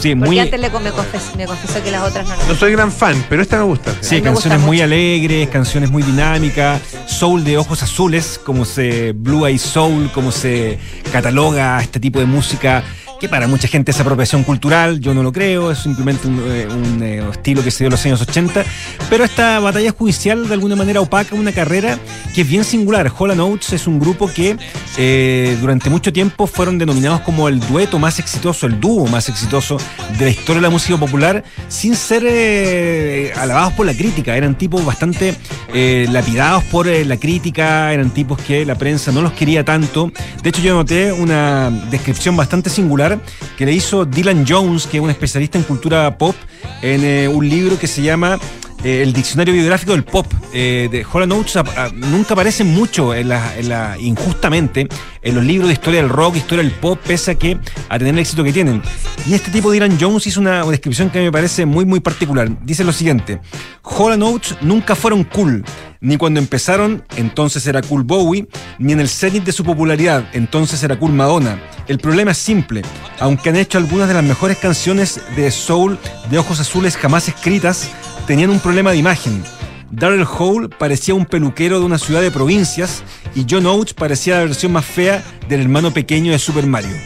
sí, 0.00 0.14
Porque 0.14 0.14
muy, 0.14 0.38
antes 0.38 0.60
le, 0.60 0.68
me, 0.70 0.90
confes- 0.92 1.34
me 1.36 1.46
confesó 1.46 1.82
que 1.82 1.90
las 1.90 2.02
otras 2.02 2.28
no. 2.28 2.34
No 2.48 2.54
soy 2.54 2.72
gran 2.72 2.90
fan, 2.92 3.24
pero 3.28 3.42
esta 3.42 3.56
me 3.58 3.64
gusta. 3.64 3.92
Sí, 4.00 4.16
me 4.16 4.30
gusta 4.30 4.32
canciones 4.50 4.60
muy 4.60 4.76
mucho. 4.78 4.84
alegres, 4.84 5.48
canciones 5.48 5.90
muy 5.90 6.02
dinámicas, 6.02 6.80
soul 7.06 7.44
de 7.44 7.56
ojos 7.58 7.82
azules, 7.82 8.38
como 8.44 8.64
se 8.64 9.12
Blue 9.12 9.46
Eye 9.46 9.58
Soul, 9.58 10.10
como 10.12 10.32
se 10.32 10.78
cataloga 11.12 11.80
este 11.82 12.00
tipo 12.00 12.18
de 12.18 12.26
música 12.26 12.82
que 13.20 13.28
para 13.28 13.46
mucha 13.46 13.68
gente 13.68 13.90
es 13.90 14.00
apropiación 14.00 14.44
cultural, 14.44 14.98
yo 14.98 15.12
no 15.12 15.22
lo 15.22 15.30
creo, 15.30 15.70
es 15.70 15.80
simplemente 15.80 16.26
un, 16.26 16.38
eh, 16.42 16.66
eh, 17.02 17.28
estilo 17.30 17.62
que 17.62 17.70
se 17.70 17.84
dio 17.84 17.88
en 17.88 17.92
los 17.92 18.06
años 18.06 18.22
80, 18.22 18.64
pero 19.10 19.24
esta 19.24 19.60
batalla 19.60 19.92
judicial 19.92 20.48
de 20.48 20.54
alguna 20.54 20.74
manera 20.74 21.02
opaca 21.02 21.34
una 21.34 21.52
carrera 21.52 21.98
que 22.34 22.40
es 22.40 22.48
bien 22.48 22.64
singular. 22.64 23.12
Holland 23.16 23.40
Oates 23.42 23.74
es 23.74 23.86
un 23.86 24.00
grupo 24.00 24.32
que 24.32 24.56
eh, 24.96 25.58
durante 25.60 25.90
mucho 25.90 26.14
tiempo 26.14 26.46
fueron 26.46 26.78
denominados 26.78 27.20
como 27.20 27.46
el 27.48 27.60
dueto 27.60 27.98
más 27.98 28.18
exitoso, 28.18 28.66
el 28.66 28.80
dúo 28.80 29.06
más 29.06 29.28
exitoso 29.28 29.76
de 30.18 30.24
la 30.24 30.30
historia 30.30 30.62
de 30.62 30.62
la 30.62 30.70
música 30.70 30.96
popular, 30.96 31.44
sin 31.68 31.96
ser 31.96 33.34
alabados 33.36 33.74
por 33.74 33.84
la 33.84 33.92
crítica. 33.92 34.34
Eran 34.34 34.56
tipos 34.56 34.82
bastante 34.82 35.36
lapidados 35.74 36.64
por 36.64 36.86
la 36.86 37.16
crítica, 37.18 37.92
eran 37.92 38.10
tipos 38.10 38.40
que 38.40 38.64
la 38.64 38.76
prensa 38.76 39.12
no 39.12 39.20
los 39.20 39.32
quería 39.32 39.62
tanto. 39.62 40.10
De 40.42 40.48
hecho, 40.48 40.62
yo 40.62 40.74
noté 40.74 41.12
una 41.12 41.70
descripción 41.90 42.34
bastante 42.34 42.70
singular 42.70 43.09
que 43.56 43.66
le 43.66 43.72
hizo 43.72 44.04
Dylan 44.04 44.44
Jones, 44.46 44.86
que 44.86 44.98
es 44.98 45.02
un 45.02 45.10
especialista 45.10 45.58
en 45.58 45.64
cultura 45.64 46.16
pop, 46.18 46.34
en 46.82 47.04
eh, 47.04 47.28
un 47.28 47.48
libro 47.48 47.78
que 47.78 47.86
se 47.86 48.02
llama 48.02 48.38
eh, 48.84 49.02
El 49.02 49.12
Diccionario 49.12 49.54
Biográfico 49.54 49.92
del 49.92 50.04
Pop. 50.04 50.26
Eh, 50.52 50.88
de 50.90 51.04
Hall 51.12 51.30
Oates 51.30 51.56
ap- 51.56 51.68
a- 51.78 51.90
nunca 51.90 52.34
aparecen 52.34 52.66
mucho, 52.74 53.14
en 53.14 53.28
la, 53.28 53.56
en 53.56 53.68
la- 53.68 53.96
injustamente, 53.98 54.88
en 55.22 55.34
los 55.34 55.44
libros 55.44 55.68
de 55.68 55.74
historia 55.74 56.00
del 56.00 56.08
rock, 56.10 56.36
historia 56.36 56.64
del 56.64 56.72
pop, 56.72 56.98
pese 57.06 57.32
a 57.32 57.34
que 57.36 57.58
a 57.88 57.98
tener 57.98 58.14
el 58.14 58.20
éxito 58.20 58.42
que 58.42 58.52
tienen. 58.52 58.82
Y 59.26 59.34
este 59.34 59.50
tipo, 59.50 59.70
Dylan 59.70 59.98
Jones, 60.00 60.26
hizo 60.26 60.40
una 60.40 60.64
descripción 60.64 61.10
que 61.10 61.20
me 61.20 61.30
parece 61.30 61.66
muy, 61.66 61.84
muy 61.84 62.00
particular. 62.00 62.48
Dice 62.64 62.82
lo 62.84 62.92
siguiente: 62.92 63.40
Hall 63.82 64.20
Oates 64.22 64.56
nunca 64.60 64.94
fueron 64.96 65.24
cool. 65.24 65.64
Ni 66.02 66.16
cuando 66.16 66.40
empezaron, 66.40 67.04
entonces 67.18 67.66
era 67.66 67.82
cool 67.82 68.04
Bowie, 68.04 68.48
ni 68.78 68.94
en 68.94 69.00
el 69.00 69.08
cenit 69.10 69.44
de 69.44 69.52
su 69.52 69.64
popularidad, 69.64 70.24
entonces 70.32 70.82
era 70.82 70.98
cool 70.98 71.12
Madonna. 71.12 71.60
El 71.88 71.98
problema 71.98 72.30
es 72.30 72.38
simple. 72.38 72.80
Aunque 73.18 73.50
han 73.50 73.56
hecho 73.56 73.76
algunas 73.76 74.08
de 74.08 74.14
las 74.14 74.24
mejores 74.24 74.56
canciones 74.56 75.20
de 75.36 75.50
soul 75.50 75.98
de 76.30 76.38
ojos 76.38 76.58
azules 76.58 76.96
jamás 76.96 77.28
escritas, 77.28 77.90
tenían 78.26 78.50
un 78.50 78.60
problema 78.60 78.92
de 78.92 78.98
imagen. 78.98 79.42
Darrell 79.90 80.26
Hole 80.38 80.68
parecía 80.68 81.14
un 81.14 81.26
peluquero 81.26 81.80
de 81.80 81.86
una 81.86 81.98
ciudad 81.98 82.22
de 82.22 82.30
provincias 82.30 83.02
y 83.34 83.44
John 83.48 83.66
Oates 83.66 83.94
parecía 83.94 84.36
la 84.36 84.44
versión 84.44 84.72
más 84.72 84.84
fea 84.84 85.22
del 85.48 85.62
hermano 85.62 85.92
pequeño 85.92 86.32
de 86.32 86.38
Super 86.38 86.66
Mario. 86.66 86.96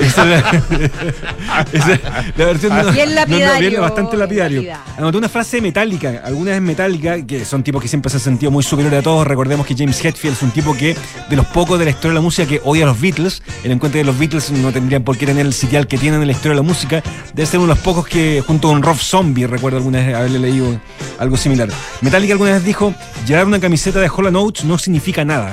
Esa 0.00 0.22
es 0.22 0.28
la, 0.44 0.50
esa 1.72 1.92
es 1.92 2.00
la 2.36 2.44
versión 2.44 2.74
de- 2.76 2.92
Bien 2.92 3.08
no, 3.08 3.14
no, 3.14 3.20
lapidario, 3.20 3.80
bastante 3.80 4.16
lapidario. 4.16 4.62
lapidario. 4.62 4.82
Anoté 4.96 5.18
una 5.18 5.28
frase 5.28 5.60
metálica, 5.60 6.22
alguna 6.24 6.52
vez 6.52 6.60
metálica, 6.62 7.24
que 7.26 7.44
son 7.44 7.62
tipos 7.62 7.82
que 7.82 7.88
siempre 7.88 8.10
se 8.10 8.16
han 8.16 8.22
sentido 8.22 8.50
muy 8.50 8.62
superiores 8.62 9.00
a 9.00 9.02
todos. 9.02 9.26
Recordemos 9.26 9.66
que 9.66 9.74
James 9.76 10.02
Hetfield 10.04 10.36
es 10.36 10.42
un 10.42 10.50
tipo 10.50 10.74
que, 10.76 10.96
de 11.28 11.36
los 11.36 11.46
pocos 11.46 11.78
de 11.78 11.84
la 11.86 11.90
historia 11.90 12.10
de 12.10 12.14
la 12.16 12.20
música 12.20 12.46
que 12.48 12.60
odia 12.64 12.84
a 12.84 12.88
los 12.88 13.00
Beatles. 13.00 13.42
El 13.64 13.72
encuentro 13.72 13.98
de 13.98 14.04
los 14.04 14.18
Beatles 14.18 14.50
no 14.52 14.72
tendrían 14.72 15.02
por 15.02 15.16
qué 15.18 15.26
tener 15.26 15.44
el 15.46 15.52
sitial 15.52 15.86
que 15.86 15.98
tienen 15.98 16.20
en 16.20 16.26
la 16.26 16.32
historia 16.32 16.50
de 16.52 16.56
la 16.56 16.62
música. 16.62 17.02
Debe 17.34 17.46
ser 17.46 17.58
uno 17.60 17.68
de 17.68 17.74
los 17.74 17.84
pocos 17.84 18.06
que, 18.06 18.42
junto 18.46 18.68
con 18.68 18.82
Rob 18.82 18.96
Zombie, 18.98 19.46
recuerdo 19.46 19.78
alguna 19.78 19.98
vez 19.98 20.14
haberle 20.14 20.38
leído 20.38 20.80
algo 21.18 21.36
similar. 21.36 21.68
Metallica 22.00 22.32
alguna 22.34 22.52
vez 22.52 22.64
dijo: 22.64 22.94
llevar 23.26 23.46
una 23.46 23.60
camiseta 23.60 24.00
de 24.00 24.08
Hall 24.08 24.34
Oates 24.34 24.64
no 24.64 24.78
significa 24.78 25.24
nada. 25.24 25.52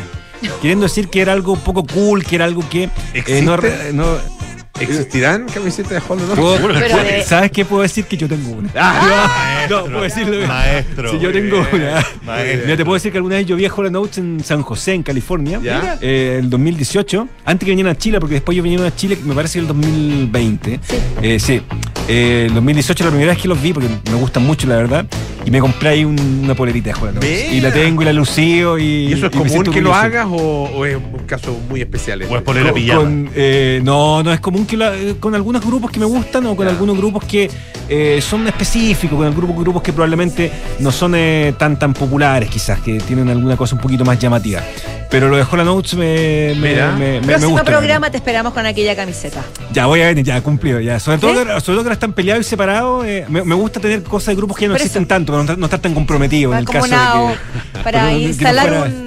Queriendo 0.61 0.85
decir 0.85 1.07
que 1.09 1.21
era 1.21 1.33
algo 1.33 1.55
poco 1.57 1.85
cool, 1.85 2.23
que 2.23 2.35
era 2.35 2.45
algo 2.45 2.67
que 2.69 2.89
eh, 3.13 3.41
no, 3.41 3.57
¿Existirán 4.79 5.45
camisetas 5.53 5.91
de? 5.91 6.01
Pero 6.07 6.67
de- 7.03 7.23
¿Sabes 7.23 7.51
qué 7.51 7.65
puedo 7.65 7.81
decir? 7.81 8.05
Que 8.05 8.15
yo 8.17 8.27
tengo 8.27 8.51
una. 8.51 8.69
no, 9.69 9.85
puedo 9.85 10.01
decirlo. 10.01 10.47
Maestro. 10.47 11.11
Sí, 11.11 11.17
yo 11.19 11.31
tengo 11.31 11.65
una. 11.73 12.05
Maestro. 12.25 12.61
Mira, 12.65 12.77
te 12.77 12.85
puedo 12.85 12.93
decir 12.95 13.11
que 13.11 13.17
alguna 13.17 13.35
vez 13.37 13.45
yo 13.45 13.55
vi 13.55 13.65
a 13.65 13.71
Hall 13.73 13.95
Oates 13.95 14.17
en 14.19 14.43
San 14.43 14.61
José, 14.61 14.93
en 14.93 15.03
California, 15.03 15.59
Ya. 15.63 15.97
eh, 16.01 16.37
el 16.41 16.49
2018, 16.49 17.27
antes 17.45 17.65
que 17.65 17.71
vinieran 17.71 17.93
a 17.93 17.97
Chile, 17.97 18.19
porque 18.19 18.35
después 18.35 18.55
yo 18.55 18.63
vinieron 18.63 18.85
a 18.85 18.95
Chile, 18.95 19.17
me 19.23 19.33
parece 19.33 19.53
que 19.53 19.59
el 19.61 19.67
2020. 19.67 20.79
Sí. 20.83 20.95
Eh, 21.21 21.39
sí. 21.39 21.61
Eh, 22.07 22.45
el 22.47 22.53
2018 22.53 23.03
la 23.03 23.09
primera 23.09 23.31
vez 23.33 23.41
que 23.41 23.47
los 23.49 23.61
vi, 23.61 23.73
porque 23.73 23.89
me 24.09 24.15
gustan 24.15 24.45
mucho, 24.45 24.65
la 24.67 24.77
verdad, 24.77 25.05
y 25.45 25.51
me 25.51 25.59
compré 25.59 25.89
ahí 25.89 26.05
un- 26.05 26.41
una 26.43 26.55
polerita 26.55 26.91
de 26.91 26.95
Hall 26.95 27.15
Oates. 27.17 27.29
Mira. 27.29 27.53
Y 27.53 27.61
la 27.61 27.73
tengo 27.73 28.01
y 28.01 28.05
la 28.05 28.13
lucío 28.13 28.77
y. 28.77 28.83
¿Y 29.07 29.13
eso 29.13 29.25
es 29.27 29.35
y 29.35 29.37
común 29.37 29.63
que 29.63 29.81
lo 29.81 29.93
hagas 29.93 30.25
o, 30.29 30.69
o 30.73 30.85
es 30.85 30.95
un 30.95 31.25
caso 31.25 31.57
muy 31.69 31.81
especial? 31.81 32.21
O 32.29 32.35
es 32.37 32.41
polera 32.43 32.67
Con- 32.71 32.73
pijama. 32.81 33.01
con, 33.01 33.29
eh, 33.35 33.81
no, 33.83 34.23
no 34.23 34.31
es 34.31 34.39
común 34.39 34.65
que 34.67 34.77
la- 34.77 34.95
eh, 34.95 35.15
con 35.19 35.33
algunos 35.33 35.65
grupos 35.65 35.89
que 35.91 35.99
me 35.99 36.05
gustan 36.05 36.45
o 36.45 36.55
con 36.55 36.67
algunos 36.67 36.97
grupos 36.97 37.23
que 37.25 37.49
eh, 37.89 38.19
son 38.21 38.45
específicos, 38.47 39.17
con 39.17 39.35
grupos, 39.35 39.57
grupos 39.57 39.81
que 39.81 39.93
probablemente 39.93 40.51
no 40.79 40.91
son 40.91 41.13
eh, 41.15 41.53
tan 41.57 41.79
tan 41.79 41.93
populares, 41.93 42.49
quizás, 42.49 42.79
que 42.81 42.99
tienen 42.99 43.29
alguna 43.29 43.55
cosa 43.57 43.75
un 43.75 43.81
poquito 43.81 44.03
más 44.05 44.19
llamativa. 44.19 44.61
Pero 45.09 45.29
lo 45.29 45.37
de 45.37 45.45
Holland 45.49 45.69
Oates 45.69 45.93
me, 45.93 46.53
me, 46.59 46.69
Mira. 46.71 46.91
me- 46.91 46.97
me- 47.13 47.21
me 47.21 47.27
Próximo 47.27 47.51
gusta. 47.51 47.63
programa 47.63 48.11
te 48.11 48.17
esperamos 48.17 48.51
con 48.53 48.65
aquella 48.65 48.93
camiseta. 48.93 49.41
Ya 49.71 49.85
voy 49.85 50.01
a 50.01 50.07
venir, 50.07 50.25
ya 50.25 50.41
cumplido, 50.41 50.81
ya. 50.81 50.99
Sobre 50.99 51.17
todo, 51.19 51.33
sobre 51.33 51.45
todo 51.61 51.75
que 51.75 51.79
ahora 51.83 51.93
están 51.93 52.11
peleados 52.11 52.45
y 52.45 52.49
separados. 52.49 53.05
eh, 53.05 53.25
me, 53.29 53.41
me 53.45 53.55
gusta 53.55 53.79
tener 53.79 54.03
cosas 54.03 54.27
de 54.27 54.35
grupos 54.35 54.57
que 54.57 54.63
ya 54.65 54.67
no 54.67 54.73
Por 54.73 54.81
existen 54.81 55.03
eso. 55.03 55.07
tanto, 55.07 55.31
para 55.31 55.43
no, 55.43 55.49
estar- 55.49 55.57
no 55.57 55.65
estar 55.65 55.79
tan 55.79 55.93
comprometidos 55.93 56.51
en 56.51 56.59
el 56.59 56.65
caso 56.65 56.87
de 56.87 56.91
que. 57.73 57.83
para 57.83 58.11
instalar 58.17 58.67
fuera- 58.67 58.83
un, 58.83 59.06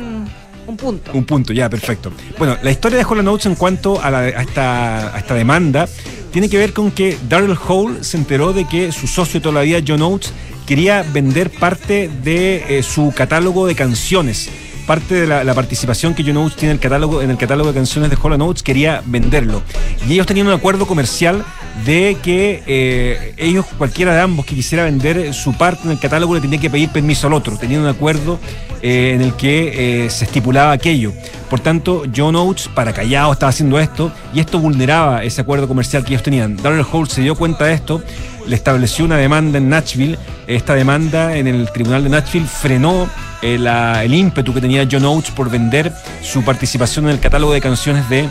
un 0.70 0.76
punto. 0.76 1.10
un 1.12 1.24
punto, 1.24 1.52
ya, 1.52 1.68
perfecto. 1.68 2.10
Bueno, 2.38 2.56
la 2.62 2.70
historia 2.70 2.96
de 2.98 3.04
Hall 3.04 3.26
Oates 3.26 3.46
en 3.46 3.54
cuanto 3.54 4.00
a, 4.02 4.10
la- 4.10 4.18
a 4.20 4.42
esta, 4.42 5.12
esta 5.18 5.34
demanda 5.34 5.86
tiene 6.32 6.48
que 6.48 6.56
ver 6.58 6.72
con 6.72 6.90
que 6.90 7.18
Darrell 7.28 7.56
Hall 7.68 8.04
se 8.04 8.16
enteró 8.16 8.52
de 8.52 8.66
que 8.66 8.92
su 8.92 9.06
socio 9.06 9.40
toda 9.42 9.56
la 9.56 9.60
vida, 9.62 9.80
John 9.86 10.00
Oates, 10.02 10.32
quería 10.66 11.02
vender 11.02 11.50
parte 11.50 12.08
de 12.22 12.78
eh, 12.78 12.82
su 12.82 13.12
catálogo 13.14 13.66
de 13.66 13.74
canciones. 13.74 14.48
Parte 14.86 15.14
de 15.14 15.26
la, 15.44 15.54
participación 15.54 16.14
que 16.14 16.24
John 16.24 16.36
Oates 16.38 16.56
tiene 16.56 16.72
en 16.72 16.76
el 16.76 16.80
catálogo, 16.80 17.22
en 17.22 17.30
el 17.30 17.36
catálogo 17.36 17.68
de 17.70 17.74
canciones 17.76 18.10
de 18.10 18.16
Hall 18.20 18.40
Oates 18.40 18.62
quería 18.62 19.02
venderlo. 19.06 19.62
Y 20.08 20.14
ellos 20.14 20.26
tenían 20.26 20.46
un 20.48 20.52
acuerdo 20.52 20.86
comercial 20.86 21.44
de 21.84 22.16
que 22.22 22.62
eh, 22.66 23.34
ellos, 23.36 23.66
cualquiera 23.78 24.14
de 24.14 24.20
ambos 24.20 24.44
que 24.44 24.54
quisiera 24.54 24.84
vender 24.84 25.32
su 25.32 25.52
parte 25.54 25.82
en 25.84 25.92
el 25.92 25.98
catálogo, 25.98 26.34
le 26.34 26.40
tenía 26.40 26.60
que 26.60 26.70
pedir 26.70 26.90
permiso 26.90 27.26
al 27.26 27.32
otro. 27.32 27.56
Tenían 27.56 27.82
un 27.82 27.88
acuerdo 27.88 28.38
eh, 28.82 29.12
en 29.14 29.22
el 29.22 29.34
que 29.34 30.04
eh, 30.04 30.10
se 30.10 30.24
estipulaba 30.24 30.72
aquello. 30.72 31.12
Por 31.48 31.60
tanto, 31.60 32.04
John 32.14 32.36
Oates, 32.36 32.68
para 32.68 32.92
callado, 32.92 33.32
estaba 33.32 33.50
haciendo 33.50 33.78
esto 33.78 34.12
y 34.34 34.40
esto 34.40 34.58
vulneraba 34.58 35.24
ese 35.24 35.40
acuerdo 35.40 35.66
comercial 35.68 36.04
que 36.04 36.10
ellos 36.10 36.22
tenían. 36.22 36.56
Darrell 36.56 36.86
Hall 36.90 37.08
se 37.08 37.22
dio 37.22 37.34
cuenta 37.34 37.64
de 37.64 37.74
esto, 37.74 38.02
le 38.46 38.54
estableció 38.54 39.04
una 39.04 39.16
demanda 39.16 39.58
en 39.58 39.68
Nashville. 39.68 40.18
Esta 40.46 40.74
demanda 40.74 41.36
en 41.36 41.46
el 41.46 41.70
tribunal 41.72 42.04
de 42.04 42.10
Nashville 42.10 42.46
frenó 42.46 43.08
el 43.42 44.12
ímpetu 44.12 44.52
que 44.52 44.60
tenía 44.60 44.86
John 44.90 45.04
Oates 45.06 45.30
por 45.30 45.48
vender 45.50 45.92
su 46.22 46.44
participación 46.44 47.06
en 47.06 47.12
el 47.12 47.20
catálogo 47.20 47.52
de 47.54 47.60
canciones 47.60 48.08
de 48.10 48.28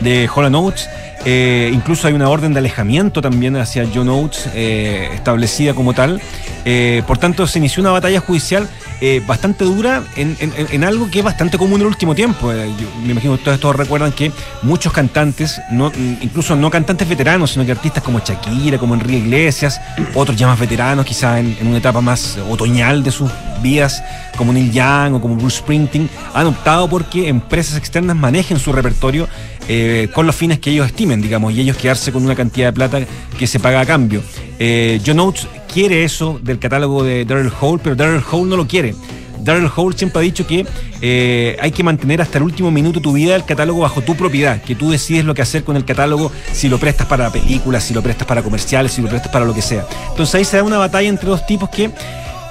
de 0.00 0.28
Hall 0.34 0.54
Oates. 0.54 0.88
Eh, 1.24 1.70
incluso 1.72 2.06
hay 2.06 2.14
una 2.14 2.28
orden 2.28 2.52
de 2.52 2.58
alejamiento 2.58 3.22
también 3.22 3.56
hacia 3.56 3.88
John 3.92 4.08
Oates 4.08 4.48
eh, 4.54 5.08
establecida 5.14 5.74
como 5.74 5.94
tal. 5.94 6.20
Eh, 6.64 7.02
por 7.06 7.18
tanto, 7.18 7.46
se 7.46 7.58
inició 7.58 7.80
una 7.80 7.92
batalla 7.92 8.20
judicial 8.20 8.68
eh, 9.00 9.22
bastante 9.26 9.64
dura 9.64 10.04
en, 10.16 10.84
algo 10.84 11.10
que 11.10 11.18
es 11.18 11.24
bastante 11.24 11.58
común 11.58 11.74
en 11.76 11.80
el 11.82 11.86
último 11.88 12.14
tiempo. 12.14 12.52
Eh, 12.52 12.72
me 13.02 13.12
imagino 13.12 13.36
que 13.36 13.44
todos, 13.44 13.60
todos 13.60 13.76
recuerdan 13.76 14.12
que 14.12 14.30
muchos 14.62 14.92
cantantes, 14.92 15.60
no, 15.70 15.92
incluso 16.20 16.54
no 16.54 16.70
cantantes 16.70 17.08
veteranos, 17.08 17.52
sino 17.52 17.66
que 17.66 17.72
artistas 17.72 18.02
como 18.02 18.20
Shakira, 18.20 18.78
como 18.78 18.94
Enrique 18.94 19.18
Iglesias, 19.18 19.80
otros 20.14 20.36
ya 20.36 20.46
más 20.46 20.58
veteranos, 20.58 21.04
quizás 21.04 21.40
en, 21.40 21.56
una 21.66 21.78
etapa 21.78 22.00
más 22.00 22.38
otoñal 22.48 23.02
de 23.02 23.10
sus 23.10 23.30
vidas, 23.62 24.02
como 24.36 24.52
Neil 24.52 24.72
Young 24.72 25.14
o 25.14 25.20
como 25.20 25.36
Bruce 25.36 25.58
Springsteen, 25.58 26.08
han 26.32 26.46
optado 26.46 26.88
porque 26.88 27.28
empresas 27.28 27.76
externas 27.76 28.16
manejen 28.16 28.58
su 28.58 28.72
repertorio 28.72 29.28
eh, 29.68 30.08
con 30.14 30.26
los 30.26 30.36
fines 30.36 30.60
que 30.60 30.70
ellos 30.70 30.86
estimen, 30.86 31.20
digamos, 31.20 31.52
y 31.52 31.60
ellos 31.60 31.76
quedarse 31.76 32.12
con 32.12 32.24
una 32.24 32.36
cantidad 32.36 32.68
de 32.68 32.72
plata 32.72 33.00
que 33.38 33.46
se 33.46 33.58
paga 33.58 33.80
a 33.80 33.86
cambio. 33.86 34.22
John 35.04 35.18
Oates 35.18 35.48
quiere 35.74 36.04
eso 36.04 36.38
del 36.40 36.60
catálogo 36.60 37.02
de 37.02 37.24
Darrell 37.24 37.50
Hall, 37.60 37.80
pero 37.82 37.96
Darrell 37.96 38.22
Hall 38.30 38.48
no 38.48 38.56
lo 38.56 38.68
quiere. 38.68 38.94
Darrell 39.40 39.68
Hall 39.74 39.92
siempre 39.96 40.20
ha 40.20 40.22
dicho 40.22 40.46
que 40.46 40.64
eh, 41.02 41.56
hay 41.60 41.72
que 41.72 41.82
mantener 41.82 42.22
hasta 42.22 42.38
el 42.38 42.44
último 42.44 42.70
minuto 42.70 43.00
tu 43.00 43.12
vida 43.12 43.34
el 43.34 43.44
catálogo 43.44 43.80
bajo 43.80 44.00
tu 44.00 44.14
propiedad, 44.14 44.62
que 44.62 44.76
tú 44.76 44.92
decides 44.92 45.24
lo 45.24 45.34
que 45.34 45.42
hacer 45.42 45.64
con 45.64 45.74
el 45.76 45.84
catálogo, 45.84 46.30
si 46.52 46.68
lo 46.68 46.78
prestas 46.78 47.08
para 47.08 47.30
películas, 47.30 47.82
si 47.82 47.92
lo 47.92 48.02
prestas 48.02 48.26
para 48.28 48.40
comerciales, 48.40 48.92
si 48.92 49.02
lo 49.02 49.08
prestas 49.08 49.32
para 49.32 49.44
lo 49.44 49.52
que 49.52 49.62
sea. 49.62 49.84
Entonces 50.10 50.36
ahí 50.36 50.44
se 50.44 50.58
da 50.58 50.62
una 50.62 50.78
batalla 50.78 51.08
entre 51.08 51.28
dos 51.28 51.44
tipos 51.44 51.68
que 51.68 51.90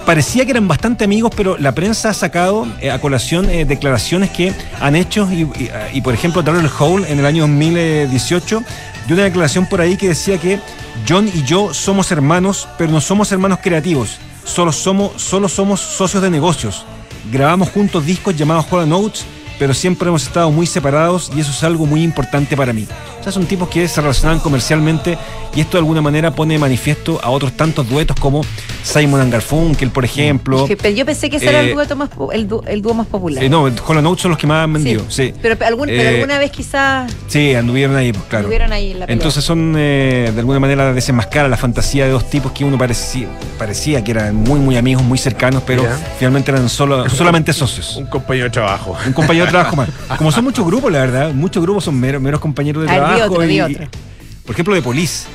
parecía 0.05 0.43
que 0.43 0.51
eran 0.51 0.67
bastante 0.67 1.05
amigos, 1.05 1.31
pero 1.33 1.57
la 1.57 1.73
prensa 1.73 2.09
ha 2.09 2.13
sacado 2.13 2.67
eh, 2.81 2.91
a 2.91 2.99
colación 2.99 3.49
eh, 3.49 3.63
declaraciones 3.63 4.31
que 4.31 4.53
han 4.81 4.97
hecho 4.97 5.29
y, 5.31 6.01
por 6.01 6.13
ejemplo 6.13 6.41
Darrell 6.41 6.69
Hall 6.77 7.05
en 7.05 7.19
el 7.19 7.25
año 7.25 7.43
2018 7.43 8.61
dio 9.05 9.15
una 9.15 9.25
declaración 9.25 9.65
por 9.65 9.81
ahí 9.81 9.97
que 9.97 10.09
decía 10.09 10.37
que 10.37 10.59
John 11.07 11.29
y 11.33 11.43
yo 11.43 11.73
somos 11.73 12.11
hermanos, 12.11 12.67
pero 12.77 12.91
no 12.91 13.01
somos 13.01 13.31
hermanos 13.31 13.59
creativos, 13.61 14.17
solo 14.43 14.71
somos, 14.71 15.21
solo 15.21 15.49
somos 15.49 15.79
socios 15.79 16.23
de 16.23 16.29
negocios. 16.29 16.85
Grabamos 17.31 17.69
juntos 17.69 18.05
discos 18.05 18.35
llamados 18.35 18.65
Hall 18.71 18.87
Notes, 18.87 19.25
pero 19.63 19.73
siempre 19.73 20.09
hemos 20.09 20.23
estado 20.23 20.51
muy 20.51 20.67
separados 20.67 21.31
y 21.33 21.39
eso 21.39 21.51
es 21.51 21.63
algo 21.63 21.85
muy 21.85 22.03
importante 22.03 22.57
para 22.57 22.73
mí. 22.73 22.85
O 23.21 23.23
sea, 23.23 23.31
son 23.31 23.45
tipos 23.45 23.69
que 23.69 23.87
se 23.87 24.01
relacionan 24.01 24.39
comercialmente 24.41 25.17
y 25.55 25.61
esto 25.61 25.77
de 25.77 25.79
alguna 25.79 26.01
manera 26.01 26.31
pone 26.31 26.55
de 26.55 26.59
manifiesto 26.59 27.17
a 27.23 27.29
otros 27.29 27.53
tantos 27.53 27.87
duetos 27.89 28.19
como 28.19 28.41
Simon 28.83 29.21
and 29.21 29.31
Garfunkel, 29.31 29.89
por 29.89 30.03
ejemplo. 30.03 30.63
Es 30.63 30.67
que 30.67 30.75
pe- 30.75 30.93
yo 30.93 31.05
pensé 31.05 31.29
que 31.29 31.37
ese 31.37 31.47
era 31.47 31.61
el, 31.61 31.69
Eh, 31.69 31.73
dueto 31.75 31.95
más, 31.95 32.09
el, 32.33 32.45
du- 32.49 32.61
el 32.67 32.81
dúo 32.81 32.93
más 32.93 33.07
popular. 33.07 33.41
Eh, 33.41 33.47
no, 33.47 33.63
Hall 33.87 34.03
Notes 34.03 34.21
son 34.23 34.31
los 34.31 34.37
que 34.37 34.47
más 34.47 34.65
han 34.65 34.73
vendido, 34.73 35.05
sí. 35.07 35.33
Pero, 35.41 35.55
pe- 35.57 35.63
algún- 35.63 35.87
pero 35.87 36.01
Eh, 36.01 36.15
alguna 36.15 36.39
vez 36.39 36.51
quizás 36.51 37.09
Sí, 37.27 37.55
anduvieron 37.55 37.95
ahí, 37.95 38.11
pues, 38.11 38.25
claro. 38.25 38.41
estuvieron 38.47 38.73
ahí 38.73 38.91
en 38.91 38.99
la 38.99 39.05
pelea. 39.05 39.13
Entonces 39.13 39.41
son 39.45 39.75
eh, 39.77 40.29
de 40.33 40.39
alguna 40.41 40.59
manera 40.59 40.91
desenmascara 40.91 41.47
la 41.47 41.55
fantasía 41.55 42.03
de 42.03 42.11
dos 42.11 42.29
tipos 42.29 42.51
que 42.51 42.65
uno 42.65 42.77
parecía, 42.77 43.29
parecía 43.57 44.03
que 44.03 44.11
eran 44.11 44.35
muy 44.35 44.59
muy 44.59 44.75
amigos, 44.75 45.01
muy 45.03 45.17
cercanos, 45.17 45.63
pero 45.65 45.83
Ya. 45.83 45.97
finalmente 46.19 46.51
eran 46.51 46.67
solo, 46.67 47.09
solamente 47.09 47.53
socios. 47.53 47.95
Un 47.95 48.07
compañero 48.07 48.45
de 48.47 48.51
trabajo. 48.51 48.97
Un 49.07 49.13
compañero 49.13 49.45
de 49.45 49.51
trabajo 49.53 49.75
más. 49.75 49.89
Como 50.17 50.31
son 50.31 50.43
muchos 50.43 50.65
grupos, 50.65 50.91
la 50.91 50.99
verdad, 50.99 51.33
muchos 51.33 51.63
grupos 51.63 51.83
son 51.85 51.99
meros, 51.99 52.21
meros 52.21 52.39
compañeros 52.41 52.83
de 52.83 52.89
A 52.89 52.93
ver, 52.93 53.01
di 53.01 53.07
trabajo. 53.15 53.33
otro, 53.33 53.41
di 53.47 53.55
y- 53.55 53.61
otro. 53.61 53.87
por 54.45 54.53
ejemplo, 54.53 54.75
de 54.75 54.81
Police. 54.81 55.27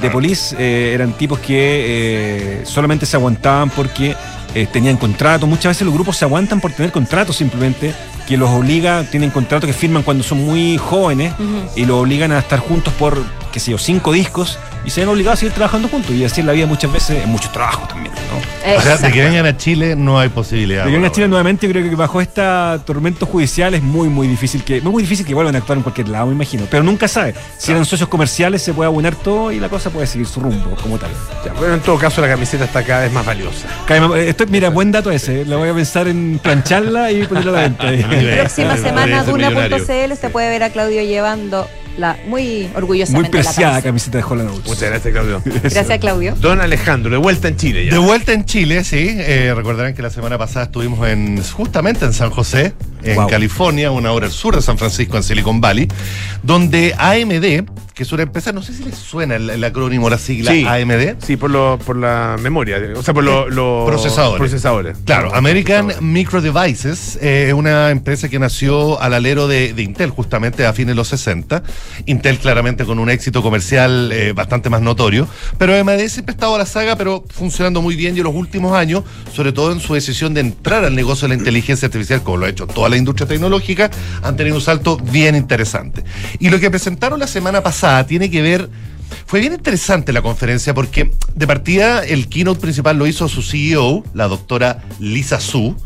De 0.00 0.10
Police 0.10 0.54
eh, 0.58 0.92
eran 0.94 1.12
tipos 1.14 1.38
que 1.38 2.60
eh, 2.60 2.62
solamente 2.66 3.06
se 3.06 3.16
aguantaban 3.16 3.70
porque 3.70 4.14
eh, 4.54 4.66
tenían 4.70 4.96
contrato. 4.98 5.46
Muchas 5.46 5.70
veces 5.70 5.86
los 5.86 5.94
grupos 5.94 6.16
se 6.18 6.24
aguantan 6.26 6.60
por 6.60 6.72
tener 6.72 6.92
contratos 6.92 7.36
simplemente, 7.36 7.94
que 8.28 8.36
los 8.36 8.50
obliga, 8.50 9.04
tienen 9.10 9.30
contratos 9.30 9.66
que 9.66 9.72
firman 9.72 10.02
cuando 10.02 10.22
son 10.24 10.44
muy 10.44 10.76
jóvenes 10.78 11.32
y 11.76 11.84
los 11.86 11.96
obligan 12.02 12.32
a 12.32 12.40
estar 12.40 12.58
juntos 12.58 12.92
por, 12.98 13.22
qué 13.52 13.60
sé 13.60 13.70
yo, 13.70 13.78
cinco 13.78 14.12
discos 14.12 14.58
y 14.86 14.90
se 14.90 15.00
ven 15.00 15.08
obligados 15.08 15.38
a 15.38 15.40
seguir 15.40 15.52
trabajando 15.52 15.88
juntos. 15.88 16.12
Y 16.12 16.24
así 16.24 16.40
es 16.40 16.46
la 16.46 16.52
vida 16.52 16.66
muchas 16.66 16.92
veces, 16.92 17.22
en 17.24 17.28
mucho 17.30 17.50
trabajo 17.50 17.86
también, 17.88 18.14
¿no? 18.14 18.76
O 18.76 18.80
sea, 18.80 18.96
de 18.96 19.12
que 19.12 19.22
vengan 19.22 19.44
a 19.46 19.56
Chile 19.56 19.96
no 19.96 20.18
hay 20.18 20.28
posibilidad. 20.28 20.84
De 20.84 20.90
que 20.90 20.96
vengan 20.96 21.10
a. 21.10 21.12
Chile 21.12 21.28
nuevamente, 21.28 21.66
yo 21.66 21.72
creo 21.72 21.88
que 21.88 21.96
bajo 21.96 22.20
esta 22.20 22.80
tormento 22.84 23.26
judicial 23.26 23.74
es 23.74 23.82
muy, 23.82 24.08
muy 24.08 24.28
difícil 24.28 24.62
que, 24.62 24.80
muy, 24.80 24.92
muy 24.92 25.02
difícil 25.02 25.26
que 25.26 25.34
vuelvan 25.34 25.54
a 25.56 25.58
actuar 25.58 25.78
en 25.78 25.82
cualquier 25.82 26.08
lado, 26.08 26.26
me 26.26 26.32
imagino. 26.32 26.64
Pero 26.70 26.82
nunca 26.82 27.08
sabe. 27.08 27.34
Si 27.58 27.72
eran 27.72 27.84
socios 27.84 28.08
comerciales, 28.08 28.62
se 28.62 28.72
puede 28.72 28.86
abonar 28.86 29.14
todo 29.16 29.50
y 29.52 29.58
la 29.60 29.68
cosa 29.68 29.90
puede 29.90 30.06
seguir 30.06 30.26
su 30.26 30.40
rumbo 30.40 30.76
como 30.82 30.98
tal. 30.98 31.10
Ya, 31.44 31.52
bueno, 31.54 31.74
en 31.74 31.80
todo 31.80 31.98
caso, 31.98 32.20
la 32.20 32.28
camiseta 32.28 32.64
está 32.64 32.82
cada 32.84 33.02
vez 33.02 33.12
más 33.12 33.26
valiosa. 33.26 33.66
Eh, 33.88 34.28
estoy- 34.28 34.46
mira, 34.48 34.70
buen 34.70 34.92
dato 34.92 35.10
ese. 35.10 35.44
La 35.44 35.56
voy 35.56 35.68
a 35.68 35.74
pensar 35.74 36.06
en 36.08 36.38
plancharla 36.42 37.10
y 37.12 37.26
ponerla 37.26 37.50
a 37.50 37.54
la 37.54 37.60
venta. 37.62 37.84
Próxima 38.36 38.76
semana. 38.76 39.24
Duna.cl 39.24 40.14
se 40.20 40.30
puede 40.30 40.48
ver 40.48 40.62
a 40.62 40.70
Claudio 40.70 41.02
llevando 41.02 41.68
la 41.98 42.16
muy 42.26 42.64
Muy 42.64 42.70
orgullosamente 42.74 43.28
la 43.38 43.42
preciada 43.44 43.82
camiseta. 43.82 43.82
camiseta 43.82 44.18
de 44.18 44.24
Holland 44.24 44.50
Oates. 44.50 44.66
Muchas 44.68 44.90
gracias, 44.90 45.12
Claudio. 45.12 45.42
Gracias, 45.62 45.98
Claudio. 45.98 46.34
Don 46.40 46.60
Alejandro, 46.60 47.10
de 47.10 47.16
vuelta 47.16 47.48
en 47.48 47.56
Chile 47.56 47.86
ya. 47.86 47.92
De 47.92 47.98
vuelta 47.98 48.32
en 48.32 48.44
Chile, 48.44 48.84
sí. 48.84 49.06
Eh, 49.18 49.52
recordarán 49.56 49.94
que 49.94 50.02
la 50.02 50.10
semana 50.10 50.36
pasada 50.38 50.66
estuvimos 50.66 51.06
en 51.08 51.42
justamente 51.42 52.04
en 52.04 52.12
San 52.12 52.30
José, 52.30 52.72
en 53.02 53.16
Wow. 53.16 53.28
California, 53.28 53.90
una 53.90 54.12
hora 54.12 54.26
al 54.26 54.32
sur 54.32 54.54
de 54.56 54.62
San 54.62 54.76
Francisco, 54.78 55.16
en 55.16 55.22
Silicon 55.22 55.60
Valley, 55.60 55.88
donde 56.42 56.94
AMD, 56.98 57.68
que 57.96 58.02
es 58.02 58.12
una 58.12 58.24
empresa, 58.24 58.52
no 58.52 58.60
sé 58.60 58.74
si 58.74 58.84
les 58.84 58.94
suena 58.94 59.36
el, 59.36 59.48
el 59.48 59.64
acrónimo, 59.64 60.10
la 60.10 60.18
sigla 60.18 60.50
Sí. 60.52 60.66
AMD. 60.66 61.14
Sí, 61.24 61.38
por, 61.38 61.50
lo, 61.50 61.78
por 61.78 61.96
la 61.96 62.36
memoria, 62.38 62.76
o 62.94 63.02
sea, 63.02 63.14
por 63.14 63.24
lo- 63.24 63.48
los 63.48 63.86
Procesadores. 63.88 64.38
procesadores. 64.38 64.98
Claro, 65.06 65.34
American 65.34 65.86
procesadores. 65.86 66.12
Micro 66.12 66.42
Devices 66.42 67.18
eh, 67.22 67.46
es 67.48 67.54
una 67.54 67.90
empresa 67.90 68.28
que 68.28 68.38
nació 68.38 69.00
al 69.00 69.14
alero 69.14 69.48
de, 69.48 69.72
de 69.72 69.82
Intel 69.82 70.10
justamente 70.10 70.66
a 70.66 70.74
fines 70.74 70.88
de 70.88 70.94
los 70.94 71.08
60. 71.08 71.62
Intel 72.04 72.38
claramente 72.38 72.84
con 72.84 72.98
un 72.98 73.08
éxito 73.08 73.40
comercial 73.42 74.10
eh, 74.12 74.34
bastante 74.34 74.68
más 74.68 74.82
notorio, 74.82 75.26
pero 75.56 75.74
AMD 75.74 76.06
siempre 76.08 76.32
ha 76.32 76.36
estado 76.36 76.54
a 76.54 76.58
la 76.58 76.66
saga, 76.66 76.96
pero 76.96 77.24
funcionando 77.30 77.80
muy 77.80 77.96
bien 77.96 78.14
y 78.14 78.18
en 78.18 78.24
los 78.24 78.34
últimos 78.34 78.74
años, 78.76 79.04
sobre 79.32 79.52
todo 79.52 79.72
en 79.72 79.80
su 79.80 79.94
decisión 79.94 80.34
de 80.34 80.42
entrar 80.42 80.84
al 80.84 80.94
negocio 80.94 81.28
de 81.28 81.34
la 81.34 81.38
inteligencia 81.40 81.86
artificial, 81.86 82.22
como 82.22 82.36
lo 82.36 82.44
ha 82.44 82.50
hecho 82.50 82.66
toda 82.66 82.90
la 82.90 82.98
industria 82.98 83.26
tecnológica, 83.26 83.90
han 84.22 84.36
tenido 84.36 84.56
un 84.56 84.60
salto 84.62 84.98
bien 84.98 85.34
interesante. 85.34 86.04
Y 86.38 86.50
lo 86.50 86.60
que 86.60 86.68
presentaron 86.70 87.18
la 87.18 87.26
semana 87.26 87.62
pasada 87.62 87.85
tiene 88.06 88.30
que 88.30 88.42
ver 88.42 88.68
fue 89.26 89.40
bien 89.40 89.52
interesante 89.52 90.12
la 90.12 90.22
conferencia 90.22 90.74
porque 90.74 91.10
de 91.34 91.46
partida 91.46 92.04
el 92.04 92.28
keynote 92.28 92.60
principal 92.60 92.96
lo 92.96 93.06
hizo 93.06 93.28
su 93.28 93.42
CEO, 93.42 94.04
la 94.14 94.28
doctora 94.28 94.84
Lisa 95.00 95.40
Su, 95.40 95.76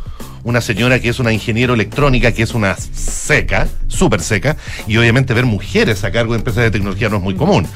una 0.43 0.61
señora 0.61 1.01
que 1.01 1.11
es 1.11 1.19
una 1.19 1.33
ingeniero 1.33 1.75
electrónica, 1.75 2.33
que 2.33 2.43
es 2.43 2.55
una 2.55 2.77
seca, 2.77 3.69
súper 3.89 4.21
seca, 4.21 4.57
y 4.87 4.97
obviamente 4.97 5.35
ver 5.35 5.47
mujeres 5.47 6.05
a 6.05 6.11
cargo 6.11 6.33
de 6.33 6.39
empresas 6.39 6.65
de 6.65 6.71
tecnología 6.71 7.09
no 7.09 7.17
es 7.17 7.23
muy 7.23 7.35
común. 7.35 7.67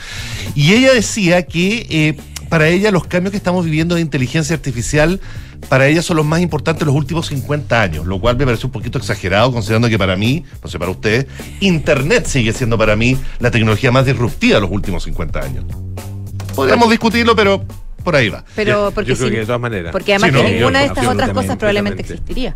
Y 0.54 0.72
ella 0.72 0.92
decía 0.92 1.42
que 1.42 1.86
eh, 1.90 2.16
para 2.48 2.68
ella 2.68 2.90
los 2.90 3.06
cambios 3.06 3.32
que 3.32 3.38
estamos 3.38 3.64
viviendo 3.64 3.94
de 3.94 4.00
inteligencia 4.00 4.54
artificial, 4.56 5.20
para 5.68 5.86
ella 5.88 6.02
son 6.02 6.16
los 6.16 6.26
más 6.26 6.40
importantes 6.40 6.80
de 6.80 6.86
los 6.86 6.94
últimos 6.94 7.26
50 7.26 7.80
años, 7.82 8.06
lo 8.06 8.20
cual 8.20 8.36
me 8.36 8.44
parece 8.44 8.66
un 8.66 8.72
poquito 8.72 8.98
exagerado, 8.98 9.52
considerando 9.52 9.88
que 9.88 9.98
para 9.98 10.16
mí, 10.16 10.44
no 10.62 10.68
sé 10.68 10.78
para 10.78 10.90
ustedes, 10.90 11.26
Internet 11.60 12.26
sigue 12.26 12.52
siendo 12.52 12.76
para 12.78 12.96
mí 12.96 13.16
la 13.40 13.50
tecnología 13.50 13.90
más 13.92 14.06
disruptiva 14.06 14.56
de 14.56 14.60
los 14.62 14.70
últimos 14.70 15.02
50 15.04 15.40
años. 15.40 15.64
Podríamos 16.54 16.88
discutirlo, 16.90 17.34
pero 17.34 17.64
por 18.02 18.14
ahí 18.16 18.28
va. 18.28 18.44
Pero 18.54 18.88
Yo- 18.88 18.90
porque 18.94 19.10
yo 19.10 19.16
creo 19.16 19.30
que 19.30 19.38
de 19.38 19.46
todas 19.46 19.60
maneras. 19.60 19.92
Porque 19.92 20.14
además 20.14 20.30
Sí, 20.30 20.36
que 20.36 20.42
no, 20.42 20.48
ninguna 20.56 20.78
de 20.80 20.86
estas 20.86 21.06
otras 21.06 21.30
cosas 21.30 21.56
probablemente 21.56 22.02
existiría. 22.02 22.54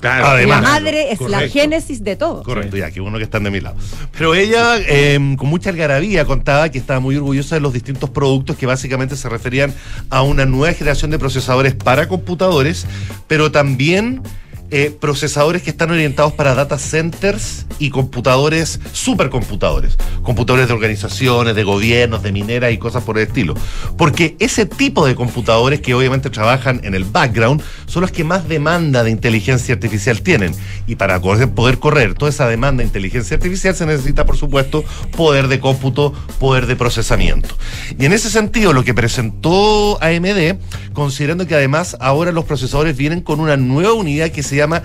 Claro, 0.00 0.26
Además, 0.26 0.62
la 0.62 0.68
madre 0.68 1.12
es 1.12 1.20
la 1.20 1.48
génesis 1.48 2.04
de 2.04 2.16
todo. 2.16 2.42
Correcto, 2.42 2.76
ya, 2.76 2.90
que 2.90 3.00
uno 3.00 3.16
que 3.18 3.24
están 3.24 3.44
de 3.44 3.50
mi 3.50 3.60
lado. 3.60 3.76
Pero 4.16 4.34
ella, 4.34 4.76
eh, 4.78 5.18
con 5.38 5.48
mucha 5.48 5.70
algarabía, 5.70 6.24
contaba 6.24 6.68
que 6.68 6.78
estaba 6.78 7.00
muy 7.00 7.16
orgullosa 7.16 7.54
de 7.54 7.60
los 7.60 7.72
distintos 7.72 8.10
productos 8.10 8.56
que 8.56 8.66
básicamente 8.66 9.16
se 9.16 9.28
referían 9.28 9.74
a 10.10 10.22
una 10.22 10.44
nueva 10.44 10.74
generación 10.74 11.10
de 11.10 11.18
procesadores 11.18 11.74
para 11.74 12.08
computadores, 12.08 12.86
pero 13.26 13.50
también 13.50 14.22
eh, 14.70 14.96
procesadores 15.00 15.62
que 15.62 15.70
están 15.70 15.90
orientados 15.90 16.32
para 16.32 16.54
data 16.54 16.78
centers 16.78 17.66
y 17.78 17.90
computadores, 17.90 18.80
supercomputadores, 18.92 19.96
computadores 20.22 20.68
de 20.68 20.74
organizaciones, 20.74 21.54
de 21.54 21.62
gobiernos, 21.62 22.22
de 22.22 22.32
mineras 22.32 22.72
y 22.72 22.78
cosas 22.78 23.04
por 23.04 23.18
el 23.18 23.26
estilo. 23.26 23.54
Porque 23.96 24.36
ese 24.40 24.66
tipo 24.66 25.06
de 25.06 25.14
computadores 25.14 25.80
que 25.80 25.94
obviamente 25.94 26.30
trabajan 26.30 26.80
en 26.84 26.94
el 26.94 27.04
background 27.04 27.62
son 27.86 28.02
los 28.02 28.10
que 28.10 28.24
más 28.24 28.48
demanda 28.48 29.04
de 29.04 29.10
inteligencia 29.10 29.74
artificial 29.74 30.22
tienen. 30.22 30.52
Y 30.86 30.96
para 30.96 31.20
poder 31.20 31.78
correr 31.78 32.14
toda 32.14 32.30
esa 32.30 32.48
demanda 32.48 32.80
de 32.80 32.86
inteligencia 32.86 33.36
artificial 33.36 33.74
se 33.74 33.86
necesita, 33.86 34.26
por 34.26 34.36
supuesto, 34.36 34.84
poder 35.16 35.48
de 35.48 35.60
cómputo, 35.60 36.12
poder 36.38 36.66
de 36.66 36.76
procesamiento. 36.76 37.56
Y 37.98 38.04
en 38.04 38.12
ese 38.12 38.30
sentido, 38.30 38.72
lo 38.72 38.84
que 38.84 38.94
presentó 38.94 39.98
AMD, 40.02 40.56
considerando 40.92 41.46
que 41.46 41.54
además 41.54 41.96
ahora 42.00 42.32
los 42.32 42.44
procesadores 42.44 42.96
vienen 42.96 43.20
con 43.20 43.40
una 43.40 43.56
nueva 43.56 43.92
unidad 43.92 44.30
que 44.30 44.42
se 44.42 44.55
llama 44.56 44.82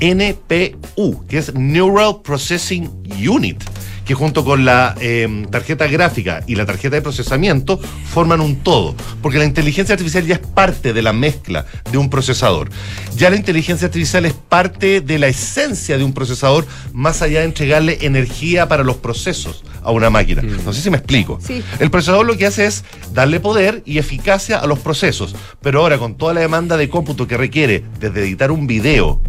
NPU, 0.00 1.24
que 1.28 1.38
es 1.38 1.54
Neural 1.54 2.22
Processing 2.22 2.90
Unit, 3.28 3.62
que 4.04 4.14
junto 4.14 4.44
con 4.44 4.64
la 4.64 4.94
eh, 5.00 5.46
tarjeta 5.50 5.86
gráfica 5.86 6.42
y 6.46 6.54
la 6.54 6.66
tarjeta 6.66 6.96
de 6.96 7.02
procesamiento 7.02 7.78
forman 7.78 8.40
un 8.40 8.56
todo, 8.56 8.94
porque 9.20 9.38
la 9.38 9.44
inteligencia 9.44 9.94
artificial 9.94 10.26
ya 10.26 10.34
es 10.34 10.40
parte 10.40 10.92
de 10.92 11.02
la 11.02 11.12
mezcla 11.12 11.66
de 11.90 11.98
un 11.98 12.10
procesador. 12.10 12.70
Ya 13.16 13.30
la 13.30 13.36
inteligencia 13.36 13.86
artificial 13.86 14.24
es 14.24 14.32
parte 14.32 15.00
de 15.00 15.18
la 15.18 15.28
esencia 15.28 15.98
de 15.98 16.04
un 16.04 16.12
procesador, 16.12 16.66
más 16.92 17.22
allá 17.22 17.40
de 17.40 17.46
entregarle 17.46 17.98
energía 18.02 18.68
para 18.68 18.84
los 18.84 18.96
procesos 18.96 19.64
a 19.82 19.90
una 19.90 20.10
máquina. 20.10 20.42
No 20.42 20.72
sé 20.72 20.80
si 20.80 20.90
me 20.90 20.96
explico. 20.96 21.38
Sí. 21.44 21.62
El 21.78 21.90
procesador 21.90 22.26
lo 22.26 22.36
que 22.36 22.46
hace 22.46 22.66
es 22.66 22.84
darle 23.12 23.40
poder 23.40 23.82
y 23.84 23.98
eficacia 23.98 24.58
a 24.58 24.66
los 24.66 24.78
procesos, 24.78 25.34
pero 25.60 25.80
ahora 25.80 25.98
con 25.98 26.16
toda 26.16 26.34
la 26.34 26.40
demanda 26.40 26.76
de 26.76 26.88
cómputo 26.88 27.26
que 27.26 27.36
requiere 27.36 27.84
desde 28.00 28.20
editar 28.20 28.50
un 28.50 28.66
video 28.66 29.20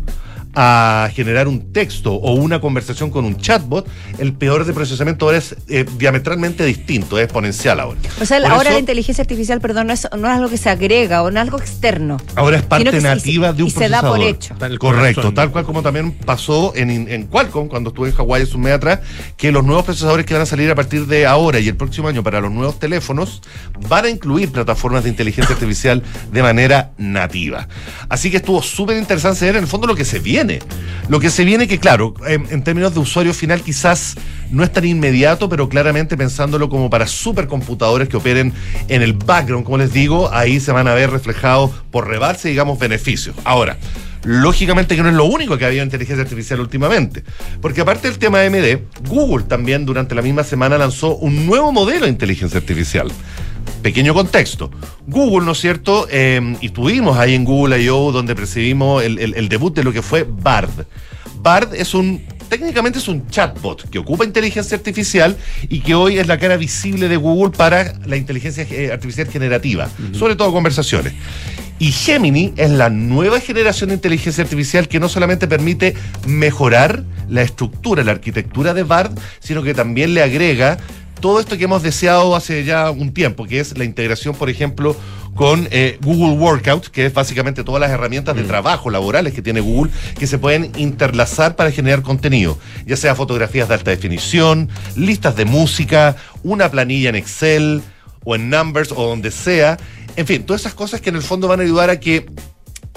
a 0.56 1.10
generar 1.14 1.48
un 1.48 1.72
texto 1.74 2.14
o 2.14 2.34
una 2.34 2.60
conversación 2.62 3.10
con 3.10 3.26
un 3.26 3.38
chatbot, 3.38 3.88
el 4.20 4.34
peor 4.34 4.66
de 4.66 4.74
procesamiento 4.74 5.26
ahora 5.26 5.38
es 5.40 5.56
eh, 5.68 5.86
diametralmente 5.98 6.64
distinto, 6.66 7.18
es 7.18 7.24
exponencial 7.26 7.80
ahora. 7.80 8.00
O 8.22 8.26
sea, 8.26 8.40
Por 8.42 8.52
ahora 8.52 8.64
eso, 8.70 8.74
la 8.74 8.80
inteligencia 8.80 9.22
artificial, 9.22 9.60
perdón, 9.62 9.88
no 9.88 9.94
es, 9.94 10.08
no 10.18 10.28
es 10.28 10.34
algo 10.36 10.50
que 10.50 10.58
se 10.58 10.70
agrega 10.70 11.24
o 11.24 11.32
no 11.32 11.38
es 11.40 11.42
algo 11.44 11.58
externo. 11.60 12.18
Ahora 12.36 12.58
es 12.58 12.64
parte 12.64 12.92
que 12.92 13.02
se- 13.02 13.08
nativa 13.08 13.54
de 13.54 13.64
un 13.64 13.70
y 13.70 13.72
se 13.72 13.90
da 13.90 14.02
procesador. 14.02 14.18
por 14.18 14.28
hecho. 14.28 14.80
Correcto, 14.80 15.34
tal 15.34 15.52
cual 15.52 15.66
como 15.66 15.82
también 15.82 16.12
pasó 16.12 16.74
en, 16.76 16.90
en 16.92 17.28
Qualcomm 17.28 17.68
cuando 17.68 17.90
estuve 17.90 18.10
en 18.10 18.16
Hawái 18.16 18.44
hace 18.44 18.56
un 18.56 18.62
mes 18.62 18.74
atrás, 18.74 19.00
que 19.38 19.52
los 19.52 19.64
nuevos 19.64 19.86
procesadores 19.86 20.26
que 20.26 20.34
van 20.34 20.44
a 20.44 20.46
salir 20.46 20.70
a 20.70 20.76
partir 20.76 21.08
de 21.08 21.26
ahora 21.26 21.60
y 21.60 21.68
el 21.68 21.76
próximo 21.76 22.08
año 22.08 22.22
para 22.24 22.42
los 22.42 22.52
nuevos 22.52 22.80
teléfonos 22.80 23.42
van 23.90 24.06
a 24.06 24.10
incluir 24.10 24.52
plataformas 24.52 25.04
de 25.04 25.10
inteligencia 25.10 25.54
artificial 25.56 26.04
de 26.32 26.42
manera 26.44 26.92
nativa. 26.98 27.68
Así 28.10 28.30
que 28.30 28.38
estuvo 28.38 28.62
súper 28.62 28.98
interesante 28.98 29.46
ver 29.46 29.56
en 29.56 29.64
el 29.64 29.68
fondo 29.68 29.88
lo 29.88 29.96
que 29.96 30.06
se 30.06 30.20
viene. 30.20 30.43
Lo 31.10 31.20
que 31.20 31.30
se 31.30 31.44
viene 31.44 31.68
que, 31.68 31.80
claro, 31.80 32.14
en, 32.28 32.46
en 32.50 32.64
términos 32.64 32.94
de 32.94 33.00
usuario 33.00 33.34
final 33.34 33.62
quizás 33.62 34.16
no 34.52 34.64
es 34.64 34.72
tan 34.72 34.86
inmediato, 34.86 35.50
pero 35.50 35.68
claramente 35.68 36.16
pensándolo 36.16 36.70
como 36.70 36.90
para 36.90 37.08
supercomputadores 37.08 38.08
que 38.08 38.18
operen 38.18 38.54
en 38.88 39.02
el 39.02 39.14
background, 39.14 39.66
como 39.66 39.78
les 39.78 39.92
digo, 39.92 40.32
ahí 40.32 40.60
se 40.60 40.72
van 40.72 40.88
a 40.88 40.94
ver 40.94 41.10
reflejados 41.10 41.72
por 41.92 42.08
rebarse, 42.08 42.50
digamos, 42.50 42.80
beneficios. 42.80 43.36
Ahora, 43.44 43.78
Lógicamente 44.26 44.96
que 44.96 45.04
no 45.04 45.10
es 45.10 45.16
lo 45.16 45.26
único 45.26 45.58
que 45.58 45.66
ha 45.66 45.68
habido 45.68 45.84
en 45.84 45.88
inteligencia 45.88 46.24
artificial 46.24 46.60
últimamente, 46.62 47.24
porque 47.62 47.82
aparte 47.82 48.08
del 48.08 48.18
tema 48.18 48.42
AMD, 48.42 49.10
Google 49.10 49.44
también 49.44 49.86
durante 49.86 50.16
la 50.16 50.22
misma 50.22 50.46
semana 50.46 50.78
lanzó 50.78 51.18
un 51.18 51.46
nuevo 51.46 51.74
modelo 51.74 52.06
de 52.06 52.12
inteligencia 52.12 52.60
artificial. 52.60 53.12
Pequeño 53.84 54.14
contexto. 54.14 54.72
Google, 55.06 55.46
¿no 55.46 55.52
es 55.52 55.60
cierto? 55.60 56.08
Eh, 56.10 56.56
y 56.62 56.68
estuvimos 56.68 57.18
ahí 57.18 57.36
en 57.36 57.44
Google 57.44 57.80
I.O. 57.84 58.12
donde 58.12 58.34
percibimos 58.36 59.04
el, 59.04 59.20
el- 59.20 59.34
el 59.36 59.50
debut 59.50 59.76
de 59.76 59.84
lo 59.84 59.92
que 59.94 60.02
fue 60.02 60.26
Bard. 60.28 60.72
Bard 61.42 61.76
es 61.76 61.94
un, 61.94 62.22
técnicamente 62.48 63.00
es 63.00 63.08
un 63.10 63.28
chatbot 63.28 63.90
que 63.90 64.00
ocupa 64.00 64.24
inteligencia 64.24 64.78
artificial 64.78 65.36
y 65.68 65.82
que 65.82 65.94
hoy 65.94 66.18
es 66.18 66.28
la 66.28 66.38
cara 66.38 66.56
visible 66.56 67.10
de 67.10 67.18
Google 67.18 67.52
para 67.52 67.94
la 68.06 68.16
inteligencia 68.16 68.66
eh, 68.72 68.92
artificial 68.94 69.28
generativa, 69.28 69.90
sobre 70.14 70.38
todo 70.38 70.54
conversaciones. 70.54 71.12
Y 71.80 71.92
Gemini 71.92 72.54
es 72.56 72.70
la 72.72 72.90
nueva 72.90 73.42
generación 73.42 73.90
de 73.90 73.96
inteligencia 73.96 74.42
artificial 74.46 74.88
que 74.88 75.02
no 75.02 75.10
solamente 75.10 75.48
permite 75.50 75.96
mejorar 76.26 77.04
la 77.28 77.42
estructura, 77.42 78.04
la 78.06 78.12
arquitectura 78.14 78.74
de 78.74 78.84
BARD, 78.84 79.18
sino 79.42 79.64
que 79.64 79.74
también 79.74 80.14
le 80.14 80.22
agrega 80.24 80.78
todo 81.24 81.40
esto 81.40 81.58
que 81.58 81.64
hemos 81.64 81.82
deseado 81.82 82.36
hace 82.36 82.66
ya 82.66 82.92
un 82.92 83.14
tiempo, 83.14 83.46
que 83.46 83.62
es 83.62 83.78
la 83.78 83.86
integración, 83.86 84.36
por 84.36 84.50
ejemplo, 84.50 84.94
con 85.36 85.70
eh, 85.72 85.98
Google 86.02 86.38
Workout, 86.38 86.88
que 86.88 87.06
es 87.06 87.14
básicamente 87.14 87.64
todas 87.64 87.80
las 87.80 87.92
herramientas 87.92 88.36
de 88.36 88.44
trabajo 88.44 88.90
laborales 88.90 89.34
que 89.34 89.42
tiene 89.42 89.62
Google, 89.62 89.90
que 90.20 90.28
se 90.28 90.38
pueden 90.38 90.74
interlazar 90.76 91.56
para 91.56 91.72
generar 91.72 92.02
contenido, 92.02 92.60
ya 92.86 92.98
sea 92.98 93.16
fotografías 93.16 93.70
de 93.70 93.76
alta 93.76 93.92
definición, 93.92 94.68
listas 94.98 95.38
de 95.38 95.46
música, 95.46 96.18
una 96.44 96.70
planilla 96.70 97.08
en 97.08 97.16
Excel 97.16 97.82
o 98.26 98.36
en 98.36 98.50
Numbers 98.50 98.92
o 98.92 99.08
donde 99.08 99.32
sea. 99.32 99.78
En 100.18 100.28
fin, 100.28 100.44
todas 100.44 100.64
esas 100.64 100.74
cosas 100.74 101.00
que 101.00 101.10
en 101.10 101.16
el 101.16 101.24
fondo 101.24 101.48
van 101.48 101.62
a 101.62 101.64
ayudar 101.64 101.90
a 101.90 102.02
que 102.02 102.26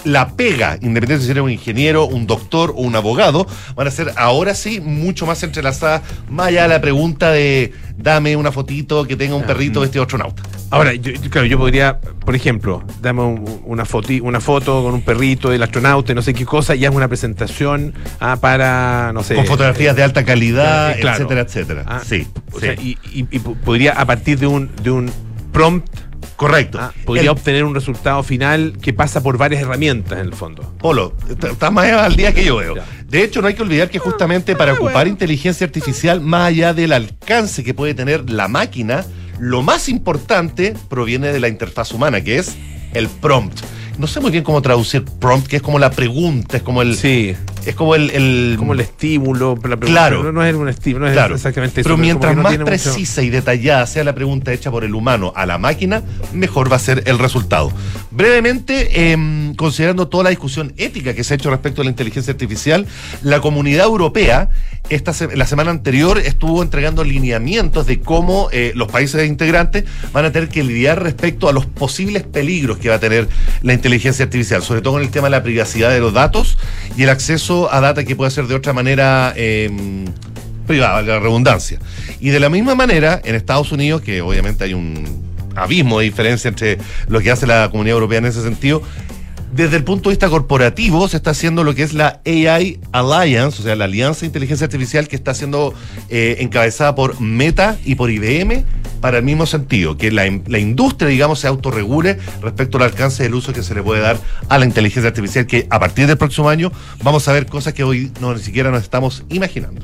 la 0.07 0.29
pega, 0.37 0.75
independientemente 0.81 1.25
si 1.27 1.31
eres 1.33 1.43
un 1.43 1.51
ingeniero, 1.51 2.07
un 2.07 2.27
doctor 2.27 2.71
o 2.77 2.81
un 2.83 2.95
abogado, 2.95 3.47
van 3.75 3.89
a 3.89 3.91
ser 3.91 4.13
ahora 4.17 4.55
sí 4.55 4.81
mucho 4.81 5.27
más 5.27 5.43
entrelazadas, 5.43 6.03
más 6.31 6.47
allá 6.49 6.63
de 6.63 6.69
la 6.69 6.81
pregunta 6.81 7.31
de 7.33 7.73
dame 7.99 8.37
una 8.37 8.53
fotito 8.53 9.05
que 9.07 9.17
tenga 9.17 9.35
un 9.35 9.43
perrito 9.45 9.81
vestido 9.81 10.03
de 10.03 10.07
astronauta. 10.07 10.43
Ahora, 10.71 10.95
yo, 10.95 11.13
claro, 11.31 11.47
yo 11.47 11.59
podría, 11.59 11.99
por 12.01 12.35
ejemplo, 12.37 12.83
dame 13.03 13.23
un- 13.23 13.61
una, 13.65 13.85
foti- 13.85 14.21
una 14.23 14.41
foto 14.41 14.83
con 14.85 14.95
un 14.95 15.03
perrito 15.03 15.51
del 15.51 15.63
astronauta, 15.63 16.13
y 16.13 16.15
no 16.15 16.23
sé 16.23 16.35
qué 16.35 16.45
cosa, 16.45 16.75
y 16.77 16.85
haz 16.85 16.95
una 16.95 17.09
presentación 17.09 17.93
ah, 18.21 18.37
para, 18.41 19.11
no 19.13 19.23
sé. 19.23 19.35
Con 19.35 19.47
fotografías 19.47 19.97
de 19.97 20.03
alta 20.03 20.25
calidad, 20.25 20.97
claro. 21.01 21.17
etcétera, 21.17 21.41
etcétera. 21.41 21.83
Ah, 21.87 22.01
sí, 22.05 22.27
o 22.53 22.61
sí. 22.61 22.67
sea, 22.67 22.75
y, 22.75 22.97
y- 23.13 23.27
y 23.31 23.39
po- 23.39 23.55
podría, 23.55 23.93
a 23.93 24.05
partir 24.07 24.39
de 24.39 24.47
un, 24.47 24.71
de 24.83 24.91
un 24.91 25.11
prompt, 25.53 25.89
Correcto. 26.37 26.79
ah, 26.81 26.93
podría 27.05 27.23
El- 27.25 27.29
obtener 27.31 27.65
un 27.65 27.75
resultado 27.75 28.23
final 28.23 28.77
que 28.81 28.93
pasa 28.93 29.23
por 29.23 29.39
varias 29.39 29.63
herramientas 29.63 30.19
en 30.19 30.27
el 30.27 30.35
fondo. 30.35 30.75
Polo, 30.79 31.15
estás 31.29 31.73
más 31.73 31.87
al 31.91 32.15
día 32.17 32.33
que 32.35 32.45
yo 32.45 32.57
veo. 32.57 32.75
De 33.09 33.23
hecho, 33.23 33.41
no 33.41 33.49
hay 33.49 33.55
que 33.55 33.63
olvidar 33.63 33.89
que 33.89 33.99
justamente 33.99 34.55
para 34.57 34.75
ocupar 34.75 35.07
inteligencia 35.09 35.65
artificial, 35.67 36.21
más 36.21 36.49
allá 36.49 36.75
del 36.75 36.93
alcance 36.93 37.63
que 37.65 37.73
puede 37.73 37.95
tener 37.95 38.29
la 38.31 38.49
máquina, 38.49 39.05
lo 39.39 39.63
más 39.63 39.89
importante 39.89 40.75
proviene 40.89 41.29
de 41.33 41.41
la 41.41 41.49
interfaz 41.49 41.93
humana, 41.93 42.21
que 42.23 42.39
es 42.39 42.57
el 42.95 43.09
prompt. 43.09 43.61
No 43.99 44.07
sé 44.07 44.21
muy 44.21 44.31
bien 44.31 44.45
cómo 44.45 44.61
traducir 44.61 45.05
prompt, 45.05 45.47
que 45.47 45.57
es 45.57 45.63
como 45.63 45.79
la 45.79 45.91
pregunta, 45.91 46.59
es 46.59 46.63
como 46.63 46.83
el. 46.83 46.97
Sí. 46.97 47.35
Es 47.67 47.75
como 47.75 47.95
el. 47.95 48.11
el- 48.11 48.55
Como 48.59 48.73
el 48.73 48.81
estímulo, 48.81 49.55
la 49.57 49.61
pregunta, 49.77 49.87
Claro. 49.87 50.23
No, 50.23 50.33
no 50.33 50.45
es 50.45 50.55
un 50.55 50.69
estímulo, 50.69 51.05
no 51.05 51.11
es 51.11 51.15
Claro. 51.15 51.35
exactamente 51.35 51.81
eso. 51.81 51.89
Pero 51.89 51.97
mientras 51.97 52.35
no 52.37 52.43
más 52.43 52.53
mucho- 52.53 52.65
precisa 52.65 53.23
y 53.23 53.31
detallada 53.31 53.87
sea 53.87 54.05
la 54.05 54.15
pregunta 54.15 54.53
hecha 54.53 54.71
por 54.71 54.85
el 54.85 54.95
humano 54.95 55.33
a 55.37 55.45
la 55.47 55.59
máquina, 55.59 56.03
mejor 56.33 56.71
va 56.71 56.77
a 56.77 56.81
ser 56.81 57.03
el 57.07 57.19
resultado. 57.19 57.73
Brevemente, 58.11 59.11
em, 59.13 59.55
considerando 59.57 60.09
toda 60.09 60.25
la 60.25 60.31
discusión 60.31 60.73
ética 60.77 61.13
que 61.15 61.23
se 61.25 61.35
ha 61.35 61.37
hecho 61.37 61.51
respecto 61.51 61.83
a 61.83 61.85
la 61.85 61.91
inteligencia 61.91 62.31
artificial, 62.33 62.87
la 63.23 63.41
comunidad 63.41 63.85
europea 63.87 64.49
esta 64.89 65.13
se- 65.13 65.37
la 65.37 65.47
semana 65.47 65.73
anterior 65.73 66.19
estuvo 66.19 66.63
entregando 66.63 67.03
lineamientos 67.03 67.87
de 67.87 67.99
cómo 68.01 68.49
eh, 68.53 68.71
los 68.77 68.87
países 68.89 69.27
integrantes 69.29 69.85
van 70.13 70.25
a 70.25 70.31
tener 70.33 70.49
que 70.49 70.63
lidiar 70.63 71.03
respecto 71.03 71.49
a 71.49 71.53
los 71.53 71.67
posibles 71.67 72.23
peligros 72.23 72.79
que 72.79 72.89
va 72.89 72.95
a 72.95 73.01
tener 73.01 73.29
la 73.63 73.73
inteligencia 73.75 74.25
artificial, 74.25 74.63
sobre 74.63 74.83
todo 74.83 74.93
con 74.95 75.03
el 75.03 75.11
tema 75.11 75.27
de 75.27 75.33
la 75.33 75.43
privacidad 75.43 75.91
de 75.91 75.99
los 75.99 76.13
datos 76.13 76.57
y 76.97 77.03
el 77.03 77.11
acceso 77.11 77.56
a 77.71 77.81
data 77.81 78.05
que 78.05 78.17
puede 78.17 78.31
ser 78.31 78.47
de 78.47 78.55
otra 78.55 78.73
manera 78.73 79.33
em, 79.37 80.05
privada, 80.67 81.03
la 81.03 81.19
redundancia. 81.19 81.79
Y 82.21 82.31
de 82.31 82.41
la 82.41 82.49
misma 82.49 82.75
manera, 82.75 83.21
en 83.25 83.35
Estados 83.35 83.73
Unidos, 83.73 84.03
que 84.03 84.21
obviamente 84.21 84.65
hay 84.65 84.75
un 84.75 85.25
abismo 85.55 85.99
de 85.99 86.05
diferencia 86.05 86.49
entre 86.49 86.79
lo 87.09 87.21
que 87.21 87.31
hace 87.31 87.47
la 87.47 87.71
comunidad 87.71 87.95
europea 87.95 88.19
en 88.19 88.27
ese 88.27 88.43
sentido, 88.43 88.83
desde 89.53 89.77
el 89.77 89.85
punto 89.85 90.09
de 90.09 90.15
vista 90.15 90.29
corporativo 90.29 91.09
se 91.09 91.17
está 91.17 91.31
haciendo 91.31 91.65
lo 91.65 91.75
que 91.75 91.83
es 91.83 91.93
la 91.93 92.21
AI 92.27 92.81
Alliance, 92.93 93.61
o 93.61 93.65
sea, 93.65 93.77
la 93.77 93.85
Alianza 93.85 94.21
de 94.21 94.27
Inteligencia 94.27 94.65
Artificial 94.65 95.09
que 95.09 95.17
está 95.17 95.35
siendo 95.35 95.75
eh, 96.09 96.37
encabezada 96.41 96.95
por 96.95 97.21
Meta 97.21 97.77
y 97.85 97.95
por 97.95 98.11
IBM 98.11 98.65
para 99.01 99.19
el 99.19 99.25
mismo 99.25 99.47
sentido, 99.47 99.97
que 99.97 100.11
la, 100.11 100.27
industria, 100.27 101.09
digamos, 101.09 101.41
se 101.41 101.47
autorregule 101.47 102.19
respecto 102.43 102.79
al 102.79 102.85
alcance 102.85 103.23
del 103.23 103.35
uso 103.35 103.53
que 103.53 103.63
se 103.63 103.75
le 103.75 103.83
puede 103.83 104.01
dar 104.01 104.19
a 104.49 104.59
la 104.59 104.65
inteligencia 104.65 105.09
artificial, 105.09 105.47
que 105.47 105.67
a 105.71 105.79
partir 105.79 106.07
del 106.07 106.17
próximo 106.17 106.49
año 106.49 106.73
vamos 107.03 107.29
a 107.29 107.33
ver 107.33 107.47
cosas 107.47 107.75
que 107.75 107.85
hoy 107.85 108.11
no 108.21 108.35
ni 108.35 108.41
siquiera 108.41 108.71
nos 108.71 108.83
estamos 108.83 109.25
imaginando. 109.29 109.83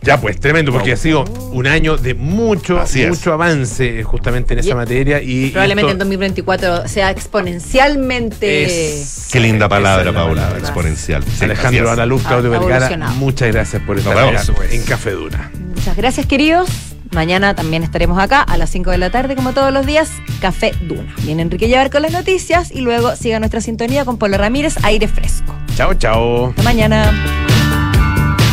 Ya, 0.00 0.20
pues 0.20 0.38
tremendo, 0.38 0.72
porque 0.72 0.92
ha 0.92 0.96
sido 0.96 1.24
un 1.52 1.66
año 1.66 1.96
de 1.96 2.14
mucho, 2.14 2.78
Así 2.80 3.02
es. 3.02 3.08
mucho 3.10 3.32
avance 3.32 3.98
eh, 4.00 4.02
justamente 4.04 4.54
en 4.54 4.60
esa 4.60 4.70
Y- 4.70 4.74
materia. 4.74 5.20
Y 5.20 5.50
Probablemente 5.50 5.90
en 5.90 5.96
esto 5.96 6.04
2024 6.04 6.88
sea 6.88 7.10
exponencialmente. 7.10 8.64
es- 8.64 9.28
Qué 9.32 9.40
linda 9.40 9.68
palabra, 9.68 10.02
Esa 10.02 10.10
es 10.10 10.14
la 10.14 10.20
Paula, 10.20 10.40
palabra. 10.42 10.58
exponencial. 10.60 11.24
Sí, 11.24 11.30
así 11.34 11.44
Alejandro 11.44 11.84
es. 11.86 11.90
Alaluz, 11.90 12.22
Claudio 12.22 12.48
Ha 12.48 12.58
Vergara, 12.58 12.76
evolucionado. 12.76 13.14
muchas 13.16 13.52
gracias 13.52 13.82
por 13.82 13.98
estar 13.98 14.14
Nos 14.14 14.24
vemos. 14.46 14.48
acá 14.50 14.74
en 14.74 14.82
Café 14.84 15.10
Dura. 15.10 15.50
Muchas 15.74 15.96
gracias, 15.96 16.26
queridos. 16.26 16.68
Mañana 17.10 17.54
también 17.54 17.82
estaremos 17.82 18.18
acá 18.18 18.42
a 18.42 18.56
las 18.58 18.68
5 18.70 18.90
de 18.90 18.98
la 18.98 19.10
tarde, 19.10 19.34
como 19.34 19.52
todos 19.52 19.72
los 19.72 19.84
días, 19.86 20.10
Café 20.40 20.72
Duna. 20.82 21.14
Viene 21.22 21.42
Enrique 21.42 21.66
Llevar 21.66 21.90
con 21.90 22.02
las 22.02 22.12
noticias 22.12 22.70
y 22.70 22.82
luego 22.82 23.16
siga 23.16 23.38
nuestra 23.40 23.60
sintonía 23.62 24.04
con 24.04 24.18
Polo 24.18 24.36
Ramírez, 24.38 24.74
aire 24.82 25.08
fresco. 25.08 25.54
Chao, 25.74 25.94
chao. 25.94 26.50
Hasta 26.50 26.62
mañana. 26.62 27.12